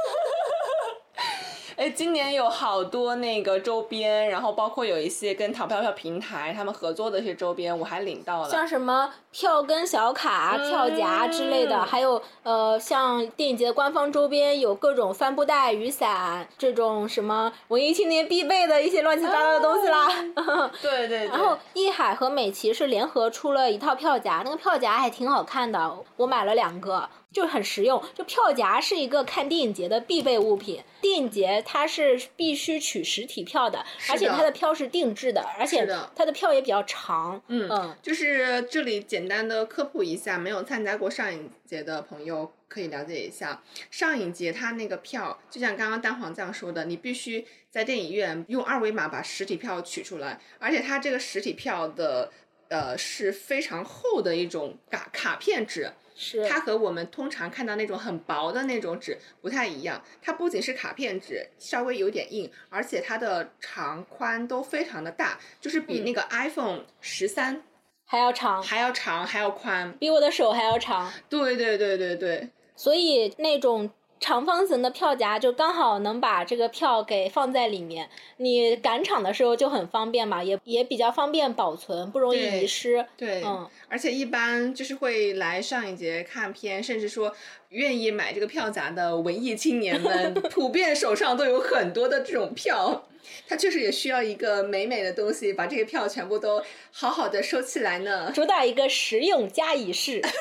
[1.76, 8.50] 哎，今年有好多那个周边，然后包括有一些跟淘票票平台他们合作的一些周边，我还领到了。
[8.50, 20.08] 像什么票根小卡、票夹之类的，还有呃，像电影节官方周边有各种帆布袋、雨伞这种什么文艺青年必备的一些乱七八糟的东西啦。
[20.82, 21.26] 对对。
[21.28, 27.10] 然后艺海和美琪是联合出了一套票夹，那个票夹还挺好看的，我买了两个。
[27.34, 30.84] 就很实用，就票夹是一个看电影节的必备物品。
[31.02, 35.86] 电影节它是必须取实体票的，而且它的票是定制的，而且
[36.16, 37.42] 它的票也比较长。
[37.48, 43.62] 嗯嗯，就是这里简单的科普一下，没有参加过上影节的朋友可以了解一下，
[43.92, 52.32] 上影节它那个票，就像刚刚蛋黄酱说的，你必须在电影院用二维码把实体票取出来，而且它这个实体票的
[52.70, 55.92] 呃是非常厚的一种卡卡片纸。
[56.16, 67.64] 是它和我们通常看到那种很薄的那种纸不太一样，它不仅是卡片纸，稍微有点硬，而且它的长宽都非常的大，就是比那个 iPhone 十三
[68.06, 71.12] 还要长，还要长，还要宽，比我的手还要长。
[71.30, 73.92] 对对对对对，所以那种。
[74.24, 83.06] 长方形的票夹就刚好能把这个票给放在里面，你赶场的时候就很方便嘛，也也比较方便保存，不容易遗失。
[83.18, 87.36] 对，嗯，而且一般就是会来上一节看片，甚至说
[87.68, 93.04] 愿意买这个票夹的文艺青年们， 普遍手上都有很多的这种票，
[93.46, 96.64] 他确实也需要一个美美的东西，把这些票全部都
[96.94, 98.32] 好好的收起来呢。
[98.34, 100.22] 主打一个实用加仪式。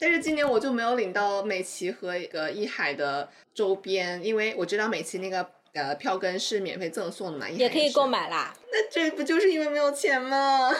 [0.00, 8.54] 但是今年我就没有领到美琪和一个艺海的周边，因为我知道美琪那个呃票根是免费赠送的嘛，也可以购买啦。
[8.72, 10.70] 那这不就是因为没有钱吗？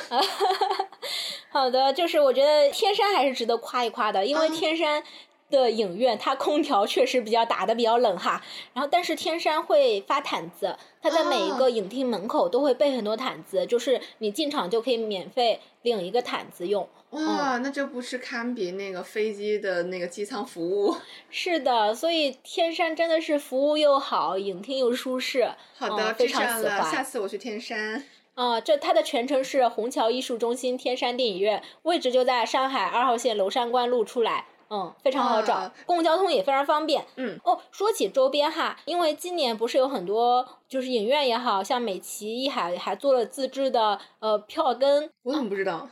[1.51, 5.03] 好的，就是我觉得天山还是值得夸一夸的，因为天山。
[5.51, 8.41] 的影院，它空调确实比较打的比较冷哈，
[8.73, 16.89] 然后但是天山会发毯子，它在每一个影厅门口都会备很多毯子，就是你进场就可以免费领一个毯子用。
[17.11, 20.97] 哇，那这不是堪比那个飞机的那个机舱服务？
[21.28, 25.53] 是的，所以天山真的是服务又好，影厅又舒适。
[25.77, 26.91] 好的，非常喜欢。
[26.91, 28.05] 下次我去天山。
[28.35, 34.47] 啊，这它的全称是虹桥艺术中心天山电影院，位置就在上海二号线娄山关路出来。
[34.70, 37.05] 嗯，非常好找，公共交通也非常方便。
[37.16, 45.11] 嗯，哦，说起周边哈，因为今年不是有很多，就是影院也好像美琪、艺海还做了自制的呃票根。
[45.24, 45.89] 我怎么不知道？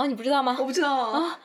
[0.00, 0.56] 啊，你不知道吗？
[0.58, 1.38] 我不知道啊。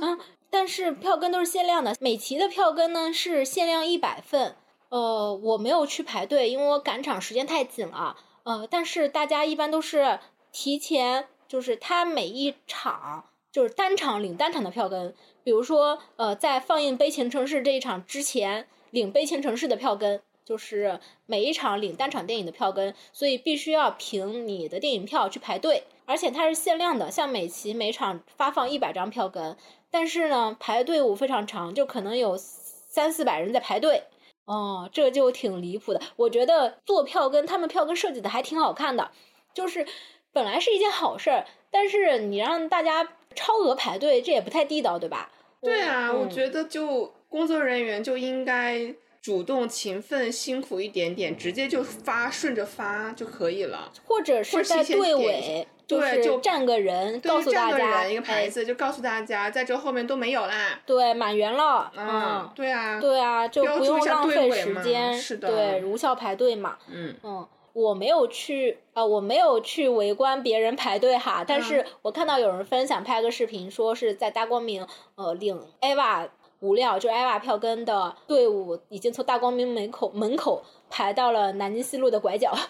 [0.00, 0.18] 啊，
[0.50, 4.56] 但是票根都是限量的，美琪的票根呢是限量一百份。
[4.88, 8.16] 呃，我没有去排队，因为我赶场时间太紧了。
[8.42, 10.18] 呃，但是大家一般都是
[10.50, 15.14] 提前，就是他每一场就是单场领单场的票根。
[15.44, 29.54] 比如说，呃，在放映《悲情城市》这一场之前领《悲情城市》的票根，就是每一场领单场电影的票根，所以必须要凭你的电影票去排队，而且它是限量的，像美琪每场发放一百张票根，
[29.90, 34.04] 但是呢，排队伍非常长，就可能有三四百人在排队，
[34.46, 36.00] 哦，这就挺离谱的。
[36.16, 39.10] 我觉得做票根，他们票根设计的还挺好看的，
[39.52, 39.86] 就是
[40.32, 45.30] 本来是一件好事儿，但是你让大家超额排队，这也不太地道，对吧？
[45.60, 48.94] 对啊，我觉得就工作人员就应该
[49.28, 53.92] 主动、勤奋、辛苦一点点，直接就发，顺着发就可以了。
[54.06, 60.80] 或者是在队尾，对，就站个人，告诉大家一个牌子，就告诉大家，在这后面都没有啦。
[60.86, 61.92] 对，满员了。
[61.94, 66.78] 嗯，对啊，对啊，就不用浪费时间，是的，对，无效排队嘛。
[66.90, 67.46] 嗯嗯。
[67.74, 74.84] 我没有去啊，我没有去围观别人排队哈，但是我看到有人分享拍个视频，说是在大光明
[75.14, 76.28] 呃领 AVA
[76.60, 82.52] 物料，就艾娃票根的队伍已经从大光明门口门口排到了南京西路的拐角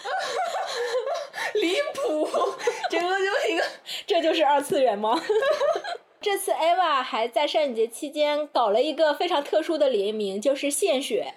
[1.54, 2.28] 离谱，
[2.90, 3.64] 整个就一个，
[4.06, 5.18] 这就是二次元吗？
[6.20, 11.32] 这次 AVA 还在圣诞节期间搞了一个非常特殊的联名，就是献血。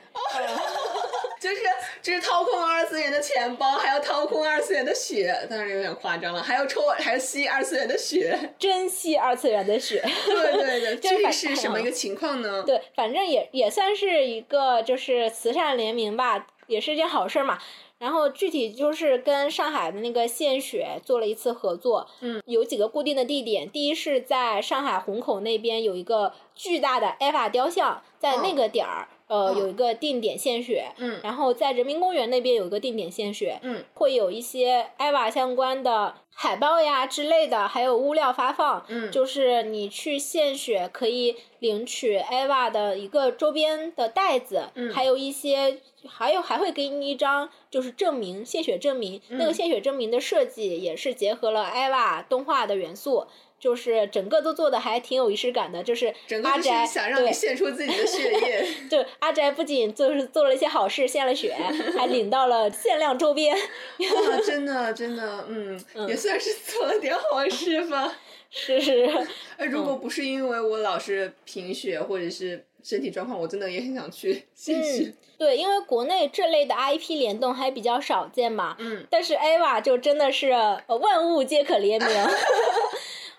[1.42, 1.56] 就是
[2.04, 10.00] 就是掏空二次元的钱包，还要掏空二次元的血，当然有点夸张了，还要抽还要吸二次元的血，真吸二次元的血。
[10.28, 12.62] 对对对， 这是什么一个情况呢？
[12.64, 17.58] 对，反正也也算是一个就是慈善联名吧，也是一件好事嘛。
[17.98, 29.08] 然后具体就是跟上海的那个献血做了一次合作，嗯，有几个固定的地点，第一是在上海虹口那边有一个巨大的 EVA 雕像，在那个点儿。
[29.32, 53.28] 呃，有一个定点献血，嗯，然后在人民公园那边有一个定点献血，嗯，会有一些艾娃相关的海报呀之类的，还有物料发放，嗯，就是你去献血可以领取 EVA 的一个周边的袋子，嗯，还有一些，还有还会给你一张就是证明，献血证明，那个献血证明的设计也是结合了 EVA 动画的元素。
[53.62, 56.12] 就是整个都做的还挺有仪式感的，就是
[56.44, 58.66] 阿宅想让你献出自己的血液。
[58.90, 61.56] 就，阿宅不仅就是做了一些好事，献了血，
[61.96, 63.56] 还领到了限量周边。
[64.16, 68.12] 哇，真的真的， 嗯，也算是做了点好事吧。
[68.50, 69.10] 是是。
[69.58, 75.14] 呃，如果不是因为我老是贫血或者是身体状况，我真的也很想去献血。
[75.38, 78.76] 对，因为国内这类的 IP 联动还比较少见嘛。
[78.80, 79.06] 嗯。
[79.10, 80.52] 但是 AVA 就真的是
[80.88, 82.10] 万物皆可联名。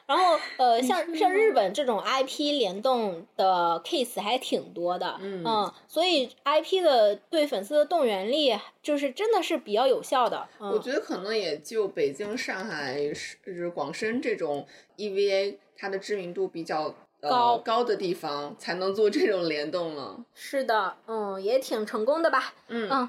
[0.06, 10.46] 然后，呃，像像日本这种 IP 联动的 case 还挺多的，嗯，所以 IP 的对粉丝的动员力就是真的是比较有效的。
[10.58, 14.66] 我觉得可能也就北京、上海、是是广深这种
[14.96, 20.24] EVA 它的知名度比较高高的地方才能做这种联动了。
[20.34, 22.52] 是的，嗯，也挺成功的吧？
[22.68, 23.08] 嗯嗯，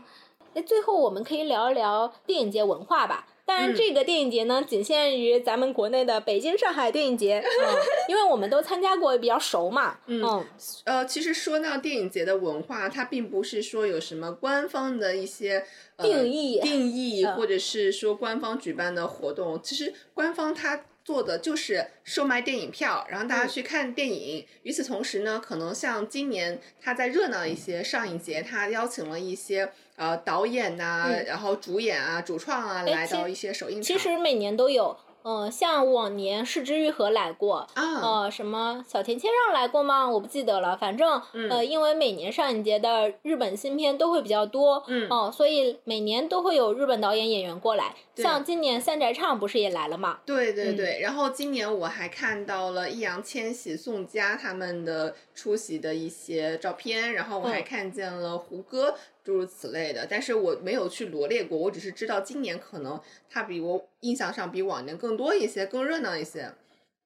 [0.53, 3.27] 哎，最后我们可以聊一聊电影节文化吧。
[3.45, 7.75] 当然，这个电影节呢，仅限于咱们国内的北京、上海电影节， 嗯，
[8.07, 9.97] 因为我们都参加过，比较熟嘛。
[10.05, 10.45] 嗯，
[10.85, 15.65] 呃，其实说到电影节的文化，它并不是说有什么官方的一些
[15.97, 19.59] 定义、定义，或者是说官方举办的活动。
[19.61, 24.45] 其实官方它做的就是售卖电影票，然后大家去看电影。
[24.63, 29.71] 与此同时呢，可能像今年它在热闹一些上影节，它邀请了一些。
[29.95, 33.83] 呃，导演呐，然后主演啊，主创啊，来到一些首映场。
[33.83, 34.97] 其实每年都有。
[35.23, 40.09] 嗯，像往年是之愈合来过，呃，什么小田切让来过吗？
[40.09, 40.75] 我不记得了。
[40.77, 47.95] 反正，呃，因为每年上影节的日本新片都会比较多，嗯，哦，所以每年都会有日本导演演员过来。
[48.15, 50.19] 像今年三宅唱不是也来了吗？
[50.25, 50.99] 对对对。
[51.01, 58.93] 然后今年我还看到了易烊千玺、宋佳他们的出席的一些照片，然后我还看见了胡歌。
[59.23, 66.51] 诸如此类的，但是我没有去罗列过，我只是知道今年可能它比我印象上比往年更多一些，更热闹一些。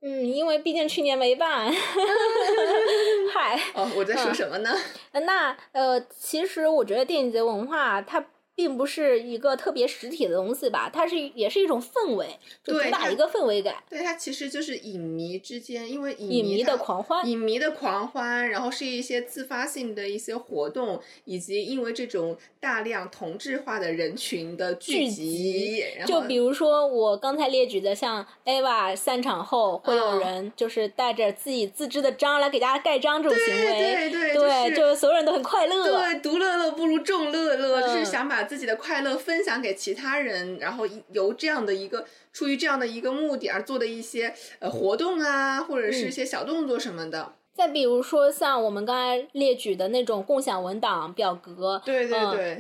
[0.02, 1.72] 嗯，因为毕竟去年没办。
[3.34, 3.60] 嗨。
[3.74, 4.76] 哦，我在说什么呢？
[5.14, 8.26] 那呃，其实我觉得电影节文化它。
[8.58, 13.76] 并不是一个特别实体的东西吧，它是也是一种氛围，主打一个氛围感。
[13.88, 25.84] 对它其实就是影迷之间，因为影迷的狂欢，影迷的狂欢，然后是一些自发性的一些活动，以及因为这种大量同质化的人群的聚集。
[26.08, 35.84] 就比如说我刚才列举的，像 Ava 散场后会有人就是带着自己自制的章来给大家盖章这种行为，对对对，就所有人都很快乐。
[35.84, 38.47] 对，独乐乐不如众乐乐，就是想把。
[38.48, 47.37] 自己的快乐分享给其他人，然后由这样的一个出于这样的一个目的而做的一些呃活动啊，或者是一些小动作什么的。
[47.58, 52.20] 再比如说像我们刚才列举的那种共享文档表格，对对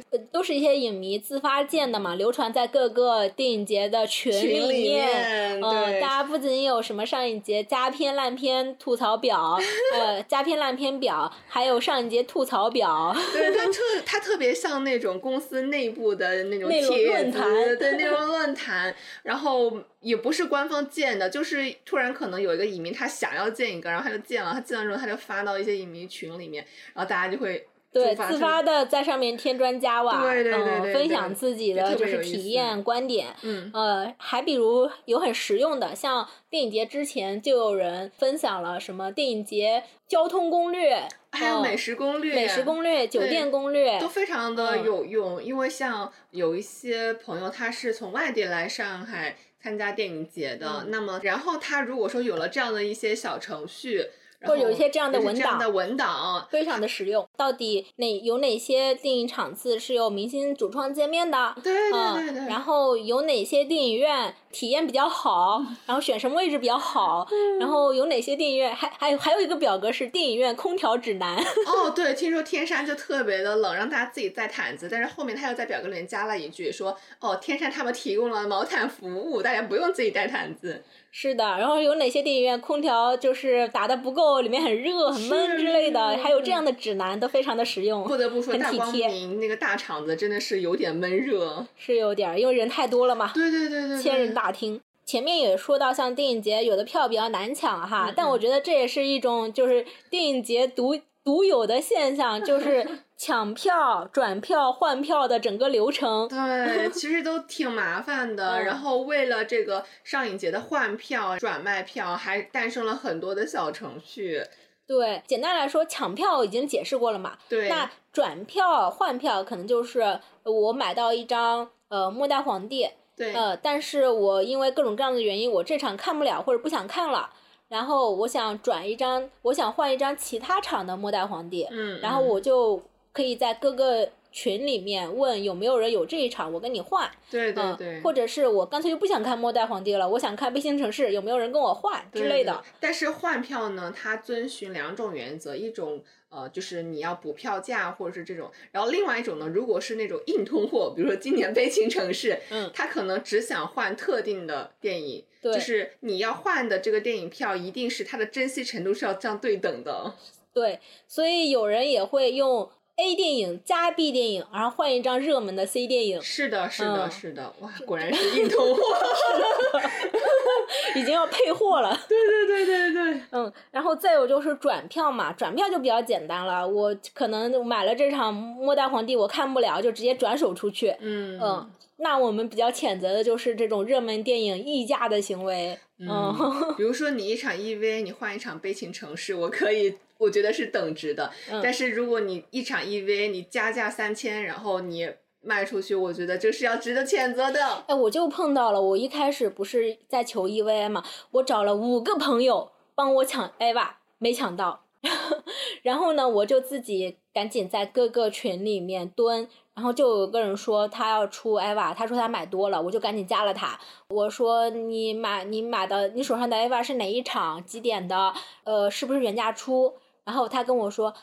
[0.09, 5.61] 对，都是一些影迷自发建的嘛，流传在各个电影节的群里面。
[5.61, 5.61] 嗯，
[6.01, 9.57] 大家不仅有什么上影节佳片烂片吐槽表，
[9.93, 13.15] 呃， 佳片烂片表，还有上影节吐槽表。
[13.31, 19.71] 对，它 特它特别像那种公司内部的那种论坛，对那种 论坛，然后。
[19.99, 49.37] 也不是官方建的，就是突然可能有一个影迷他想要建一个，然后他就建了，他建了之后他就发到一些影迷群里面，然后大家就会对自发的在上面添砖加瓦，对对对，分享自己的就是体验观点，嗯呃，还比如有很实用的，像电影节之前就有人分享了什么电影节交通攻略，还有美食攻略、美食攻略、酒店攻略都非常的有用，因为像有一些朋友他是从外地来上海。
[49.59, 54.05] 参加电影节的，那么然后他如果说有了这样的一些小程序。
[54.45, 57.27] 或者有一些这样的文档，的文档非常的实用。
[57.35, 61.55] 到底哪有哪些电影场次是由明星主创见面的？
[61.63, 62.47] 对对对对。
[62.47, 65.63] 然后有哪些电影院体验比较好？
[65.87, 67.27] 然后选什么位置比较好？
[67.59, 71.35] 然后有哪些电影院还还有还有一个表格是电影院空调指南。
[71.65, 74.87] 哦，对，听说天山就特别的冷，让大家自己带毯子。
[74.91, 88.03] 但是后面他又在表格里面加了一句说：“哦，天山他们提供了毛毯服务，大家不用自己带毯子。”是的，然后有哪些电影院空调就是打的不够，里面很热很闷之类的，还有这样的指南都非常的实用。
[88.03, 91.65] 不得不说，大光明那个大场子真的是有点闷热。
[91.75, 93.31] 是有点，因为人太多了嘛。
[93.33, 94.01] 对对对对。
[94.01, 100.99] 千人大厅，前面也说到，像电影节有的票比较难抢哈，但我觉得这也是一种就是电影节独。
[101.27, 102.87] 独有的现象，就是
[103.17, 106.25] 抢票、转票、换票的整个流程。
[106.29, 108.63] 对，其实都挺麻烦的。
[108.63, 114.41] 然后为了这个上影节的换票、转卖票，还诞生了很多的小程序。
[114.87, 117.37] 对，简单来说，抢票已经解释过了嘛。
[117.49, 117.67] 对。
[117.67, 122.87] 那转票、换票，可能就是我买到一张呃末代皇帝。
[123.17, 123.33] 对。
[123.33, 127.31] 呃，但是我因为各种各样的原因，我这场看不了或者不想看了。
[127.69, 132.81] 然后我想转一张，我想换一张其他场的末代皇帝，嗯，然后我就
[133.11, 142.63] 可以在各个群里面问有没有人有这一场，我跟你换，对对对，或者是我干脆就不想看末代皇帝了，我想看卫星城市，有没有人跟我换之类的。
[142.79, 146.01] 但是换票呢，它遵循两种原则，一种。
[146.29, 160.13] 呃，就是你要补票价或者是这种，然后另外一种呢，如果是那种硬通货，比如说今年《悲情城市》，嗯， 他可能只想换特定的电影，对，就是你要换的这个电影票，一定是它的珍惜程度是要相对等的，
[160.53, 162.69] 对，所以有人也会用。
[162.97, 166.19] A 电影加 B 电影，然后换一张热门的 C 电影。
[166.19, 168.81] 是的，是的，是的，哇，果然是硬通货
[170.95, 171.95] 已经要配货了。
[172.09, 173.21] 对对对对对。
[173.31, 176.67] 嗯，然后再有就是转票嘛，转票就比较简单了。
[176.67, 180.95] 我可能买了这场《末代皇帝》，我看不了，就直接转手出去。
[180.99, 181.69] 嗯嗯。
[181.97, 185.77] 那我们比较谴责的就是这种热门电影溢价的行为。
[185.99, 186.35] 嗯。
[186.75, 189.95] 比如说你一场 EV，你换一场《悲情城市》，我可以。
[190.17, 191.31] 我觉得是等值的，
[191.61, 195.09] 但是如果你一场 EVA 你加价三千，然后你
[195.41, 197.83] 卖出去，我觉得这是要值得谴责的。
[197.87, 203.87] 哎，我就碰到了，我一开始不是在求 EVA 嘛，我找了五个朋友帮我抢 EVA，
[204.17, 204.83] 没抢到，
[205.83, 213.79] 然后呢，我就自己赶紧在各个群里面蹲，然后就有个人说他要出 EVA，他说他买多了，我就赶紧加了他。
[214.09, 218.33] 我说你买你买的你手上的 EVA 是哪一场几点的？
[218.63, 219.93] 呃，是不是原价出？
[220.27, 221.13] 然后他跟我说：“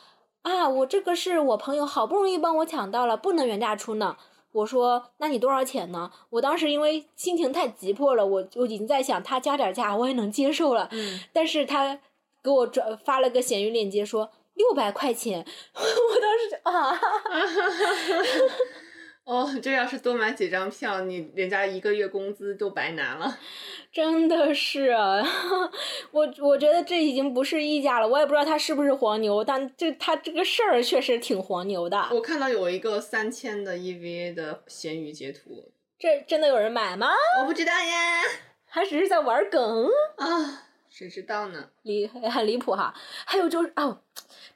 [0.41, 4.17] 啊，我这个是我朋友好不容易帮我抢到了，不能原价出呢。”
[4.53, 10.89] 我说：“那你多少钱呢？”我当时因为心情太急迫了，我我已经在想他加点价我也能接受了。
[10.93, 11.21] 嗯。
[11.35, 12.01] 但是他
[12.43, 15.45] 给我转发了个闲鱼链接，说六百块钱，
[15.75, 16.99] 我当时就啊。
[19.27, 23.39] 哦，这要是多买几张票，你人家一个月工资都白拿了。
[23.91, 24.91] 真的是，
[26.13, 32.09] 我我觉得这已经不是溢价了，我也不知道他是不是黄牛，但这他这个事儿确实挺黄牛的。
[32.13, 37.09] 我看到有一个三千的 EVA 的闲鱼截图，这真的有人买吗？
[37.41, 38.23] 我不知道呀，
[38.67, 39.87] 还只是在玩梗
[40.19, 40.69] 啊？
[40.91, 41.71] 谁知道呢？
[41.83, 42.93] 离很离谱哈。
[43.25, 44.03] 还有就是哦，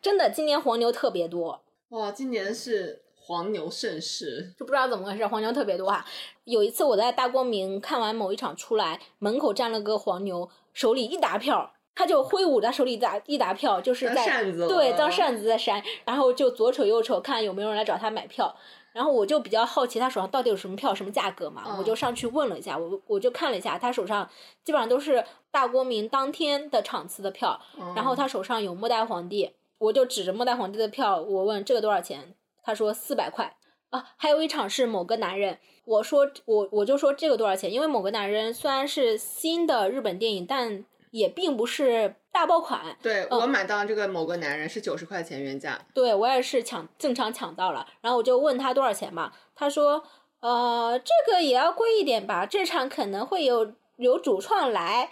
[0.02, 1.64] 真的今年黄牛特别多。
[1.88, 3.02] 哇，今年是。
[3.28, 6.02] 黄牛盛世，就不知道怎么回事，黄牛特别多啊！
[6.44, 18.56] 有一次我在大光明看完某一场出来，门口站了个黄牛，手里一沓票，他就挥舞他手里沓一沓票，就是在对当扇子在扇，然后就左瞅右瞅看有没有人来找他买票，
[18.94, 24.26] 然后我就比较好奇他手上到底有什么票，什么价格嘛，我就上去问了一下，我我就看了一下他手上
[24.64, 27.60] 基本上都是大光明当天的场次的票，
[27.94, 32.34] 然后他手上有末代皇帝，我就指着末代皇帝的票，我问这个多少钱。
[32.68, 33.56] 他说四百块
[33.88, 37.72] 啊，还有一场是某个男人，我说我我就说这个多少钱？
[37.72, 42.94] 因为某个男人虽然是新的日本电影，但也并不是大爆款。
[43.02, 45.80] 对我买到这个某个男人是九十块钱原价。
[45.94, 50.04] 对我也是抢正常抢到了，然后我就问他多少钱嘛，他说
[50.40, 55.10] 呃这个也要贵一点吧，这场可能会有有主创来，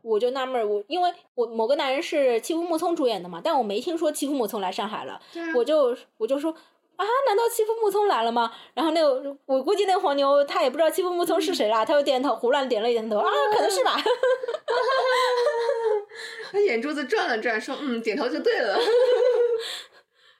[0.00, 5.20] 我就纳闷我因为我某个男人是欺负木聪主演的嘛，但我没听说欺负木聪来上海了，
[5.54, 6.56] 我就我就说。
[6.96, 7.04] 啊？
[7.26, 8.50] 难道欺负木聪来了吗？
[8.74, 13.96] 然后那个，我估计那个黄牛他也不知道欺负木聪是谁啦，他就点头，胡乱点了一点头，啊，可能是吧。
[16.52, 18.78] 他眼珠子转了转，说：“嗯，点头就对了。”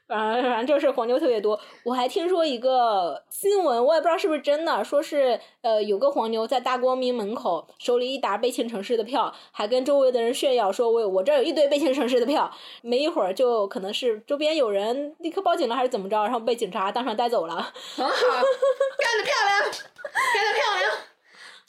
[0.06, 12.50] 反正反正就是黄牛特别多，我还听说一个新闻，我也不知道是不是真的，说是呃有个黄牛在大光明门口手里一沓悲情城市的票，还跟周围的人炫耀说：“我我这有一堆悲情城市的票。”
[12.82, 17.54] 没一会儿就可能是周边有人立刻报警了，还是怎么着，然后被警察当场带走了。
[17.96, 20.98] 很好，干得漂亮，干得漂亮！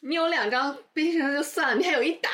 [0.02, 2.30] 你有两张悲情城市就算了，你还有一沓。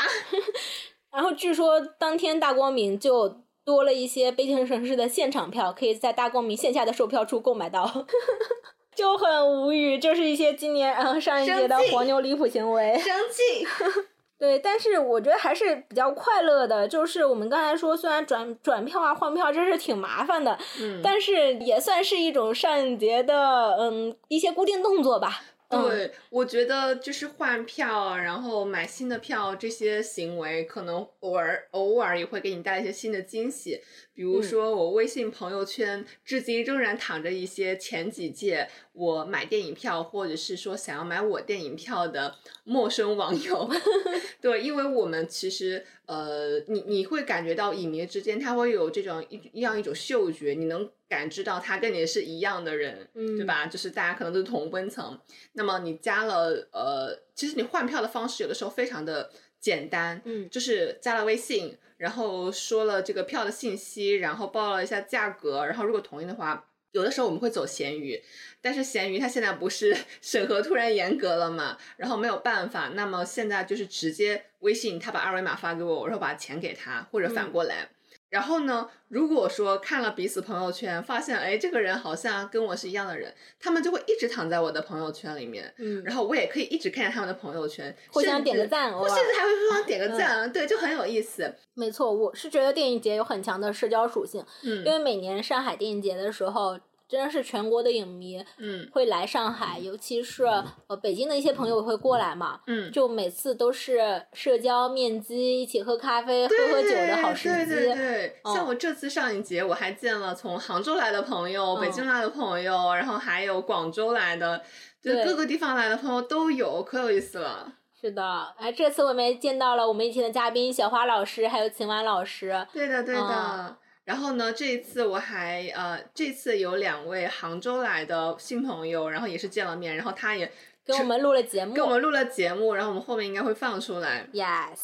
[1.13, 3.41] 然后据说当天大光明就。
[3.63, 8.05] 多了一些悲情城市的现场票，可以在大光明线下的售票处购买到，
[8.95, 9.99] 就很无语。
[9.99, 13.67] 就是一些今年嗯上一届的黄牛离谱行为，生气。
[14.39, 16.87] 对，但是我觉得还是比较快乐的。
[16.87, 25.41] 就是我们刚才说，虽然转转票啊、换票真是挺麻烦的，嗯，但是也算是一种上一节的嗯一些固定动作吧。
[25.71, 33.81] 对，我觉得就是换票，然后买新的票这些行为，可能偶尔偶尔也会给你带来一些新的惊喜。
[34.13, 42.35] 比如说，我微信朋友圈至今仍然躺着一些前几届我买电影票，或者是说想要买我电影票的
[42.65, 43.69] 陌生网友。
[44.41, 53.65] 对，因为我们其实呃，你你会感觉到影迷之间他会有这种一一样一种嗅觉，你能感知到他跟你是一样的人，嗯对吧？
[53.67, 55.19] 就是大家可能都是同温层。
[55.51, 59.29] 那么你加了呃，其实你换票的方式有的时候非常的
[59.59, 61.77] 简单，嗯，就是加了微信。
[61.97, 68.19] 然后说了这个票的信息，然后报了一下价格，然后如果同意的话，有的时候我们会走闲鱼，
[68.61, 77.89] 但是闲鱼它现在不是 审核突然严格了嘛，然后没有办法，那么现在就是直接微信他把二维码发给我，然后把钱给他，或者反过来。
[78.31, 78.89] 然后呢？
[79.09, 91.53] 如果说看了彼此朋友圈，发现哎，这个人好像跟我是一样的人，他们就会一直躺在我的朋友圈里面，嗯，然后我也可以一直看见他们的朋友圈，互相点个赞，甚至还会互相点个赞，对，就很有意思。
[91.73, 96.79] 没错，我是觉得电影节有很强的社交属性，嗯，因为每年上海电影节的时候。
[97.11, 100.45] 真的是全国的影迷，嗯，会来上海，尤其是
[100.87, 107.65] 呃北京的一些朋友会过来嘛，嗯，就每次都是社交面基，一起喝咖啡、喝喝酒的好时机。
[107.65, 114.61] 对对对，像我这次上影节，我还见了从杭州来的朋友、北京来的朋友，然后还有广州来的，
[115.03, 117.73] 就各个地方来的朋友都有，可有意思了。
[117.99, 122.65] 是的，哎，这次我们也见到了我们以前的嘉宾小花老师，还有秦婉老师。
[122.71, 123.75] 对的，对的。
[124.05, 130.51] 然后呢，这一次我还呃，这次有两位杭州来的新朋友，然后也是见了面，然后他也
[130.85, 134.27] 给我们录了节目，给我们录了节目，然后我们后面应该会放出来。
[134.33, 134.79] Yes，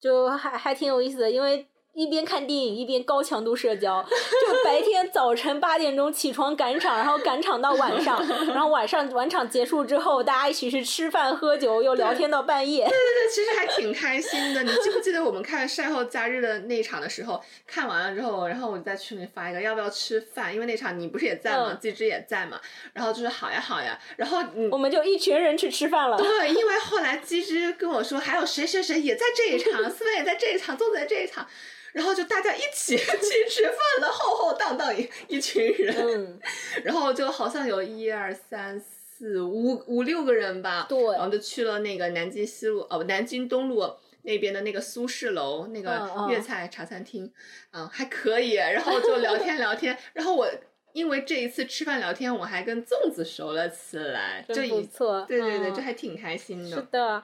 [0.00, 1.68] 就还还挺有意思的，因为。
[1.94, 12.84] 一边看电影一边高强度社交，就白天早晨八点钟起床赶场，然后赶场到晚上，然后晚上晚场结束之后，大家一起去吃饭喝酒，又聊天到半夜。
[12.84, 14.64] 对对对，其实还挺开心的。
[14.64, 21.78] 你记不记得我们看晒后假日的那场的时候，看完了之后，然后我在群里发一个要不要吃饭，因为那场你不是也在吗？
[21.80, 22.60] 季之也在嘛。
[22.92, 24.42] 然后就是好呀好呀，然后
[24.72, 26.18] 我们就一群人去吃饭了。
[26.18, 31.46] 对，因为后来季之跟我说，还有谁谁谁也在这一场，思文也在这一场，都在这一场。
[31.94, 36.40] 然后就大家一起 去吃饭了，浩浩荡荡一一群人，
[36.82, 43.88] 然后就好像有一二三四五五六个人吧，对，然后就去了那个南京西路哦南京东路
[44.22, 47.32] 那边的那个苏轼楼那个粤菜茶餐厅，
[47.70, 50.50] 嗯还可以，然后就聊天聊天，然后我
[50.92, 57.22] 因为这一次吃饭聊天，我还跟粽子熟了起来，就不错，对对对，就还挺开心的，是的。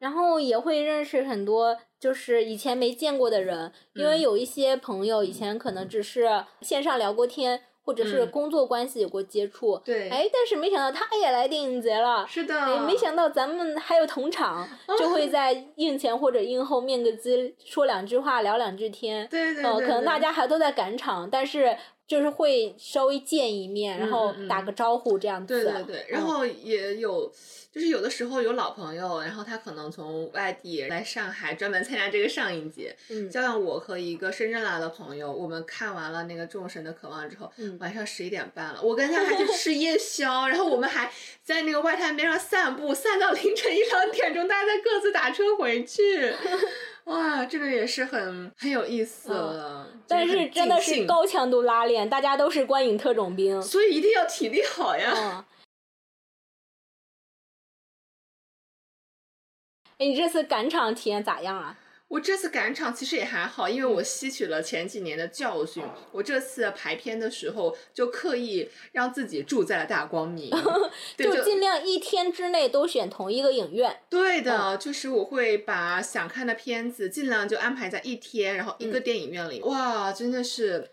[0.00, 6.28] 然后也会认识很多就是以前没见过的人，因为有一些朋友以前可能只是
[6.62, 9.78] 线上聊过天，或者是工作关系有过接触。
[9.84, 10.08] 对。
[10.08, 12.26] 哎，但是没想到他也来电影节了。
[12.26, 12.58] 是的。
[12.58, 14.66] 哎，没想到咱们还有同场，
[14.98, 19.28] 就会 在映前或者映后面个机，说两句话，聊两句天。
[19.28, 19.64] 对对对。
[19.64, 21.76] 呃，可能大家还都在赶场，但是。
[22.10, 25.62] 就是会稍微见一面，然后打个招呼这样子。
[25.62, 27.30] 对对对，然后也有，
[27.72, 32.96] 就是有的时候有老朋友，然后他可能从外地来上海专门参加这个上影节。
[33.08, 33.30] 嗯。
[33.30, 41.10] 就像我和一个深圳来的朋友，我们看完了那个《众神的渴望》之后，晚上十一点半了，我跟他还去吃夜宵，然后我们还
[41.44, 46.34] 在那个外滩边上散步，散到凌晨一两点钟，大家再各自打车回去。
[47.04, 55.44] 哇，这个也是很很有意思了，但是真的是高强度拉练，大家都是观影特种兵，所以一定要体力好呀。
[60.00, 61.76] 哎，你这次赶场体验咋样啊？
[62.08, 65.84] 我这次赶场其实也还好，因为我吸取了前几年的教训。
[66.10, 70.50] 我这次排片的时候就刻意让自己住在了大光明，
[71.18, 74.00] 就尽量一天之内都选同一个影院。
[74.08, 79.60] 对的，就是我会把想看的片子尽量就安排在一天，然后一个电影院里。
[79.60, 80.92] 哇，真的是。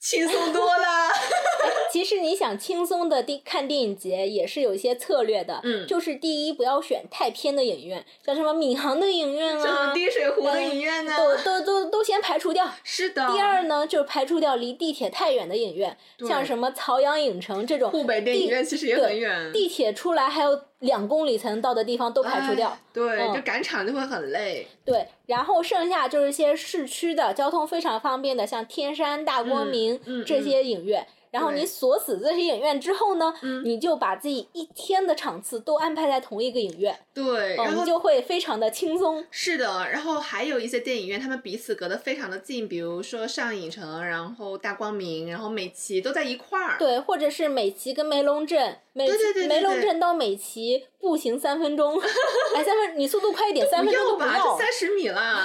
[0.00, 1.10] 轻松多了。
[1.92, 12.70] 其实你想轻松的电看电影节也是有一些策略的，嗯，就是第一不要选太偏的影院，像什么闵行的影院啊，什么滴水湖的影院呢，都都都都先排除掉。
[12.82, 13.30] 是的。
[13.32, 15.96] 第二呢，就是排除掉离地铁太远的影院，
[16.26, 17.90] 像什么曹阳影城这种。
[17.90, 19.52] 沪北电影院其实也很远。
[19.52, 20.62] 地铁出来还有。
[20.80, 24.66] 两公里才能到的地方都排除掉，对，就赶场就会很累。
[24.84, 31.06] 对，然后剩下就是一些市区的交通非常方便的，像天山、大光明这些影院。
[31.30, 33.32] 然后你锁死这些影院之后呢，
[33.64, 39.24] 你就把自己一天的场次都安排在同一个影院，对，然后就会非常的轻松。
[39.30, 46.76] 是的，然后还有一些电影院，他们彼此隔得非常的近，比如说上影城，然后大光明，然后美琪都在一块儿。
[46.78, 49.08] 对，或者是美琪跟梅龙镇，美
[49.48, 51.96] 梅龙镇到美琪步行三分钟，
[52.56, 55.44] 哎，三分你速度快一点， 三分钟都不要，三十米了。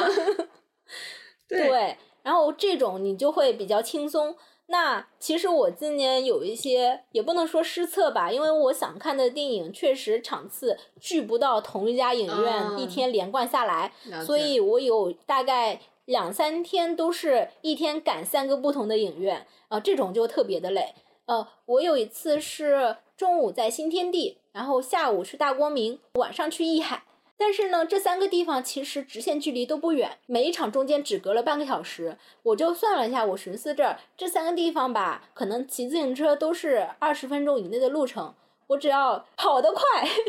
[1.48, 4.36] 对，然后这种你就会比较轻松。
[4.67, 13.93] 那其实我今年有一些也不能说失策吧，因为我想看的电影确实场次聚不到同一家影院一天连贯下来，
[14.25, 20.95] 所以我有大概两三天都是一天赶三个不同的影院，啊，这种就特别的累。
[21.27, 27.03] 呃，我有一次是中午在新天地，然后下午去大光明，晚上去艺海。
[27.38, 32.18] 但是呢，这三个地方其实直线距离都不远，每一场中间只隔了半个小时。
[32.44, 38.34] 我就算了一下，我寻思这这三个地方吧，可能骑自行车都是二十分钟以内的路程，
[38.68, 39.82] 我只要跑得快，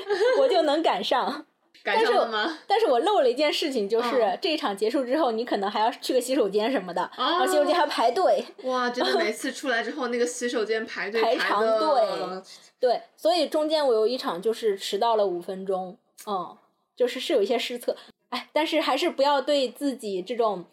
[0.40, 1.46] 我就能赶上。
[1.84, 2.58] 赶上了吗？
[2.66, 8.44] 但是我漏了一件事情，就是这一场结束之后，你可能还要去个洗手间什么的，然后洗手间还要排队。
[8.64, 12.42] 哇，真的每次出来之后，那个洗手间排队排长队。
[12.80, 15.96] 对，所以中间我有一场就是迟到了五分钟，
[16.26, 16.56] 嗯。
[16.96, 17.94] 就是是有一些失策，
[18.30, 20.64] 哎，但是还是不要对自己这种，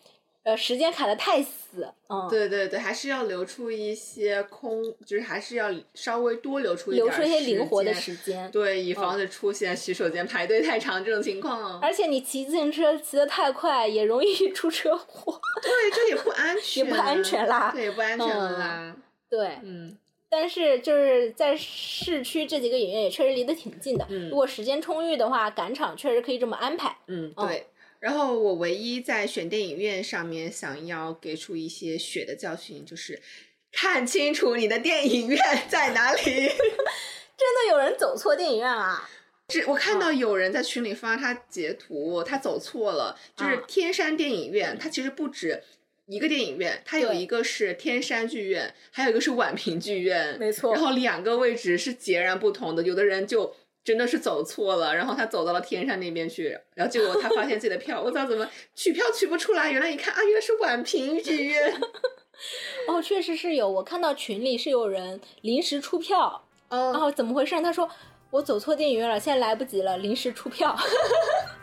[0.44, 11.80] 呃，时间卡的太死，嗯，对对对，还是要留出一些空，就是还是要稍微多留出留出一些灵活的时间，对，以防止出现洗手间排队太长这种情况。
[11.80, 15.40] 而且你骑自行车骑得太快，也容易 出车祸。
[15.62, 18.96] 对，这也不安全，也不安全啦，对，也不安全啦。
[19.30, 19.98] 对，嗯。
[20.36, 26.98] 但是就是在市区这几个影院也确实离得挺近的，如果时间充裕的话，赶场确实可以这么安排。
[27.08, 27.68] 嗯，对。
[28.00, 33.22] 然后我唯一在选电影院上面想要给出一些血的教训，就是
[33.72, 35.40] 看清楚你的电影院
[35.70, 36.24] 在哪里。
[36.24, 39.08] 真的有人走错电影院啊？
[39.48, 45.62] 这我看到有人在群里发他截图，他走错了，就是天山电影院，它其实不止。
[46.08, 50.74] 一个电影院，它有一个是天山剧院，还有一个是宛平剧院，没错。
[50.74, 59.72] 然后两个位置是截然不同的，有的人就真的是走错了，然后他走到了天山那边去，然后结果他发现自己的票， 我操，怎么取票取不出来？
[59.72, 61.74] 原来一看啊，原来是宛平剧院。
[62.88, 67.60] 哦，确实是有，我看到群里是有人临时出票，然后怎么回事？
[67.62, 67.90] 他说
[68.32, 70.76] 我走错电影院了，现在来不及了，临时出票。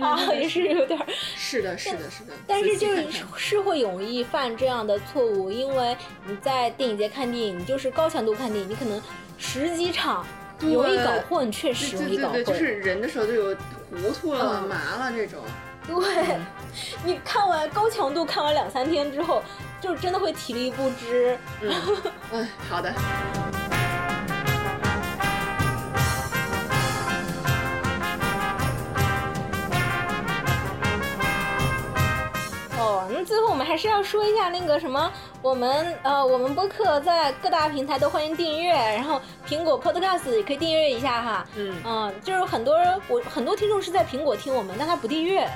[0.00, 1.06] 啊，也是有点儿。
[1.36, 2.32] 是的，是的，是的。
[2.46, 3.06] 但是就是
[3.36, 9.00] 是会容易犯这样的错误，因为你在电影节看电影，你就是高强度看电影，你可能
[9.38, 10.26] 十几场
[10.58, 12.44] 容易搞混，确实容易搞混。
[12.44, 13.56] 就是人的时候就有
[13.90, 15.40] 糊涂了、麻了这种。
[15.86, 16.36] 对，
[17.04, 19.42] 你看完高强度看完两三天之后，
[19.80, 21.36] 就真的会体力不支。
[22.32, 22.92] 嗯， 好的。
[33.26, 35.12] 最后我们还是要说一下那个什么，
[35.42, 41.46] 我们呃，我们播客在各大平台都欢迎订阅，然后苹果 Podcast 也可以订阅一下哈。
[41.56, 42.76] 嗯嗯，就是很多
[43.08, 45.48] 我很多听众是在苹果听我们，但他不订阅。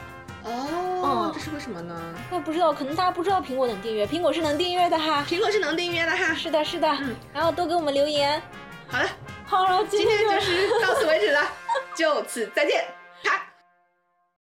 [0.45, 1.95] 哦，这是为什么呢？
[2.31, 5.25] 我也不知道，可能大家不知道苹果能订阅，苹果是能订阅的哈。
[5.27, 6.35] 苹果是能订阅的哈。
[6.35, 6.89] 是的，是的。
[7.01, 8.43] 嗯，然后多给我们留言。
[8.87, 9.09] 好了，
[9.47, 11.41] 好了，今天就是到此为止了，
[11.97, 12.85] 就此再见。